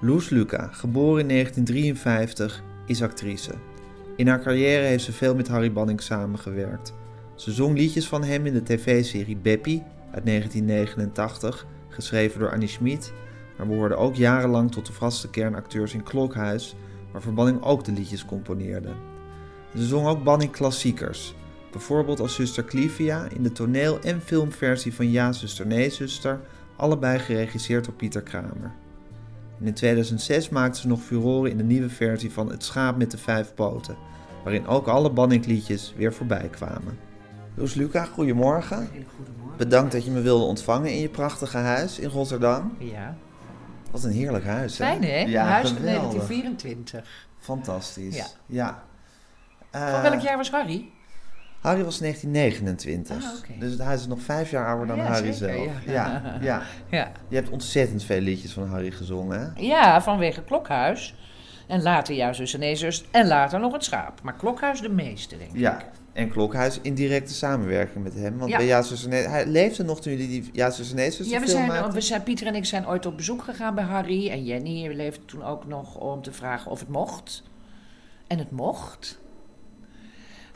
Loes 0.00 0.28
Luca, 0.28 0.68
geboren 0.72 1.20
in 1.20 1.28
1953, 1.28 2.62
is 2.86 3.02
actrice. 3.02 3.52
In 4.16 4.28
haar 4.28 4.42
carrière 4.42 4.84
heeft 4.84 5.04
ze 5.04 5.12
veel 5.12 5.34
met 5.34 5.48
Harry 5.48 5.72
Banning 5.72 6.00
samengewerkt. 6.00 6.94
Ze 7.34 7.52
zong 7.52 7.78
liedjes 7.78 8.08
van 8.08 8.24
hem 8.24 8.46
in 8.46 8.52
de 8.52 8.62
tv-serie 8.62 9.36
Beppie 9.36 9.82
uit 10.10 10.26
1989, 10.26 11.66
geschreven 11.88 12.40
door 12.40 12.52
Annie 12.52 12.68
Schmid, 12.68 13.12
maar 13.56 13.66
behoorde 13.66 13.94
ook 13.94 14.14
jarenlang 14.14 14.72
tot 14.72 14.86
de 14.86 14.92
vaste 14.92 15.30
kernacteurs 15.30 15.94
in 15.94 16.02
Klokhuis, 16.02 16.76
waarvoor 17.12 17.34
Banning 17.34 17.62
ook 17.62 17.84
de 17.84 17.92
liedjes 17.92 18.24
componeerde. 18.24 18.92
Ze 19.76 19.84
zong 19.86 20.06
ook 20.06 20.24
Banning 20.24 20.52
klassiekers, 20.52 21.34
bijvoorbeeld 21.72 22.20
als 22.20 22.34
zuster 22.34 22.64
Clivia 22.64 23.28
in 23.34 23.42
de 23.42 23.52
toneel- 23.52 24.00
en 24.00 24.20
filmversie 24.20 24.94
van 24.94 25.10
Ja, 25.10 25.32
zuster, 25.32 25.66
nee, 25.66 25.90
zuster, 25.90 26.40
allebei 26.76 27.18
geregisseerd 27.18 27.84
door 27.84 27.94
Pieter 27.94 28.22
Kramer. 28.22 28.84
En 29.60 29.66
in 29.66 29.74
2006 29.74 30.48
maakte 30.48 30.80
ze 30.80 30.86
nog 30.88 31.00
furoren 31.00 31.50
in 31.50 31.56
de 31.56 31.64
nieuwe 31.64 31.88
versie 31.88 32.32
van 32.32 32.50
Het 32.50 32.64
schaap 32.64 32.96
met 32.96 33.10
de 33.10 33.18
vijf 33.18 33.54
poten, 33.54 33.96
waarin 34.44 34.66
ook 34.66 34.86
alle 34.86 35.10
Banning-liedjes 35.10 35.92
weer 35.96 36.12
voorbij 36.12 36.48
kwamen. 36.50 36.98
Loes 37.54 37.74
Luca, 37.74 38.04
goedemorgen. 38.04 38.76
Goedemorgen. 39.16 39.56
Bedankt 39.56 39.92
dat 39.92 40.04
je 40.04 40.10
me 40.10 40.20
wilde 40.20 40.44
ontvangen 40.44 40.92
in 40.92 41.00
je 41.00 41.08
prachtige 41.08 41.56
huis 41.56 41.98
in 41.98 42.08
Rotterdam. 42.08 42.72
Ja. 42.78 43.16
Wat 43.90 44.04
een 44.04 44.10
heerlijk 44.12 44.44
huis, 44.44 44.78
hè? 44.78 44.84
Fijn 44.84 45.02
hè? 45.02 45.18
Ja, 45.18 45.44
Huis 45.44 45.68
van 45.68 45.76
geweldig. 45.76 46.00
1924. 46.00 47.28
Fantastisch. 47.38 48.16
Ja. 48.16 48.26
ja. 48.46 48.82
Eh, 49.70 49.92
Van 49.92 50.02
welk 50.02 50.20
jaar 50.20 50.36
was 50.36 50.50
Harry? 50.50 50.90
Harry 51.66 51.84
was 51.84 51.98
1929. 51.98 53.16
Ah. 53.16 53.60
Dus 53.60 53.78
hij 53.78 53.94
is 53.94 54.06
nog 54.06 54.20
vijf 54.20 54.50
jaar 54.50 54.66
ouder 54.66 54.86
dan 54.86 54.96
Ja, 54.96 55.02
Harry 55.04 55.32
zeker, 55.32 55.56
zelf. 55.56 55.84
ja. 55.84 55.92
Ja, 55.92 56.38
ja. 56.40 56.62
Ja. 56.98 57.12
Je 57.28 57.34
hebt 57.36 57.48
ontzettend 57.50 58.04
veel 58.04 58.20
liedjes 58.20 58.52
van 58.52 58.68
Harry 58.68 58.90
gezongen, 58.90 59.40
hè? 59.40 59.60
ja, 59.62 60.02
vanwege 60.02 60.42
Klokhuis. 60.42 61.14
En 61.66 61.82
later 61.82 62.34
zus 62.76 63.04
en 63.10 63.26
later 63.26 63.60
nog 63.60 63.72
het 63.72 63.84
schaap. 63.84 64.22
Maar 64.22 64.34
Klokhuis 64.34 64.80
de 64.80 64.88
meeste, 64.88 65.36
denk 65.38 65.50
ik. 65.50 65.58
Ja. 65.58 65.82
En 66.12 66.28
Klokhuis 66.30 66.78
in 66.82 66.94
directe 66.94 67.34
samenwerking 67.34 68.04
met 68.04 68.14
hem. 68.14 68.38
Want 68.38 68.56
bij 68.56 68.66
Ja. 68.66 68.82
Hij 69.10 69.46
leefde 69.46 69.84
nog 69.84 70.00
toen 70.00 70.12
jullie 70.12 70.28
die 70.28 70.50
Ja, 70.52 70.70
Zus 70.70 70.90
en 70.90 70.96
Nee, 70.96 71.10
Zus 71.10 71.28
Ja, 71.28 71.40
we 71.40 71.48
zijn, 71.48 71.66
maakten? 71.66 71.92
we 71.92 72.00
zijn, 72.00 72.22
Pieter 72.22 72.46
en 72.46 72.54
ik 72.54 72.64
zijn 72.64 72.88
ooit 72.88 73.06
op 73.06 73.16
bezoek 73.16 73.42
gegaan 73.42 73.74
bij 73.74 73.84
Harry. 73.84 74.30
En 74.30 74.44
Jenny 74.44 74.94
leefde 74.94 75.24
toen 75.24 75.44
ook 75.44 75.66
nog 75.66 75.96
om 75.96 76.22
te 76.22 76.32
vragen 76.32 76.70
of 76.70 76.80
het 76.80 76.88
mocht. 76.88 77.42
En 78.26 78.38
het 78.38 78.50
mocht. 78.50 79.18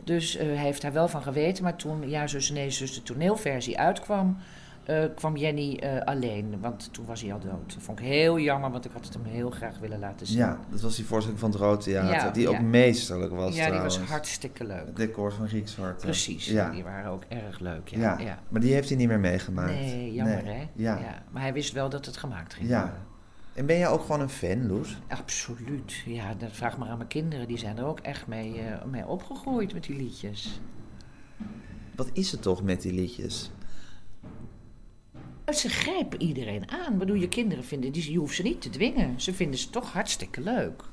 Dus 0.05 0.37
eh, 0.37 0.47
hij 0.47 0.57
heeft 0.57 0.83
daar 0.83 0.93
wel 0.93 1.09
van 1.09 1.23
geweten. 1.23 1.65
Maar 1.65 1.77
toen 1.77 2.09
Ja, 2.09 2.27
zus 2.27 2.51
nee, 2.51 2.71
zus 2.71 2.95
de 2.95 3.03
toneelversie 3.03 3.79
uitkwam... 3.79 4.37
eh, 4.85 5.05
kwam 5.15 5.37
Jenny 5.37 5.77
eh, 5.77 6.01
alleen. 6.05 6.57
Want 6.61 6.89
toen 6.93 7.05
was 7.07 7.23
hij 7.23 7.33
al 7.33 7.39
dood. 7.39 7.73
Dat 7.75 7.83
vond 7.83 7.99
ik 7.99 8.05
heel 8.05 8.39
jammer, 8.39 8.71
want 8.71 8.85
ik 8.85 8.91
had 8.93 9.05
het 9.05 9.15
hem 9.15 9.25
heel 9.25 9.51
graag 9.51 9.79
willen 9.79 9.99
laten 9.99 10.27
zien. 10.27 10.39
Ja, 10.39 10.59
dat 10.71 10.81
was 10.81 10.97
die 10.97 11.05
voorstelling 11.05 11.41
van 11.41 11.51
het 11.51 11.59
Rood 11.61 11.81
Theater. 11.83 12.13
Ja, 12.15 12.31
die 12.31 12.49
ook 12.49 12.61
meesterlijk 12.61 13.33
was 13.33 13.57
ja 13.57 13.71
die 13.71 13.81
was 13.81 13.99
hartstikke 13.99 14.65
leuk. 14.67 14.87
Het 14.87 14.97
decor 14.97 15.33
van 15.33 15.49
Griekswart. 15.49 16.01
Precies, 16.01 16.47
Ja. 16.47 16.71
die 16.71 16.83
waren 16.85 17.11
ook 17.11 17.23
erg 17.29 17.59
leuk. 17.59 17.89
Ja, 17.89 18.19
Ja. 18.19 18.39
Maar 18.49 18.61
die 18.61 18.73
heeft 18.73 18.89
hij 18.89 18.99
niet 18.99 19.09
meer 19.09 19.21
meegemaakt. 19.21 19.73
Nee, 19.73 20.13
jammer 20.13 20.43
Nee. 20.43 20.55
hè? 20.55 20.69
Ja. 20.75 20.99
Maar 21.31 21.43
hij 21.43 21.53
wist 21.53 21.73
wel 21.73 21.89
dat 21.89 22.07
het 22.07 22.17
gemaakt 22.17 22.55
ging 22.55 22.69
Ja. 22.69 22.81
worden. 22.81 23.09
En 23.61 23.67
ben 23.67 23.79
jij 23.79 23.89
ook 23.89 24.01
gewoon 24.01 24.21
een 24.21 24.29
fan, 24.31 24.67
Loes? 24.67 24.99
Absoluut. 25.09 25.95
Ja, 26.07 26.35
dat 26.35 26.51
vraag 26.53 26.79
maar 26.79 26.89
aan 26.89 26.97
mijn 26.97 27.09
kinderen. 27.09 27.49
Die 27.49 27.59
zijn 27.59 27.79
er 27.79 27.85
ook 27.85 28.01
echt 28.01 28.27
mee, 28.27 28.61
eh, 28.61 28.85
mee 28.85 29.07
opgegroeid 29.07 29.73
met 29.73 29.85
die 29.85 29.97
liedjes. 29.97 30.61
Wat 31.95 32.11
is 32.13 32.33
het 32.33 32.43
toch 32.43 32.63
met 32.63 32.83
die 32.83 32.93
liedjes? 32.93 33.51
Ze 35.55 35.69
grijpen 35.69 36.23
iedereen 36.23 36.71
aan. 36.71 36.93
Ik 36.93 36.99
bedoel, 36.99 37.17
je 37.17 37.29
kinderen 37.29 37.65
vinden, 37.65 37.93
die, 37.93 38.13
je 38.13 38.19
hoeft 38.19 38.35
ze 38.35 38.43
niet 38.43 38.61
te 38.61 38.71
dwingen. 38.71 39.21
Ze 39.21 39.35
vinden 39.35 39.59
ze 39.59 39.71
toch 39.71 39.93
hartstikke 39.93 40.41
leuk. 40.41 40.85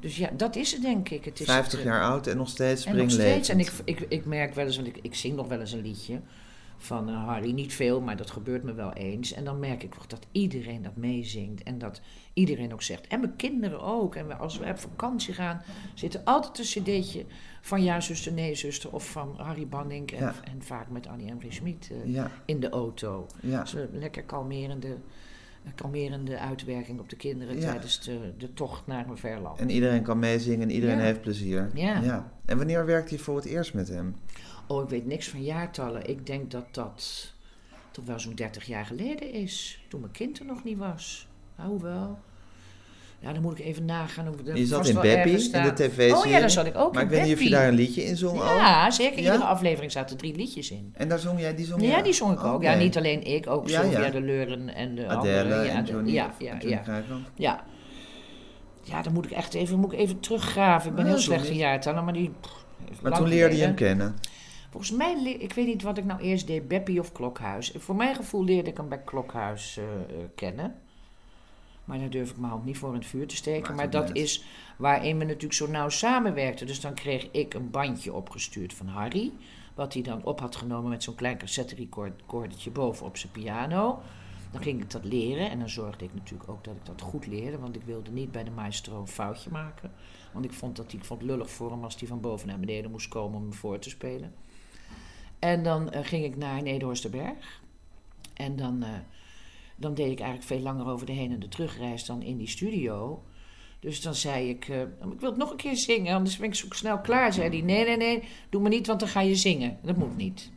Dus 0.00 0.16
ja, 0.16 0.30
dat 0.36 0.56
is 0.56 0.72
het 0.72 0.82
denk 0.82 1.08
ik. 1.08 1.24
Het 1.24 1.40
is 1.40 1.46
50 1.46 1.72
het, 1.78 1.80
eh, 1.80 1.94
jaar 1.94 2.02
oud 2.02 2.26
en 2.26 2.36
nog 2.36 2.48
steeds 2.48 2.84
En 2.84 2.96
nog 2.96 3.10
springlevend. 3.10 3.44
steeds. 3.44 3.76
En 3.76 3.84
ik, 3.84 3.98
ik, 4.00 4.06
ik 4.08 4.24
merk 4.24 4.54
wel 4.54 4.66
eens, 4.66 4.76
want 4.76 4.88
ik, 4.88 4.98
ik 5.02 5.14
zing 5.14 5.36
nog 5.36 5.48
wel 5.48 5.60
eens 5.60 5.72
een 5.72 5.82
liedje 5.82 6.20
van 6.82 7.08
eh, 7.08 7.24
Harry. 7.26 7.50
Niet 7.52 7.74
veel, 7.74 8.00
maar 8.00 8.16
dat 8.16 8.30
gebeurt 8.30 8.62
me 8.62 8.72
wel 8.74 8.92
eens. 8.92 9.32
En 9.32 9.44
dan 9.44 9.58
merk 9.58 9.82
ik 9.82 9.94
toch 9.94 10.06
dat 10.06 10.26
iedereen 10.32 10.82
dat 10.82 10.96
meezingt. 10.96 11.62
En 11.62 11.78
dat 11.78 12.00
iedereen 12.32 12.72
ook 12.72 12.82
zegt. 12.82 13.06
En 13.06 13.20
mijn 13.20 13.36
kinderen 13.36 13.80
ook. 13.80 14.14
En 14.14 14.26
we- 14.26 14.36
als 14.36 14.58
we 14.58 14.66
op 14.70 14.78
vakantie 14.78 15.34
gaan, 15.34 15.62
zit 15.94 16.14
er 16.14 16.20
altijd 16.24 16.58
een 16.58 16.82
cd'tje 16.82 17.24
van 17.60 17.82
Ja, 17.82 18.00
zuster, 18.00 18.32
nee, 18.32 18.54
zuster. 18.54 18.92
Of 18.92 19.10
van 19.10 19.34
Harry 19.36 19.66
Banning. 19.68 20.10
En, 20.12 20.18
Ja. 20.18 20.34
en 20.44 20.62
vaak 20.62 20.88
met 20.90 21.06
Annie 21.06 21.30
en 21.30 21.40
Schmid 21.48 21.90
eh 21.92 22.12
Ja, 22.12 22.30
in 22.44 22.60
de 22.60 22.68
auto. 22.68 23.26
ja. 23.40 23.62
Is 23.62 23.72
een 23.72 23.88
lekker 23.92 24.22
kalmerende, 24.24 24.96
kalmerende 25.74 26.38
uitwerking 26.38 27.00
op 27.00 27.08
de 27.08 27.16
kinderen 27.16 27.54
Ja. 27.60 27.70
tijdens 27.70 28.00
de, 28.00 28.32
de 28.38 28.52
tocht 28.52 28.86
naar 28.86 29.08
een 29.08 29.16
verland. 29.16 29.60
En 29.60 29.70
iedereen 29.70 30.02
kan 30.02 30.18
meezingen 30.18 30.68
en 30.68 30.74
iedereen 30.74 30.96
Ja. 30.98 31.02
heeft 31.02 31.20
plezier. 31.20 31.70
Ja. 31.74 32.32
En 32.44 32.56
wanneer 32.56 32.86
werkte 32.86 33.14
je 33.14 33.20
voor 33.20 33.36
het 33.36 33.44
eerst 33.44 33.74
met 33.74 33.88
hem? 33.88 34.16
Oh, 34.72 34.82
ik 34.82 34.88
weet 34.88 35.06
niks 35.06 35.28
van 35.28 35.42
jaartallen. 35.42 36.08
Ik 36.08 36.26
denk 36.26 36.50
dat 36.50 36.64
dat 36.70 37.32
toch 37.90 38.04
wel 38.04 38.18
zo'n 38.20 38.34
30 38.34 38.64
jaar 38.64 38.84
geleden 38.86 39.32
is. 39.32 39.84
Toen 39.88 40.00
mijn 40.00 40.12
kind 40.12 40.38
er 40.38 40.44
nog 40.44 40.64
niet 40.64 40.78
was. 40.78 41.26
Nou, 41.56 41.68
hoewel. 41.70 42.18
Ja, 43.20 43.32
dan 43.32 43.42
moet 43.42 43.58
ik 43.58 43.64
even 43.64 43.84
nagaan. 43.84 44.26
Hoe, 44.26 44.42
dat 44.42 44.56
Je 44.58 44.66
zat 44.66 44.88
in 44.88 44.94
Beppie, 44.94 45.50
in 45.52 45.62
de 45.62 45.72
tv-serie. 45.74 46.16
Oh 46.16 46.26
ja, 46.26 46.40
daar 46.40 46.50
zat 46.50 46.66
ik 46.66 46.76
ook 46.76 46.94
Maar 46.94 47.02
ik 47.02 47.08
weet 47.08 47.22
niet 47.22 47.32
of 47.32 47.38
je 47.38 47.44
Beppie. 47.44 47.54
daar 47.54 47.68
een 47.68 47.74
liedje 47.74 48.04
in 48.04 48.16
zong 48.16 48.40
ook. 48.40 48.46
Ja, 48.46 48.90
zeker. 48.90 49.22
Ja? 49.22 49.32
Iedere 49.32 49.44
aflevering 49.44 49.92
zaten 49.92 50.16
drie 50.16 50.34
liedjes 50.36 50.70
in. 50.70 50.92
En 50.96 51.08
daar 51.08 51.18
zong 51.18 51.40
jij, 51.40 51.54
die 51.54 51.66
zong 51.66 51.82
Ja, 51.82 52.02
die 52.02 52.12
zong 52.12 52.32
ik 52.32 52.44
ook. 52.44 52.62
Ja, 52.62 52.74
niet 52.74 52.96
alleen 52.96 53.22
ik, 53.22 53.46
ook 53.46 53.68
Ja, 53.68 53.80
Sylvia 53.80 54.04
ja. 54.04 54.10
de 54.10 54.20
Leuren 54.20 54.74
en 54.74 54.94
de 54.94 55.06
Adele 55.06 55.38
anderen. 55.42 55.64
Ja, 55.64 55.72
en 55.74 55.84
Johnny. 55.84 56.12
ja, 56.12 56.34
ja, 56.38 56.56
ja, 56.60 57.02
ja. 57.34 57.64
Ja, 58.82 59.02
dan 59.02 59.12
moet 59.12 59.24
ik 59.24 59.30
echt 59.30 59.54
even, 59.54 59.78
moet 59.78 59.92
ik 59.92 59.98
even 59.98 60.20
teruggraven. 60.20 60.90
Ik 60.90 60.94
ben 60.96 61.04
Oh, 61.04 61.10
heel 61.10 61.20
slecht 61.20 61.48
in 61.48 61.56
jaartallen, 61.56 62.04
maar 62.04 62.12
die... 62.12 62.30
pff, 62.40 63.02
Maar 63.02 63.12
toen 63.12 63.28
leerde 63.28 63.56
je 63.56 63.62
hem 63.62 63.74
kennen. 63.74 64.16
Volgens 64.72 64.92
mij, 64.92 65.36
ik 65.38 65.52
weet 65.52 65.66
niet 65.66 65.82
wat 65.82 65.98
ik 65.98 66.04
nou 66.04 66.20
eerst 66.20 66.46
deed, 66.46 66.68
Beppie 66.68 67.00
of 67.00 67.12
Klokhuis. 67.12 67.74
Voor 67.78 67.96
mijn 67.96 68.14
gevoel 68.14 68.44
leerde 68.44 68.70
ik 68.70 68.76
hem 68.76 68.88
bij 68.88 69.02
Klokhuis 69.02 69.76
eh, 69.76 69.84
eh, 69.84 70.28
kennen. 70.34 70.74
Maar 71.84 71.98
daar 71.98 72.10
durf 72.10 72.30
ik 72.30 72.36
mijn 72.36 72.52
hand 72.52 72.64
niet 72.64 72.78
voor 72.78 72.88
in 72.88 72.94
het 72.94 73.06
vuur 73.06 73.26
te 73.26 73.36
steken. 73.36 73.74
Maar 73.74 73.90
dat 73.90 74.16
is 74.16 74.44
waarin 74.76 75.18
we 75.18 75.24
natuurlijk 75.24 75.52
zo 75.52 75.66
nauw 75.66 75.88
samenwerkten. 75.88 76.66
Dus 76.66 76.80
dan 76.80 76.94
kreeg 76.94 77.28
ik 77.30 77.54
een 77.54 77.70
bandje 77.70 78.12
opgestuurd 78.12 78.74
van 78.74 78.86
Harry. 78.86 79.32
Wat 79.74 79.92
hij 79.92 80.02
dan 80.02 80.24
op 80.24 80.40
had 80.40 80.56
genomen 80.56 80.90
met 80.90 81.02
zo'n 81.02 81.14
klein 81.14 81.38
cassette 81.38 81.74
recordertje 81.74 82.70
boven 82.70 83.06
op 83.06 83.16
zijn 83.16 83.32
piano. 83.32 84.00
Dan 84.52 84.62
ging 84.62 84.80
ik 84.82 84.90
dat 84.90 85.04
leren 85.04 85.50
en 85.50 85.58
dan 85.58 85.68
zorgde 85.68 86.04
ik 86.04 86.14
natuurlijk 86.14 86.50
ook 86.50 86.64
dat 86.64 86.74
ik 86.74 86.86
dat 86.86 87.00
goed 87.00 87.26
leerde. 87.26 87.58
Want 87.58 87.76
ik 87.76 87.82
wilde 87.82 88.10
niet 88.10 88.32
bij 88.32 88.44
de 88.44 88.50
maestro 88.50 89.00
een 89.00 89.08
foutje 89.08 89.50
maken. 89.50 89.92
Want 90.32 90.44
ik 90.44 90.52
vond, 90.52 90.76
dat 90.76 90.92
ik 90.92 91.04
vond 91.04 91.20
het 91.20 91.30
lullig 91.30 91.50
voor 91.50 91.70
hem 91.70 91.84
als 91.84 91.96
hij 91.98 92.08
van 92.08 92.20
boven 92.20 92.48
naar 92.48 92.60
beneden 92.60 92.90
moest 92.90 93.08
komen 93.08 93.38
om 93.38 93.46
me 93.46 93.52
voor 93.52 93.78
te 93.78 93.90
spelen. 93.90 94.34
En 95.42 95.62
dan 95.62 95.90
eh, 95.90 96.04
ging 96.04 96.24
ik 96.24 96.36
naar 96.36 96.62
Nederhorsterberg. 96.62 97.60
En 98.34 98.56
dan, 98.56 98.82
eh, 98.82 98.88
dan 99.76 99.94
deed 99.94 100.10
ik 100.10 100.20
eigenlijk 100.20 100.48
veel 100.48 100.60
langer 100.60 100.86
over 100.86 101.06
de 101.06 101.12
heen- 101.12 101.32
en 101.32 101.40
de 101.40 101.48
terugreis 101.48 102.04
dan 102.04 102.22
in 102.22 102.36
die 102.36 102.48
studio. 102.48 103.22
Dus 103.80 104.02
dan 104.02 104.14
zei 104.14 104.48
ik, 104.48 104.68
eh, 104.68 104.80
ik 104.80 105.20
wil 105.20 105.28
het 105.28 105.38
nog 105.38 105.50
een 105.50 105.56
keer 105.56 105.76
zingen, 105.76 106.14
anders 106.14 106.36
ben 106.36 106.48
ik 106.48 106.54
zo 106.54 106.66
snel 106.70 106.98
klaar. 106.98 107.32
Zei 107.32 107.48
hij, 107.48 107.60
nee, 107.60 107.84
nee, 107.84 107.96
nee, 107.96 108.22
doe 108.50 108.60
maar 108.60 108.70
niet, 108.70 108.86
want 108.86 109.00
dan 109.00 109.08
ga 109.08 109.20
je 109.20 109.34
zingen. 109.34 109.78
Dat 109.82 109.96
moet 109.96 110.16
niet. 110.16 110.50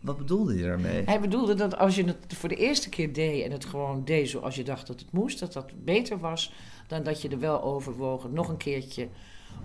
Wat 0.00 0.18
bedoelde 0.18 0.56
je 0.56 0.62
daarmee? 0.62 1.02
Hij 1.04 1.20
bedoelde 1.20 1.54
dat 1.54 1.78
als 1.78 1.94
je 1.94 2.04
het 2.04 2.34
voor 2.34 2.48
de 2.48 2.56
eerste 2.56 2.88
keer 2.88 3.12
deed 3.12 3.44
en 3.44 3.50
het 3.50 3.64
gewoon 3.64 4.04
deed 4.04 4.28
zoals 4.28 4.54
je 4.54 4.64
dacht 4.64 4.86
dat 4.86 5.00
het 5.00 5.12
moest, 5.12 5.38
dat 5.38 5.52
dat 5.52 5.84
beter 5.84 6.18
was 6.18 6.52
dan 6.86 7.02
dat 7.02 7.22
je 7.22 7.28
er 7.28 7.38
wel 7.38 7.62
overwogen 7.62 8.32
nog 8.32 8.48
een 8.48 8.56
keertje 8.56 9.08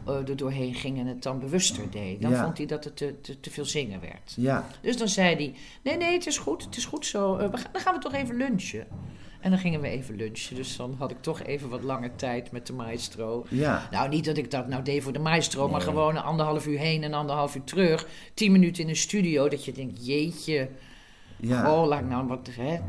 eh, 0.05 0.29
er 0.29 0.35
doorheen 0.35 0.73
ging 0.73 0.99
en 0.99 1.05
het 1.07 1.23
dan 1.23 1.39
bewuster 1.39 1.91
deed. 1.91 2.21
Dan 2.21 2.31
Ja. 2.31 2.43
vond 2.43 2.57
hij 2.57 2.65
dat 2.67 2.83
het 2.83 2.97
te, 2.97 3.21
te, 3.21 3.39
te 3.39 3.51
veel 3.51 3.65
zingen 3.65 3.99
werd. 4.01 4.33
Ja, 4.35 4.67
Dus 4.81 4.97
dan 4.97 5.07
zei 5.07 5.35
hij: 5.35 5.53
Nee, 5.83 5.97
nee, 5.97 6.13
het 6.13 6.27
is 6.27 6.37
goed, 6.37 6.63
het 6.63 6.77
is 6.77 6.85
goed 6.85 7.05
zo. 7.05 7.35
Eh, 7.37 7.49
we 7.49 7.57
gaan, 7.57 7.69
dan 7.71 7.81
gaan 7.81 7.93
we 7.93 7.99
toch 7.99 8.13
even 8.13 8.35
lunchen. 8.35 8.87
En 9.39 9.49
dan 9.49 9.59
gingen 9.59 9.81
we 9.81 9.87
even 9.87 10.15
lunchen. 10.15 10.55
Dus 10.55 10.75
dan 10.77 10.95
had 10.99 11.11
ik 11.11 11.21
toch 11.21 11.41
even 11.41 11.69
wat 11.69 11.83
langer 11.83 12.15
tijd 12.15 12.51
met 12.51 12.67
de 12.67 12.73
maestro. 12.73 13.45
ja. 13.49 13.87
Nou, 13.91 14.09
niet 14.09 14.25
dat 14.25 14.37
ik 14.37 14.51
dat 14.51 14.67
nou 14.67 14.83
deed 14.83 15.03
voor 15.03 15.13
de 15.13 15.19
maestro, 15.19 15.69
maar 15.69 15.81
gewoon 15.81 16.15
een 16.15 16.21
anderhalf 16.23 16.67
uur 16.67 16.77
heen 16.79 17.03
en 17.03 17.13
anderhalf 17.13 17.55
uur 17.55 17.63
terug. 17.63 18.07
Tien 18.33 18.51
minuten 18.51 18.83
in 18.83 18.89
een 18.89 18.95
studio, 18.95 19.47
dat 19.49 19.65
je 19.65 19.71
denkt: 19.71 20.05
Jeetje, 20.05 20.69
ja. 21.39 21.73
oh, 21.73 21.87
laat 21.87 21.99
ik 21.99 22.07
nou 22.07 22.27
wat. 22.27 22.49
Hè? 22.51 22.79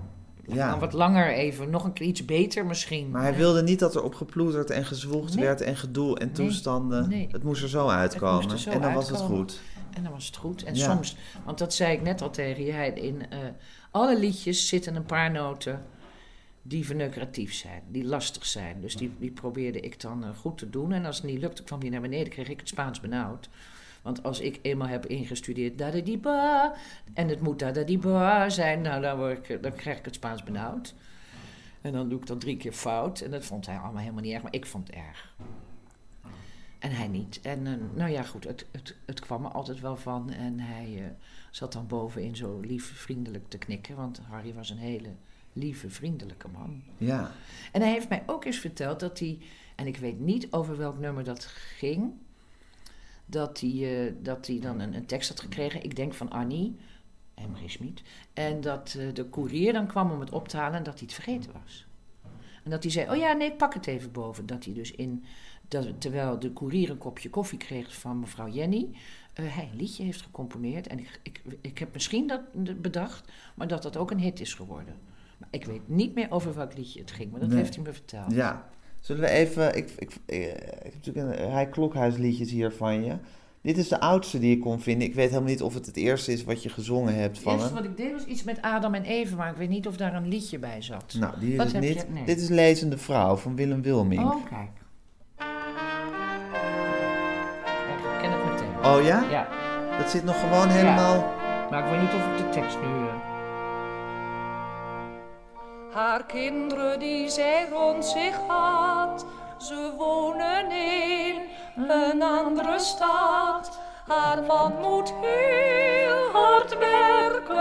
Ja. 0.48 0.70
Dan 0.70 0.78
wat 0.78 0.92
langer 0.92 1.32
even, 1.32 1.70
nog 1.70 1.84
een 1.84 1.92
keer 1.92 2.06
iets 2.06 2.24
beter 2.24 2.66
misschien. 2.66 3.10
Maar 3.10 3.22
hij 3.22 3.34
wilde 3.36 3.62
niet 3.62 3.78
dat 3.78 3.94
er 3.94 4.02
op 4.02 4.14
geploeterd 4.14 4.70
en 4.70 4.84
gezwoegd 4.84 5.34
Nee. 5.34 5.44
werd 5.44 5.60
en 5.60 5.76
gedoe 5.76 6.18
en 6.18 6.26
Nee, 6.26 6.34
toestanden. 6.34 7.08
nee. 7.08 7.28
Het 7.30 7.42
moest 7.42 7.62
er 7.62 7.68
zo 7.68 7.88
uitkomen. 7.88 8.50
er 8.50 8.58
zo 8.58 8.70
en 8.70 8.80
dan 8.80 8.94
was 8.94 9.08
het 9.08 9.20
goed. 9.20 9.60
En 9.94 10.02
dan 10.02 10.12
was 10.12 10.26
het 10.26 10.36
goed. 10.36 10.64
En 10.64 10.74
Ja. 10.74 10.90
soms, 10.94 11.16
want 11.44 11.58
dat 11.58 11.74
zei 11.74 11.92
ik 11.92 12.02
net 12.02 12.22
al 12.22 12.30
tegen 12.30 12.64
je, 12.64 12.72
hij- 12.72 12.90
in 12.90 13.30
eh, 13.30 13.38
alle 13.90 14.18
liedjes 14.18 14.68
zitten 14.68 14.96
een 14.96 15.04
paar 15.06 15.30
noten 15.30 15.82
die 16.62 16.84
verneukeratief 16.86 17.54
zijn, 17.54 17.82
die 17.88 18.04
lastig 18.04 18.46
zijn. 18.46 18.80
Dus 18.80 18.96
die, 18.96 19.12
die 19.18 19.30
probeerde 19.30 19.80
ik 19.80 20.00
dan 20.00 20.24
eh, 20.24 20.30
goed 20.40 20.58
te 20.58 20.70
doen. 20.70 20.92
En 20.92 21.04
als 21.04 21.16
het 21.16 21.24
niet 21.26 21.40
lukte, 21.40 21.62
kwam 21.64 21.80
die 21.80 21.90
naar 21.90 22.00
beneden, 22.00 22.32
kreeg 22.32 22.48
ik 22.48 22.58
het 22.60 22.68
Spaans 22.68 23.00
benauwd. 23.00 23.48
Want 24.04 24.22
als 24.22 24.40
ik 24.40 24.58
eenmaal 24.62 24.88
heb 24.88 25.06
ingestudeerd 25.06 25.78
da 25.78 25.90
da 25.90 26.00
di 26.00 26.18
ba 26.18 26.74
en 27.14 27.28
het 27.28 27.40
moet 27.40 27.58
da 27.58 27.70
da 27.70 27.82
di 27.82 27.98
ba 27.98 28.48
zijn, 28.48 28.80
nou 28.80 29.02
dan, 29.02 29.16
word 29.16 29.48
ik, 29.48 29.62
dan 29.62 29.72
krijg 29.72 29.98
ik 29.98 30.04
het 30.04 30.14
Spaans 30.14 30.42
benauwd. 30.42 30.94
En 31.80 31.92
dan 31.92 32.08
doe 32.08 32.20
ik 32.20 32.26
dat 32.26 32.40
drie 32.40 32.56
keer 32.56 32.72
fout. 32.72 33.20
En 33.20 33.30
dat 33.30 33.44
vond 33.44 33.66
hij 33.66 33.76
allemaal 33.76 34.02
helemaal 34.02 34.22
niet 34.22 34.32
erg, 34.32 34.42
maar 34.42 34.54
ik 34.54 34.66
vond 34.66 34.86
het 34.86 34.96
erg. 34.96 35.34
En 36.78 36.90
hij 36.90 37.08
niet. 37.08 37.40
En 37.40 37.66
eh, 37.66 37.72
nou 37.94 38.10
ja, 38.10 38.22
goed, 38.22 38.44
het, 38.44 38.66
het, 38.70 38.96
het 39.04 39.20
kwam 39.20 39.44
er 39.44 39.50
altijd 39.50 39.80
wel 39.80 39.96
van. 39.96 40.30
En 40.30 40.60
hij 40.60 40.98
eh, 40.98 41.10
zat 41.50 41.72
dan 41.72 41.86
bovenin 41.86 42.36
zo 42.36 42.60
lief 42.60 42.84
vriendelijk 42.84 43.48
te 43.48 43.58
knikken. 43.58 43.96
Want 43.96 44.20
Harry 44.28 44.54
was 44.54 44.70
een 44.70 44.78
hele 44.78 45.10
lieve, 45.52 45.90
vriendelijke 45.90 46.48
man. 46.48 46.82
Ja. 46.96 47.30
En 47.72 47.80
hij 47.80 47.90
heeft 47.90 48.08
mij 48.08 48.22
ook 48.26 48.44
eens 48.44 48.58
verteld 48.58 49.00
dat 49.00 49.18
hij, 49.18 49.38
en 49.76 49.86
ik 49.86 49.96
weet 49.96 50.20
niet 50.20 50.52
over 50.52 50.76
welk 50.76 50.98
nummer 50.98 51.24
dat 51.24 51.44
ging, 51.44 52.12
dat 53.26 53.60
hij, 53.60 54.06
eh, 54.06 54.12
dat 54.22 54.46
hij 54.46 54.60
dan 54.60 54.80
een, 54.80 54.94
een 54.94 55.06
tekst 55.06 55.28
had 55.28 55.40
gekregen, 55.40 55.82
ik 55.84 55.96
denk 55.96 56.14
van 56.14 56.30
Annie, 56.30 56.76
Emre 57.34 57.68
Schmid, 57.68 58.02
en 58.32 58.60
dat 58.60 58.96
eh, 58.98 59.14
de 59.14 59.24
koerier 59.24 59.72
dan 59.72 59.86
kwam 59.86 60.10
om 60.10 60.20
het 60.20 60.30
op 60.32 60.48
te 60.48 60.56
halen 60.56 60.78
en 60.78 60.82
dat 60.84 60.94
hij 60.98 61.02
het 61.02 61.14
vergeten 61.14 61.52
was. 61.62 61.86
En 62.64 62.70
dat 62.70 62.82
hij 62.82 62.92
zei, 62.92 63.10
oh 63.10 63.16
ja, 63.16 63.32
nee, 63.32 63.50
ik 63.50 63.56
pak 63.56 63.74
het 63.74 63.86
even 63.86 64.12
boven. 64.12 64.46
Dat 64.46 64.64
hij 64.64 64.74
dus 64.74 64.90
in, 64.92 65.24
dat, 65.68 66.00
terwijl 66.00 66.38
de 66.38 66.50
koerier 66.52 66.90
een 66.90 66.98
kopje 66.98 67.30
koffie 67.30 67.58
kreeg 67.58 67.94
van 67.96 68.18
mevrouw 68.20 68.48
Jenny, 68.48 68.88
eh, 69.32 69.54
hij 69.56 69.68
een 69.72 69.76
liedje 69.76 70.04
heeft 70.04 70.22
gecomponeerd. 70.22 70.86
En 70.86 70.98
ik, 70.98 71.20
ik, 71.22 71.42
ik 71.60 71.78
heb 71.78 71.92
misschien 71.92 72.26
dat 72.26 72.40
bedacht, 72.82 73.32
maar 73.54 73.68
dat 73.68 73.82
dat 73.82 73.96
ook 73.96 74.10
een 74.10 74.18
hit 74.18 74.40
is 74.40 74.54
geworden. 74.54 74.94
Maar 75.38 75.48
ik 75.50 75.64
weet 75.64 75.88
niet 75.88 76.14
meer 76.14 76.30
over 76.30 76.54
welk 76.54 76.76
liedje 76.76 77.00
het 77.00 77.10
ging, 77.10 77.30
maar 77.30 77.40
dat 77.40 77.48
Nee. 77.48 77.58
heeft 77.58 77.74
hij 77.74 77.84
me 77.84 77.92
verteld. 77.92 78.32
Ja. 78.32 78.70
Zullen 79.04 79.22
we 79.22 79.28
even... 79.28 79.76
Ik, 79.76 79.90
ik, 79.98 80.10
eh, 80.26 80.46
ik 80.48 80.56
heb 80.82 80.94
natuurlijk 80.94 81.38
een 81.38 81.50
rij 81.50 81.68
klokhuisliedjes 81.68 82.50
hier 82.50 82.72
van 82.72 83.04
je. 83.04 83.12
Dit 83.60 83.78
is 83.78 83.88
de 83.88 84.00
oudste 84.00 84.38
die 84.38 84.54
ik 84.56 84.60
kon 84.60 84.80
vinden. 84.80 85.08
Ik 85.08 85.14
weet 85.14 85.28
helemaal 85.28 85.48
niet 85.50 85.62
of 85.62 85.74
het 85.74 85.86
het 85.86 85.96
eerste 85.96 86.32
is 86.32 86.44
wat 86.44 86.62
je 86.62 86.68
gezongen 86.68 87.14
hebt 87.14 87.34
Het 87.36 87.44
van 87.44 87.52
eerste 87.52 87.68
hem. 87.74 87.76
wat 87.76 87.84
ik 87.84 87.96
deed 87.96 88.12
was 88.12 88.24
iets 88.24 88.42
met 88.44 88.62
Adam 88.62 88.94
en 88.94 89.04
Eva, 89.04 89.36
maar 89.36 89.50
ik 89.50 89.56
weet 89.56 89.68
niet 89.68 89.86
of 89.86 89.96
daar 89.96 90.14
een 90.14 90.28
liedje 90.28 90.58
bij 90.58 90.82
zat. 90.82 91.14
Nou, 91.18 91.34
die 91.40 91.50
is 91.50 91.56
Wat 91.56 91.64
het 91.66 91.74
heb 91.74 91.82
niet. 91.82 91.94
je? 91.94 92.04
Nee. 92.12 92.24
Dit 92.24 92.40
is 92.40 92.48
Lezende 92.48 92.98
Vrouw 92.98 93.36
van 93.36 93.56
Willem 93.56 93.82
Wilming. 93.82 94.22
Oh, 94.24 94.44
kijk. 94.50 94.68
Kijk, 95.36 95.48
Ik 97.98 98.20
ken 98.20 98.30
het 98.32 98.44
meteen. 98.52 98.92
Oh 98.92 99.02
ja? 99.04 99.24
Ja, 99.30 99.48
Dat 99.98 100.10
zit 100.10 100.24
nog 100.24 100.40
gewoon 100.40 100.68
helemaal... 100.68 101.32
maar 101.70 101.84
ik 101.84 101.90
weet 101.90 102.00
niet 102.00 102.14
of 102.14 102.26
ik 102.30 102.36
de 102.44 102.48
tekst 102.60 102.76
nu... 102.76 102.82
eh, 102.86 103.32
Haar 105.94 106.24
kinderen 106.24 106.98
die 106.98 107.28
zij 107.28 107.68
rond 107.72 108.04
zich 108.04 108.36
had, 108.46 109.26
ze 109.56 109.92
wonen 109.96 110.70
in 110.70 111.36
een 111.88 112.22
andere 112.22 112.78
stad. 112.78 113.78
Haar 114.06 114.42
man 114.42 114.72
moet 114.80 115.14
heel 115.20 116.30
hard 116.32 116.78
werken. 116.78 117.56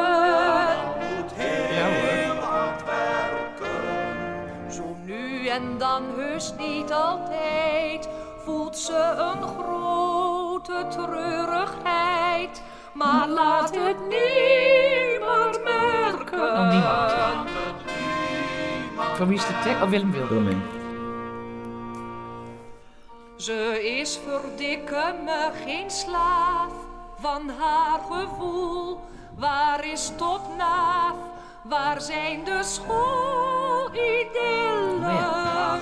Ja 1.75 1.85
hoor. 1.85 2.33
Zo 4.71 4.95
nu 5.03 5.47
en 5.47 5.77
dan 5.77 6.03
heus 6.15 6.53
niet 6.57 6.93
altijd 6.93 8.09
voelt 8.45 8.77
ze 8.77 9.15
een 9.17 9.41
grote 9.43 10.85
treurigheid. 10.89 12.61
Maar 12.93 13.27
laat 13.27 13.75
het 13.75 13.97
niemand 14.09 15.63
merken. 15.63 17.22
Van 19.15 19.27
wie 19.27 19.37
is 19.37 19.47
de 19.47 19.59
tekst? 19.63 19.81
Oh, 19.81 19.89
Willem 19.89 20.11
Wilm. 20.11 20.27
Wilming. 20.27 20.61
Ze 23.37 23.81
is 23.99 24.19
verdikke 24.27 25.15
me 25.25 25.51
geen 25.65 25.91
slaaf 25.91 26.71
van 27.19 27.49
haar 27.59 27.99
gevoel. 28.11 28.99
Waar 29.37 29.85
is 29.85 30.11
topnaaf? 30.17 31.15
Waar 31.63 32.01
zijn 32.01 32.43
de 32.43 32.59
schoolidyllen? 32.63 34.13
Oh 35.03 35.75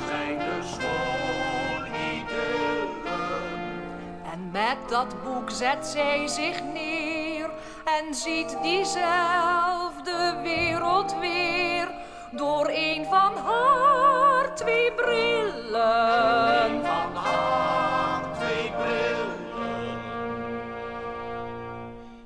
En 4.31 4.51
met 4.51 4.77
dat 4.89 5.23
boek 5.23 5.49
zet 5.49 5.87
zij 5.87 6.27
zich 6.27 6.63
neer 6.73 7.49
en 7.85 8.15
ziet 8.15 8.57
diezelfde 8.61 10.39
wereld 10.43 11.15
weer 11.19 12.00
door 12.31 12.69
een 12.73 13.05
van 13.05 13.37
haar 13.37 14.55
twee 14.55 14.91
brillen. 14.91 16.81
Van 16.83 17.15
haar 17.15 18.23
twee 18.39 18.71
brillen. 18.71 19.99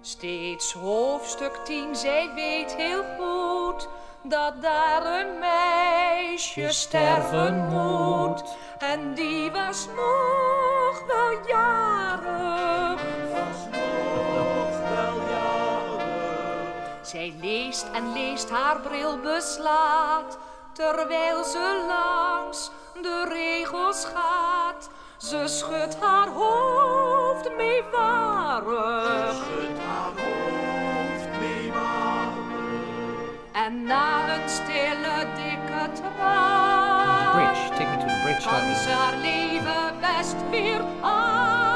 Steeds 0.01 0.73
hoofdstuk 0.73 1.55
10, 1.63 1.95
zij 1.95 2.31
weet 2.35 2.75
heel 2.75 3.03
goed 3.19 3.87
dat 4.23 4.61
daar 4.61 5.05
een 5.05 5.39
meisje 5.39 6.71
sterven 6.71 7.67
moet. 7.67 8.43
En 8.77 9.13
die 9.13 9.51
was 9.51 9.87
nog 9.95 11.03
wel 11.07 11.47
jarig. 11.47 13.24
Zij 17.05 17.33
leest 17.41 17.85
en 17.93 18.13
leest 18.13 18.49
haar 18.49 18.79
bril 18.79 19.17
beslaat, 19.19 20.37
terwijl 20.73 21.43
ze 21.43 21.85
langs 21.87 22.71
de 23.01 23.25
regels 23.29 24.05
gaat. 24.05 24.89
Ze 25.17 25.43
schudt 25.45 25.97
haar 25.99 26.27
hoofd 26.27 27.55
meewarig. 27.57 29.35
En 33.51 33.83
na 33.83 34.35
een 34.35 34.49
stille 34.49 35.27
dikke 35.35 35.91
traan 35.93 37.31
Bridge, 37.31 37.69
take 37.69 37.89
me 37.89 37.97
to 37.97 38.07
the 38.07 38.19
bridge. 38.23 38.49
kan 38.49 38.75
ze 38.75 38.89
haar 38.89 39.17
leven 39.17 39.99
best 39.99 40.35
weer 40.49 40.81
aan. 41.01 41.74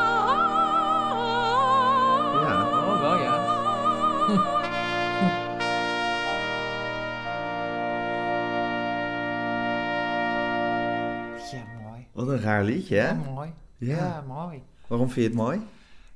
Wat 12.19 12.27
een 12.27 12.41
raar 12.41 12.63
liedje, 12.63 12.95
hè? 12.95 13.07
Ja, 13.07 13.13
mooi. 13.33 13.53
Ja. 13.77 13.95
Ja, 13.95 14.23
mooi. 14.27 14.61
Waarom 14.87 15.09
vind 15.09 15.25
je 15.25 15.31
het 15.31 15.39
mooi? 15.41 15.61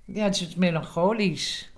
Ja, 0.06 0.24
het 0.24 0.42
is 0.42 0.56
melancholisch. 0.56 1.72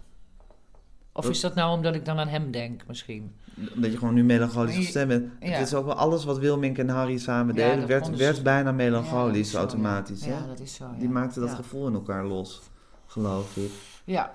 Of 1.12 1.30
is 1.30 1.40
dat 1.40 1.56
nou 1.56 1.76
omdat 1.76 1.96
ik 1.96 2.06
dan 2.06 2.20
aan 2.20 2.28
hem 2.28 2.52
denk, 2.52 2.88
misschien? 2.88 3.36
Dat 3.76 3.92
je 3.92 3.98
gewoon 3.98 4.14
nu 4.14 4.24
melancholisch 4.24 4.76
gestemd 4.76 5.08
bent. 5.08 5.32
Ja. 5.40 5.48
Het 5.48 5.68
is 5.68 5.74
ook 5.74 5.86
wel 5.86 5.94
alles 5.94 6.26
wat 6.26 6.38
Wilmink 6.38 6.78
en 6.78 6.90
Harry 6.90 7.18
samen 7.18 7.56
deden, 7.56 7.88
werd, 7.88 8.16
werd 8.16 8.44
bijna 8.44 8.72
melancholisch 8.72 9.50
zo, 9.50 9.58
ja. 9.58 9.64
automatisch. 9.64 10.26
Ja, 10.26 10.46
dat 10.48 10.60
is 10.60 10.74
zo, 10.74 10.86
Die 10.98 11.08
ja. 11.08 11.14
maakte 11.14 11.40
dat 11.40 11.54
gevoel 11.54 11.88
in 11.88 11.94
elkaar 11.94 12.26
los, 12.26 12.62
geloof 13.06 13.58
ik. 13.58 13.72
Ja, 14.04 14.34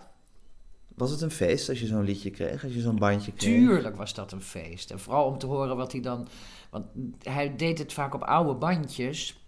Was 0.94 1.10
het 1.10 1.20
een 1.20 1.30
feest 1.30 1.68
als 1.68 1.80
je 1.80 1.86
zo'n 1.86 2.04
liedje 2.04 2.30
kreeg, 2.30 2.64
als 2.64 2.74
je 2.74 2.80
zo'n 2.80 2.98
bandje 2.98 3.32
kreeg? 3.32 3.54
tuurlijk 3.54 3.96
was 3.96 4.14
dat 4.14 4.32
een 4.32 4.42
feest. 4.42 4.90
En 4.90 5.00
vooral 5.00 5.26
om 5.26 5.38
te 5.38 5.46
horen 5.46 5.76
wat 5.76 5.92
hij 5.92 6.00
dan... 6.00 6.28
Want 6.70 6.84
hij 7.22 7.56
deed 7.56 7.78
het 7.78 7.92
vaak 7.92 8.14
op 8.14 8.22
oude 8.22 8.54
bandjes. 8.54 9.39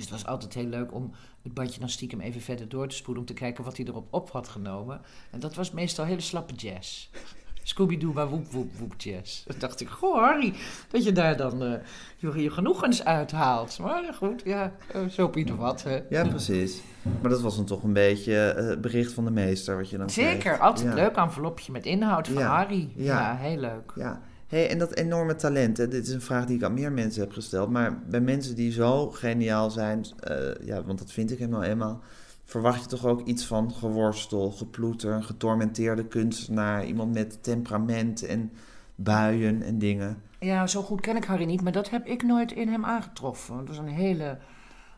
Dus 0.00 0.10
het 0.10 0.20
was 0.22 0.30
altijd 0.32 0.54
heel 0.54 0.66
leuk 0.66 0.94
om 0.94 1.10
het 1.42 1.54
bandje 1.54 1.80
dan 1.80 1.88
stiekem 1.88 2.20
even 2.20 2.40
verder 2.40 2.68
door 2.68 2.88
te 2.88 2.96
spoelen... 2.96 3.22
om 3.22 3.28
te 3.28 3.34
kijken 3.34 3.64
wat 3.64 3.76
hij 3.76 3.86
erop 3.86 4.06
op 4.10 4.30
had 4.30 4.48
genomen. 4.48 5.00
En 5.30 5.40
dat 5.40 5.54
was 5.54 5.70
meestal 5.70 6.04
hele 6.04 6.20
slappe 6.20 6.54
jazz. 6.54 7.08
Scooby-Doo, 7.62 8.12
maar 8.12 8.28
woep, 8.28 8.46
woep, 8.52 8.72
woep 8.78 8.94
jazz. 9.00 9.42
Toen 9.44 9.58
dacht 9.58 9.80
ik, 9.80 9.88
goh 9.88 10.18
Harry, 10.18 10.54
dat 10.90 11.04
je 11.04 11.12
daar 11.12 11.36
dan 11.36 11.62
eh, 11.62 11.72
je, 12.16 12.42
je 12.42 12.50
genoegens 12.50 13.04
uithaalt. 13.04 13.78
Maar 13.78 14.14
goed, 14.14 14.42
ja, 14.44 14.72
eh, 14.92 15.06
zo 15.06 15.24
op 15.24 15.36
ieder 15.36 15.56
wat. 15.56 15.82
hè. 15.82 16.00
Ja, 16.10 16.28
precies. 16.28 16.80
Maar 17.20 17.30
dat 17.30 17.40
was 17.40 17.56
dan 17.56 17.64
toch 17.64 17.82
een 17.82 17.92
beetje 17.92 18.36
eh, 18.50 18.66
het 18.68 18.80
bericht 18.80 19.12
van 19.12 19.24
de 19.24 19.30
meester 19.30 19.76
wat 19.76 19.90
je 19.90 19.98
dan 19.98 20.10
Zeker, 20.10 20.38
kreeg. 20.38 20.60
altijd 20.60 20.88
Ja. 20.88 20.94
leuk 20.94 21.16
envelopje 21.16 21.72
met 21.72 21.86
inhoud 21.86 22.28
van 22.28 22.42
Ja, 22.42 22.48
Harry. 22.56 22.92
ja. 22.94 23.04
Ja. 23.20 23.36
heel 23.36 23.56
leuk. 23.58 23.92
Ja, 23.96 24.20
hey, 24.50 24.70
en 24.70 24.78
dat 24.78 24.94
enorme 24.94 25.34
talent, 25.34 25.76
hè, 25.76 25.88
dit 25.88 26.06
is 26.06 26.12
een 26.12 26.20
vraag 26.20 26.46
die 26.46 26.56
ik 26.56 26.62
aan 26.62 26.74
meer 26.74 26.92
mensen 26.92 27.22
heb 27.22 27.32
gesteld. 27.32 27.70
Maar 27.70 28.02
bij 28.02 28.20
mensen 28.20 28.54
die 28.54 28.72
zo 28.72 29.10
geniaal 29.10 29.70
zijn, 29.70 30.04
eh, 30.20 30.66
ja, 30.66 30.82
want 30.84 30.98
dat 30.98 31.12
vind 31.12 31.30
ik 31.30 31.38
helemaal 31.38 31.62
eenmaal, 31.62 32.00
verwacht 32.44 32.80
je 32.80 32.86
toch 32.86 33.06
ook 33.06 33.26
iets 33.26 33.46
van 33.46 33.72
geworstel, 33.72 34.50
geploeter, 34.50 35.12
een 35.12 35.24
getormenteerde 35.24 36.06
kunstenaar, 36.06 36.84
iemand 36.84 37.12
met 37.12 37.42
temperament 37.42 38.26
en 38.26 38.52
buien 38.94 39.62
en 39.62 39.78
dingen. 39.78 40.22
Ja, 40.40 40.66
zo 40.66 40.82
goed 40.82 41.00
ken 41.00 41.16
ik 41.16 41.24
Harry 41.24 41.44
niet, 41.44 41.62
maar 41.62 41.72
dat 41.72 41.90
heb 41.90 42.06
ik 42.06 42.22
nooit 42.22 42.52
in 42.52 42.68
hem 42.68 42.84
aangetroffen. 42.84 43.58
Het 43.58 43.68
was 43.68 43.78
een 43.78 43.88
hele 43.88 44.38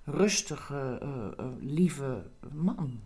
rustige, 0.04 0.98
eh, 1.00 1.08
eh, 1.38 1.46
lieve 1.60 2.22
man. 2.52 3.00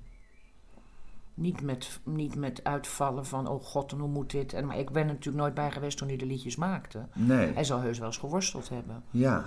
Niet 1.37 1.61
met, 1.62 2.00
niet 2.05 2.35
met 2.37 2.64
uitvallen 2.64 3.26
van, 3.26 3.47
oh 3.49 3.62
god, 3.64 3.93
en 3.93 3.99
hoe 3.99 4.09
moet 4.09 4.31
dit? 4.31 4.52
En, 4.52 4.66
maar 4.66 4.78
ik 4.78 4.90
ben 4.90 5.02
er 5.02 5.09
natuurlijk 5.09 5.37
nooit 5.37 5.55
bij 5.55 5.71
geweest 5.71 5.99
toen 5.99 6.09
hij 6.09 6.16
de 6.16 6.26
liedjes 6.26 6.57
maakte. 6.57 7.07
Nee. 7.14 7.52
Hij 7.52 7.64
zal 7.64 7.81
heus 7.81 7.99
wel 7.99 8.07
eens 8.07 8.16
geworsteld 8.16 8.69
hebben. 8.69 9.02
Ja. 9.11 9.45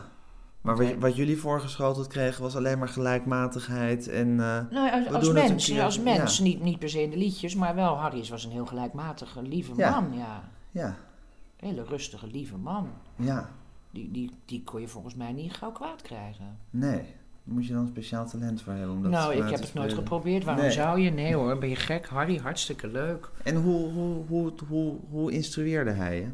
Maar 0.62 0.78
wat, 0.78 0.96
wat 1.00 1.16
jullie 1.16 1.38
voorgeschoteld 1.38 2.08
kregen 2.08 2.42
was 2.44 2.56
alleen 2.56 2.80
maar 2.80 2.88
gelijkmatigheid 2.88 4.08
en... 4.08 4.28
eh, 4.40 4.60
Nou, 4.72 4.92
als, 5.06 5.14
als 5.16 5.32
mens, 5.32 5.66
keer, 5.66 5.84
als 5.84 6.00
mens 6.00 6.38
ja. 6.38 6.44
niet, 6.44 6.62
niet 6.62 6.80
per 6.80 6.90
se 6.90 7.02
in 7.02 7.10
de 7.10 7.18
liedjes, 7.18 7.56
maar 7.56 7.76
wel, 7.76 7.96
Harry 7.98 8.26
was 8.30 8.44
een 8.46 8.52
heel 8.52 8.66
gelijkmatige, 8.66 9.42
lieve 9.42 9.72
Ja. 9.76 10.00
man, 10.00 10.18
ja. 10.18 10.50
ja, 10.72 10.98
hele 11.56 11.84
rustige, 11.84 12.28
lieve 12.28 12.58
man. 12.58 12.90
ja, 13.16 13.50
Die, 13.92 14.12
die, 14.12 14.32
die 14.46 14.64
kon 14.64 14.82
je 14.82 14.88
volgens 14.88 15.16
mij 15.16 15.32
niet 15.34 15.54
gauw 15.54 15.72
kwaad 15.72 16.02
krijgen. 16.02 16.58
nee. 16.70 17.16
Moet 17.50 17.68
je 17.68 17.74
dan 17.74 17.88
speciaal 17.88 18.30
talent 18.30 18.62
voor 18.62 18.74
hebben 18.74 18.96
om 18.96 19.02
dat 19.02 19.12
nou, 19.12 19.36
ik 19.36 19.50
heb 19.50 19.60
het 19.60 19.74
nooit 19.74 19.94
geprobeerd. 19.94 20.44
Waarom 20.44 20.64
Nee. 20.64 20.72
zou 20.74 21.00
je? 21.00 21.10
Nee 21.10 21.36
hoor, 21.36 21.58
ben 21.58 21.70
je 21.70 21.76
gek? 21.76 22.08
Harry, 22.08 22.38
hartstikke 22.38 22.88
leuk. 22.88 23.30
En 23.44 23.56
hoe, 23.56 23.92
hoe, 23.92 24.26
hoe, 24.28 24.52
hoe, 24.68 24.96
hoe 25.10 25.32
instrueerde 25.32 25.92
hij 25.92 26.16
je? 26.16 26.28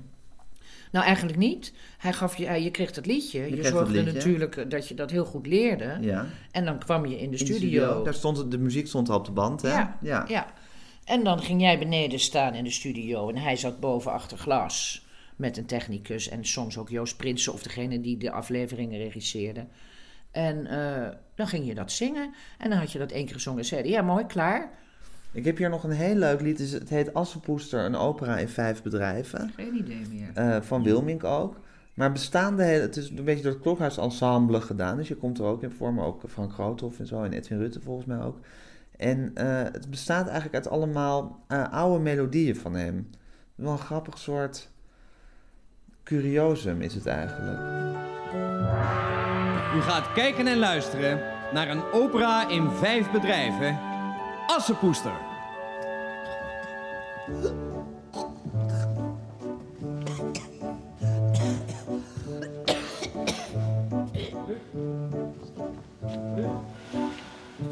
Nou, 0.91 1.05
eigenlijk 1.05 1.37
niet. 1.37 1.73
Hij 1.97 2.13
gaf 2.13 2.37
je, 2.37 2.45
eh, 2.45 2.63
je 2.63 2.71
kreeg 2.71 2.95
het 2.95 3.05
liedje. 3.05 3.49
Je, 3.49 3.55
het 3.55 3.65
zorgde 3.65 3.93
liedje. 3.93 4.13
natuurlijk 4.13 4.57
eh, 4.57 4.69
dat 4.69 4.87
je 4.87 4.95
dat 4.95 5.11
heel 5.11 5.25
goed 5.25 5.47
leerde. 5.47 5.97
Ja. 6.01 6.25
En 6.51 6.65
dan 6.65 6.79
kwam 6.79 7.05
je 7.05 7.19
in 7.19 7.31
de 7.31 7.37
In 7.37 7.45
studio. 7.45 8.03
Daar 8.03 8.13
stond 8.13 8.51
de 8.51 8.57
muziek 8.57 8.87
stond 8.87 9.09
al 9.09 9.17
op 9.17 9.25
de 9.25 9.31
band, 9.31 9.61
hè? 9.61 9.69
Ja, 9.69 9.97
ja. 10.01 10.25
ja. 10.27 10.53
En 11.03 11.23
dan 11.23 11.41
ging 11.41 11.61
jij 11.61 11.79
beneden 11.79 12.19
staan 12.19 12.53
in 12.53 12.63
de 12.63 12.69
studio 12.71 13.29
en 13.29 13.37
hij 13.37 13.55
zat 13.55 13.79
boven 13.79 14.11
achter 14.11 14.37
glas 14.37 15.05
met 15.35 15.57
een 15.57 15.65
technicus 15.65 16.29
en 16.29 16.45
soms 16.45 16.77
ook 16.77 16.89
Joost 16.89 17.17
Prinsen 17.17 17.53
of 17.53 17.63
degene 17.63 18.01
die 18.01 18.17
de 18.17 18.31
afleveringen 18.31 18.99
regisseerde. 18.99 19.65
En 20.35 20.67
eh, 20.67 21.07
dan 21.35 21.47
ging 21.47 21.67
je 21.67 21.75
dat 21.75 21.91
zingen 21.91 22.33
en 22.57 22.69
dan 22.69 22.79
had 22.79 22.91
je 22.91 22.99
dat 22.99 23.11
één 23.11 23.25
keer 23.25 23.33
gezongen 23.33 23.59
en 23.59 23.65
zeiden 23.65 23.91
ja 23.91 24.01
mooi, 24.01 24.25
klaar. 24.25 24.69
Ik 25.31 25.45
heb 25.45 25.57
hier 25.57 25.69
nog 25.69 25.83
een 25.83 25.91
heel 25.91 26.15
leuk 26.15 26.41
lied. 26.41 26.57
Het 26.57 26.67
is- 26.67 26.73
Het 26.73 26.89
heet 26.89 27.13
Assenpoester, 27.13 27.79
een 27.85 27.95
opera 27.95 28.37
in 28.37 28.47
vijf 28.47 28.83
bedrijven. 28.83 29.51
Geen 29.55 29.75
idee 29.75 30.01
meer. 30.11 30.29
Eh, 30.33 30.61
van 30.61 30.83
Wilmink 30.83 31.23
ook. 31.23 31.59
Maar 31.93 32.11
bestaande, 32.11 32.63
hele- 32.63 32.81
het 32.81 32.97
is 32.97 33.09
een 33.09 33.23
beetje 33.23 33.43
door 33.43 33.51
het 33.51 33.61
Klokhuisensemble 33.61 34.61
gedaan. 34.61 34.97
Dus 34.97 35.07
je 35.07 35.15
komt 35.15 35.39
er 35.39 35.45
ook 35.45 35.63
in 35.63 35.71
voor, 35.71 35.93
maar 35.93 36.05
ook 36.05 36.21
Frank 36.27 36.53
Groothoff 36.53 36.99
en 36.99 37.07
zo. 37.07 37.23
En 37.23 37.33
Edwin 37.33 37.57
Rutte 37.59 37.81
volgens 37.81 38.05
mij 38.05 38.19
ook. 38.21 38.39
En 38.97 39.31
eh, 39.35 39.63
het 39.63 39.89
bestaat 39.89 40.25
eigenlijk 40.25 40.55
uit 40.55 40.67
allemaal 40.67 41.43
oude 41.71 42.03
melodieën 42.03 42.55
van 42.55 42.73
hem. 42.75 43.09
Wel 43.55 43.71
een 43.71 43.77
grappig 43.77 44.17
soort 44.17 44.69
curiosum 46.03 46.81
is 46.81 46.93
het 46.93 47.05
eigenlijk. 47.05 47.59
U 49.75 49.81
gaat 49.81 50.13
kijken 50.13 50.47
en 50.47 50.57
luisteren 50.57 51.21
naar 51.53 51.69
een 51.69 51.83
opera 51.91 52.49
in 52.49 52.69
vijf 52.71 53.11
bedrijven. 53.11 53.79
Assepoester. 54.47 55.11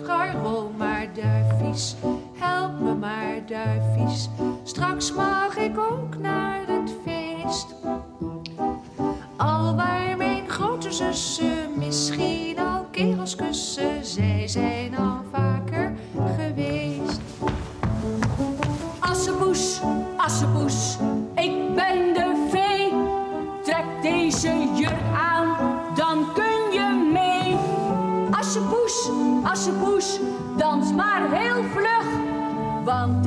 Garo 0.04 0.72
maar 0.78 1.08
duifies, 1.14 1.96
help 2.34 2.80
me 2.80 2.94
maar 2.94 3.46
duifies. 3.46 4.30
Straks 4.64 5.14
mag 5.14 5.58
ik 5.58 5.80
ook 5.80 6.18
naar 6.18 6.62
het 6.68 6.94
feest. 7.06 7.76
Zussen 10.94 11.70
misschien 11.76 12.60
al 12.60 12.86
kerels 12.92 13.36
kussen, 13.36 14.06
zij 14.06 14.48
zijn 14.48 14.98
al 14.98 15.22
vaker 15.32 15.94
geweest. 16.36 17.20
Assepoes, 19.00 19.82
Assepoes, 20.18 20.98
ik 21.36 21.76
ben 21.76 22.14
de 22.14 22.48
vee. 22.52 22.94
Trek 23.64 23.86
deze 24.02 24.68
jurk 24.76 25.02
aan, 25.16 25.48
dan 25.96 26.26
kun 26.34 26.72
je 26.74 27.10
mee. 27.14 27.58
Assepoes, 28.32 29.10
Assepoes, 29.44 30.20
dans 30.58 30.94
maar 30.94 31.32
heel 31.32 31.64
vlug. 31.64 32.06
Want 32.84 33.24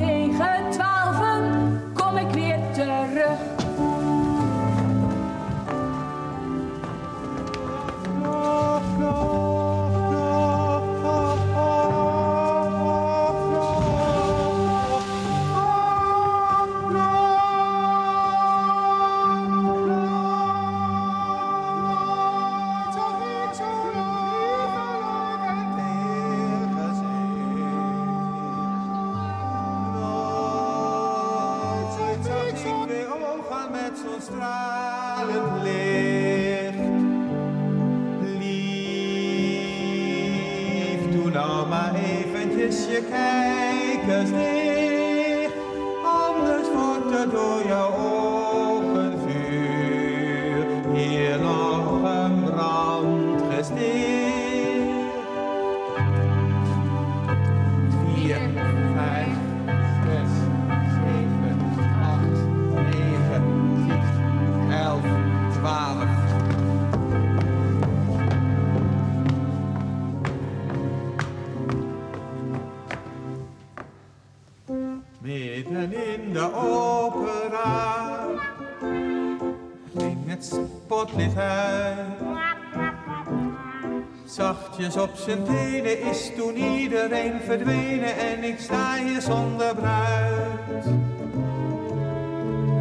Tenen 85.27 86.01
is 86.01 86.31
toen 86.35 86.55
iedereen 86.55 87.39
verdwenen 87.45 88.17
en 88.17 88.43
ik 88.43 88.59
sta 88.59 88.95
hier 88.95 89.21
zonder 89.21 89.75
bruid. 89.75 90.85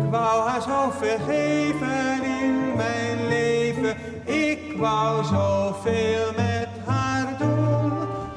Ik 0.04 0.10
wou 0.10 0.48
haar 0.48 0.62
zo 0.62 0.90
vergeven 0.90 2.24
in 2.42 2.76
mijn 2.76 3.28
leven, 3.28 3.96
ik 4.24 4.76
wou 4.76 5.24
zoveel 5.24 6.32
met 6.36 6.68
haar 6.84 7.36
doen. 7.38 7.92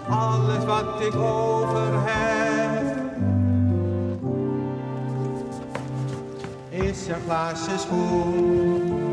Alles 0.09 0.65
wat 0.65 1.01
ik 1.01 1.15
over 1.15 1.91
heb 1.93 2.97
is 6.69 7.07
een 7.07 7.21
glazen 7.25 7.79
schoen. 7.79 9.08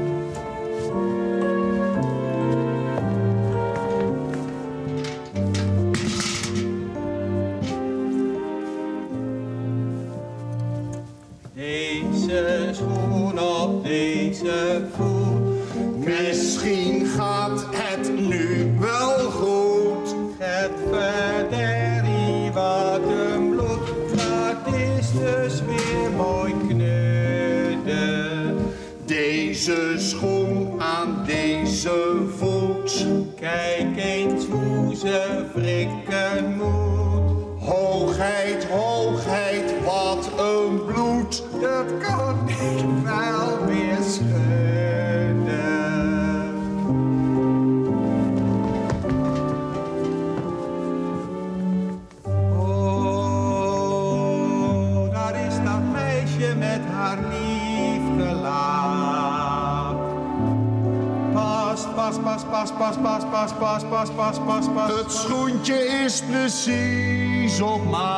Het 64.77 65.13
schoentje 65.13 65.75
is 66.05 66.23
precies 66.31 67.61
op 67.61 67.91
maat. 67.91 68.16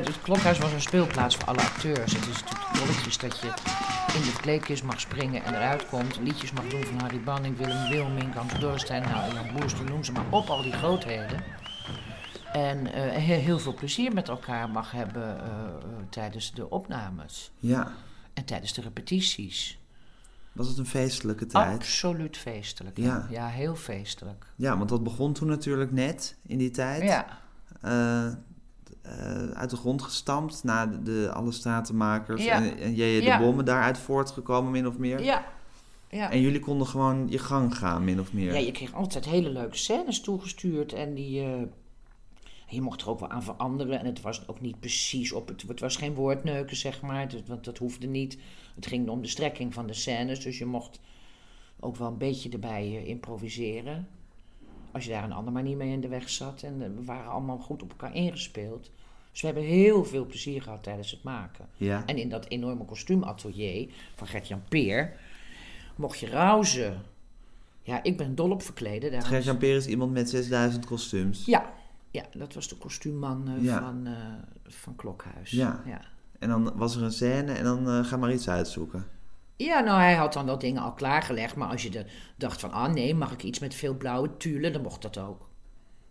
Het 0.00 0.20
klokhuis 0.20 0.58
was 0.58 0.72
een 0.72 0.80
speelplaats 0.80 1.36
voor 1.36 1.44
alle 1.44 1.60
acteurs. 1.60 2.12
Het 2.12 2.26
is 2.26 2.40
natuurlijk 2.42 2.74
dolletjes 2.78 3.18
dat 3.18 3.38
je 3.40 3.46
in 4.18 4.22
de 4.22 4.36
kleedkist 4.40 4.82
mag 4.82 5.00
springen 5.00 5.44
en 5.44 5.54
eruit 5.54 5.88
komt. 5.88 6.18
Liedjes 6.20 6.52
mag 6.52 6.66
doen 6.66 6.84
van 6.84 7.00
Harry 7.00 7.20
Banning, 7.22 7.56
Willem 7.56 7.90
Wilming, 7.90 8.34
Hans 8.34 8.58
Dorstein, 8.60 9.02
nou, 9.02 9.34
Jan 9.34 9.52
Boerster, 9.56 9.84
noem 9.84 10.04
ze 10.04 10.12
maar 10.12 10.24
op, 10.30 10.48
al 10.48 10.62
die 10.62 10.72
grootheden. 10.72 11.42
En 12.52 12.92
eh, 12.92 13.02
he- 13.26 13.34
heel 13.34 13.58
veel 13.58 13.74
plezier 13.74 14.12
met 14.14 14.28
elkaar 14.28 14.70
mag 14.70 14.90
hebben 14.90 15.40
eh, 15.40 15.48
eh, 15.48 15.74
tijdens 16.10 16.52
de 16.52 16.70
opnames 16.70 17.50
Ja, 17.58 17.92
en 18.34 18.44
tijdens 18.44 18.72
de 18.72 18.80
repetities. 18.80 19.78
was 20.52 20.68
het 20.68 20.78
een 20.78 20.86
feestelijke 20.86 21.46
tijd? 21.46 21.74
Absoluut 21.76 22.36
feestelijk. 22.36 22.96
Ja. 22.96 23.26
ja, 23.30 23.46
heel 23.48 23.74
feestelijk. 23.74 24.46
Ja, 24.56 24.76
want 24.76 24.88
dat 24.88 25.02
begon 25.02 25.32
toen 25.32 25.48
natuurlijk 25.48 25.92
net 25.92 26.36
in 26.46 26.58
die 26.58 26.70
tijd. 26.70 27.02
Ja, 27.02 27.26
eh, 29.02 29.48
uit 29.50 29.70
de 29.70 29.76
grond 29.76 30.02
gestampt 30.02 30.64
na 30.64 30.86
de, 30.86 31.02
de 31.02 31.30
alle 31.32 31.52
stratenmakers 31.52 32.44
Ja. 32.44 32.54
en, 32.54 32.78
en 32.78 32.94
J.J. 32.94 33.20
de. 33.24 33.36
Bommen 33.38 33.64
daaruit 33.64 33.98
voortgekomen 33.98 34.70
min 34.70 34.86
of 34.86 34.98
meer. 34.98 35.22
ja. 35.22 35.44
ja. 36.08 36.30
En 36.30 36.40
jullie 36.40 36.60
konden 36.60 36.86
gewoon 36.86 37.26
je 37.30 37.38
gang 37.38 37.76
gaan 37.76 38.04
min 38.04 38.20
of 38.20 38.32
meer. 38.32 38.52
Ja, 38.52 38.58
je 38.58 38.72
kreeg 38.72 38.94
altijd 38.94 39.24
hele 39.24 39.50
leuke 39.50 39.76
scènes 39.76 40.20
toegestuurd 40.20 40.92
en 40.92 41.14
die... 41.14 41.40
eh, 41.44 41.62
je 42.66 42.80
mocht 42.80 43.00
er 43.02 43.08
ook 43.08 43.20
wel 43.20 43.30
aan 43.30 43.42
veranderen 43.42 43.98
en 43.98 44.06
het 44.06 44.20
was 44.20 44.48
ook 44.48 44.60
niet 44.60 44.80
precies 44.80 45.32
op 45.32 45.48
het... 45.48 45.64
Het 45.68 45.80
was 45.80 45.96
geen 45.96 46.14
woordneuken, 46.14 46.76
zeg 46.76 47.00
maar, 47.02 47.30
want 47.46 47.64
dat 47.64 47.78
hoefde 47.78 48.06
niet. 48.06 48.38
Het 48.74 48.86
ging 48.86 49.08
om 49.08 49.22
de 49.22 49.28
strekking 49.28 49.74
van 49.74 49.86
de 49.86 49.92
scènes, 49.94 50.40
dus 50.40 50.58
je 50.58 50.66
mocht 50.66 51.00
ook 51.80 51.96
wel 51.96 52.08
een 52.08 52.18
beetje 52.18 52.48
erbij 52.50 52.82
eh, 52.82 53.08
improviseren. 53.08 54.08
Als 54.92 55.04
je 55.04 55.10
daar 55.10 55.24
een 55.24 55.32
andere 55.32 55.56
manier 55.56 55.76
mee 55.76 55.92
in 55.92 56.00
de 56.00 56.08
weg 56.08 56.28
zat. 56.30 56.62
En 56.62 56.78
we 56.78 57.04
waren 57.04 57.30
allemaal 57.30 57.58
goed 57.58 57.82
op 57.82 57.90
elkaar 57.90 58.14
ingespeeld. 58.14 58.90
Dus 59.32 59.40
we 59.40 59.46
hebben 59.46 59.64
heel 59.64 60.04
veel 60.04 60.26
plezier 60.26 60.62
gehad 60.62 60.82
tijdens 60.82 61.10
het 61.10 61.22
maken. 61.22 61.66
Ja. 61.76 62.06
En 62.06 62.16
in 62.16 62.28
dat 62.28 62.48
enorme 62.48 62.84
kostuumatelier 62.84 63.88
van 64.14 64.26
Gert-Jan 64.26 64.62
Peer 64.68 65.12
mocht 65.96 66.18
je 66.18 66.28
rauzen. 66.28 67.02
Ja, 67.82 68.02
ik 68.02 68.16
ben 68.16 68.34
dol 68.34 68.50
op 68.50 68.62
verkleden. 68.62 69.10
Daar 69.10 69.22
Gert-Jan 69.22 69.56
Peer 69.58 69.76
is 69.76 69.86
iemand 69.86 70.12
met 70.12 70.30
6000 70.30 70.86
kostuums. 70.86 71.44
Ja, 71.44 71.72
ja, 72.10 72.24
dat 72.32 72.54
was 72.54 72.68
de 72.68 72.76
kostuumman 72.76 73.48
eh, 73.48 73.62
Ja. 73.64 73.80
van, 73.80 74.06
eh, 74.06 74.12
van 74.64 74.96
Klokhuis. 74.96 75.50
Ja. 75.50 75.82
ja. 75.86 76.00
En 76.38 76.48
dan 76.48 76.72
was 76.76 76.96
er 76.96 77.02
een 77.02 77.12
scène 77.12 77.52
en 77.52 77.64
dan 77.64 77.88
eh, 77.88 78.04
ga 78.04 78.16
maar 78.16 78.32
iets 78.32 78.48
uitzoeken. 78.48 79.06
Ja, 79.56 79.80
nou, 79.80 80.00
hij 80.00 80.14
had 80.14 80.32
dan 80.32 80.46
wel 80.46 80.58
dingen 80.58 80.82
al 80.82 80.92
klaargelegd. 80.92 81.56
Maar 81.56 81.68
als 81.68 81.82
je 81.82 81.90
de, 81.90 82.06
dacht 82.36 82.60
van, 82.60 82.72
ah 82.72 82.92
nee, 82.92 83.14
mag 83.14 83.32
ik 83.32 83.42
iets 83.42 83.58
met 83.58 83.74
veel 83.74 83.94
blauwe 83.96 84.36
tulle, 84.36 84.70
dan 84.70 84.82
mocht 84.82 85.02
dat 85.02 85.18
ook. 85.18 85.48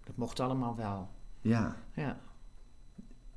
Dat 0.04 0.18
mocht 0.18 0.40
allemaal 0.40 0.76
wel. 0.76 1.10
Ja. 1.42 1.76
Ja. 1.96 2.20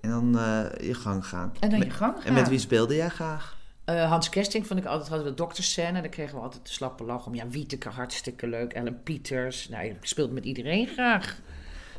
En 0.05 0.11
dan 0.11 0.39
eh, 0.39 0.87
je 0.87 0.95
gang 0.95 1.27
gaan. 1.27 1.53
En 1.61 1.71
dan 1.71 1.79
je 1.79 1.91
gang 1.91 2.17
En 2.25 2.33
met 2.33 2.43
gaan. 2.43 2.51
wie 2.51 2.59
speelde 2.59 2.95
jij 2.95 3.09
graag? 3.09 3.57
Eh, 3.85 4.09
Hans 4.09 4.29
Kesting 4.29 4.67
vond 4.67 4.81
ik 4.81 4.87
altijd, 4.87 5.09
hadden 5.09 5.27
we 5.27 5.35
dokterscène. 5.35 6.01
Daar 6.01 6.09
kregen 6.09 6.35
we 6.35 6.41
altijd 6.43 6.67
de 6.67 6.73
slappe 6.73 7.05
lach 7.05 7.27
om. 7.27 7.35
Ja, 7.35 7.49
Wieteke, 7.49 7.89
hartstikke 7.89 8.47
leuk. 8.47 8.73
Ellen 8.73 9.03
Pieters. 9.03 9.69
Nou, 9.69 9.85
ik 9.87 9.97
speelde 10.01 10.33
met 10.33 10.45
iedereen 10.45 10.87
graag. 10.87 11.41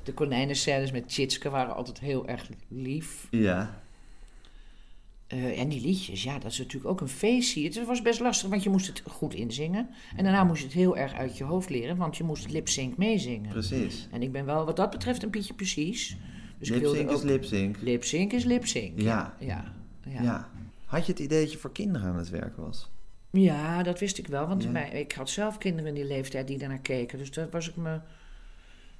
De 0.03 0.13
konijnenscènes 0.13 0.91
met 0.91 1.09
Tjitske 1.09 1.49
waren 1.49 1.75
altijd 1.75 1.99
heel 1.99 2.27
erg 2.27 2.49
lief. 2.67 3.27
Ja. 3.31 3.79
Eh, 5.27 5.59
en 5.59 5.69
die 5.69 5.81
liedjes, 5.81 6.23
ja, 6.23 6.39
dat 6.39 6.51
is 6.51 6.57
natuurlijk 6.57 6.91
ook 6.91 7.01
een 7.01 7.07
feestje. 7.07 7.63
Het 7.63 7.85
was 7.85 8.01
best 8.01 8.19
lastig, 8.19 8.49
want 8.49 8.63
je 8.63 8.69
moest 8.69 8.87
het 8.87 9.03
goed 9.07 9.33
inzingen. 9.33 9.89
En 10.15 10.23
daarna 10.23 10.43
moest 10.43 10.59
je 10.59 10.65
het 10.67 10.75
heel 10.75 10.97
erg 10.97 11.13
uit 11.13 11.37
je 11.37 11.43
hoofd 11.43 11.69
leren, 11.69 11.97
want 11.97 12.17
je 12.17 12.23
moest 12.23 12.51
lip-sync 12.51 12.97
meezingen. 12.97 13.49
Precies. 13.49 14.07
En 14.11 14.21
ik 14.21 14.31
ben 14.31 14.45
wel 14.45 14.65
wat 14.65 14.75
dat 14.75 14.89
betreft 14.89 15.23
een 15.23 15.29
pietje 15.29 15.53
precies. 15.53 16.17
Dus 16.67 16.79
Lipsync 16.81 17.09
is 17.11 17.21
lipsync. 17.21 17.75
Lip-sync 17.81 18.31
is 18.33 18.43
lip-sync. 18.43 19.01
Ja. 19.01 19.35
Ja. 19.39 19.73
Ja. 20.07 20.21
Ja. 20.21 20.49
Had 20.85 21.05
je 21.05 21.11
het 21.11 21.21
idee 21.21 21.41
dat 21.41 21.51
je 21.51 21.57
voor 21.57 21.71
kinderen 21.71 22.07
aan 22.07 22.17
het 22.17 22.29
werk 22.29 22.57
was? 22.57 22.89
Ja, 23.31 23.83
dat 23.83 23.99
wist 23.99 24.17
ik 24.17 24.27
wel, 24.27 24.47
want 24.47 24.63
Ja. 24.63 24.69
mij- 24.69 24.89
ik 24.89 25.11
had 25.11 25.29
zelf 25.29 25.57
kinderen 25.57 25.87
in 25.87 25.93
die 25.93 26.05
leeftijd 26.05 26.47
die 26.47 26.57
daarnaar 26.57 26.79
keken. 26.79 27.17
Dus 27.17 27.31
daar 27.31 27.47
was 27.49 27.69
ik 27.69 27.75
me, 27.75 27.99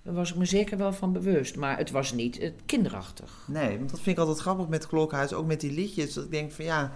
daar 0.04 0.14
was 0.14 0.30
ik 0.32 0.36
me 0.38 0.46
zeker 0.46 0.78
wel 0.78 0.94
van 0.94 1.14
bewust. 1.14 1.56
Maar 1.56 1.78
het 1.78 1.92
was 1.92 2.14
niet 2.14 2.40
eh, 2.40 2.52
kinderachtig. 2.66 3.44
Nee, 3.48 3.78
want 3.78 3.90
dat 3.90 4.00
vind 4.00 4.18
ik 4.18 4.24
altijd 4.24 4.40
grappig 4.40 4.68
met 4.68 4.88
Klokhuis, 4.88 5.34
ook 5.34 5.46
met 5.46 5.62
die 5.62 5.72
liedjes. 5.72 6.14
Dat 6.14 6.24
ik 6.24 6.32
denk 6.32 6.52
van 6.52 6.66
ja, 6.66 6.94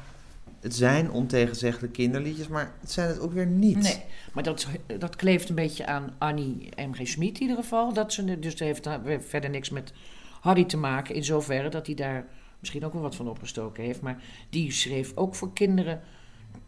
het 0.59 0.75
zijn 0.75 1.11
ontegenzeggelijk 1.11 1.93
kinderliedjes, 1.93 2.47
maar 2.47 2.73
het 2.79 2.91
zijn 2.91 3.07
het 3.07 3.19
ook 3.19 3.33
weer 3.33 3.47
niet. 3.47 3.77
Nee, 3.81 4.03
maar 4.33 4.43
dat, 4.43 4.67
dat 4.99 5.15
kleeft 5.15 5.49
een 5.49 5.55
beetje 5.55 5.85
aan 5.85 6.15
Annie 6.17 6.69
M.G. 6.75 7.07
Schmid 7.07 7.35
in 7.35 7.41
ieder 7.41 7.55
geval. 7.57 7.93
Dat 7.93 8.13
ze, 8.13 8.39
dus 8.39 8.59
heeft 8.59 8.83
daar 8.83 9.01
verder 9.21 9.49
niks 9.49 9.69
met 9.69 9.93
Harry 10.39 10.65
te 10.65 10.77
maken. 10.77 11.15
In 11.15 11.23
zoverre 11.23 11.69
dat 11.69 11.85
hij 11.85 11.95
daar 11.95 12.25
misschien 12.59 12.85
ook 12.85 12.93
wel 12.93 13.01
wat 13.01 13.15
van 13.15 13.29
opgestoken 13.29 13.83
heeft. 13.83 14.01
Maar 14.01 14.17
die 14.49 14.71
schreef 14.71 15.11
ook 15.15 15.35
voor 15.35 15.53
kinderen, 15.53 16.01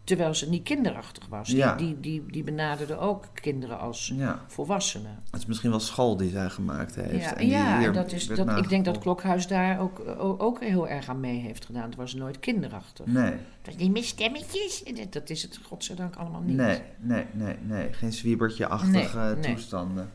terwijl 0.04 0.34
ze 0.34 0.48
niet 0.48 0.62
kinderachtig 0.62 1.26
was. 1.28 1.48
Die, 1.48 1.56
Ja. 1.56 1.74
die, 1.76 2.00
die, 2.00 2.24
die 2.26 2.42
benaderde 2.42 2.98
ook 2.98 3.24
kinderen 3.34 3.78
als 3.78 4.12
Ja, 4.16 4.44
volwassenen. 4.46 5.18
het 5.30 5.40
is 5.40 5.46
misschien 5.46 5.70
wel 5.70 5.80
school 5.80 6.16
die 6.16 6.30
zij 6.30 6.50
gemaakt 6.50 6.94
heeft. 6.94 7.24
Ja, 7.24 7.36
en 7.36 7.46
ja 7.48 7.90
dat 7.90 8.12
is, 8.12 8.26
dat, 8.26 8.58
ik 8.58 8.68
denk 8.68 8.84
dat. 8.84 8.98
Klokhuis 8.98 9.46
daar 9.46 9.80
ook, 9.80 10.02
ook, 10.18 10.60
heel 10.60 10.88
erg 10.88 11.08
aan 11.08 11.20
mee 11.20 11.38
heeft 11.40 11.64
gedaan. 11.64 11.82
Het 11.82 11.94
was 11.96 12.14
nooit 12.14 12.38
kinderachtig. 12.40 13.06
Nee, 13.06 13.32
was 13.64 13.76
niet 13.76 13.92
met 13.92 14.04
stemmetjes. 14.04 14.82
Dat- 14.94 15.12
Dat 15.12 15.30
is 15.30 15.42
het 15.42 15.60
godzijdank 15.62 16.16
allemaal 16.16 16.40
niet. 16.40 16.56
nee, 16.56 16.80
nee, 16.98 17.24
nee, 17.32 17.56
nee. 17.62 17.92
Geen 17.92 18.12
zwiebertje-achtige 18.12 19.18
Nee, 19.18 19.34
nee. 19.34 19.54
toestanden. 19.54 20.10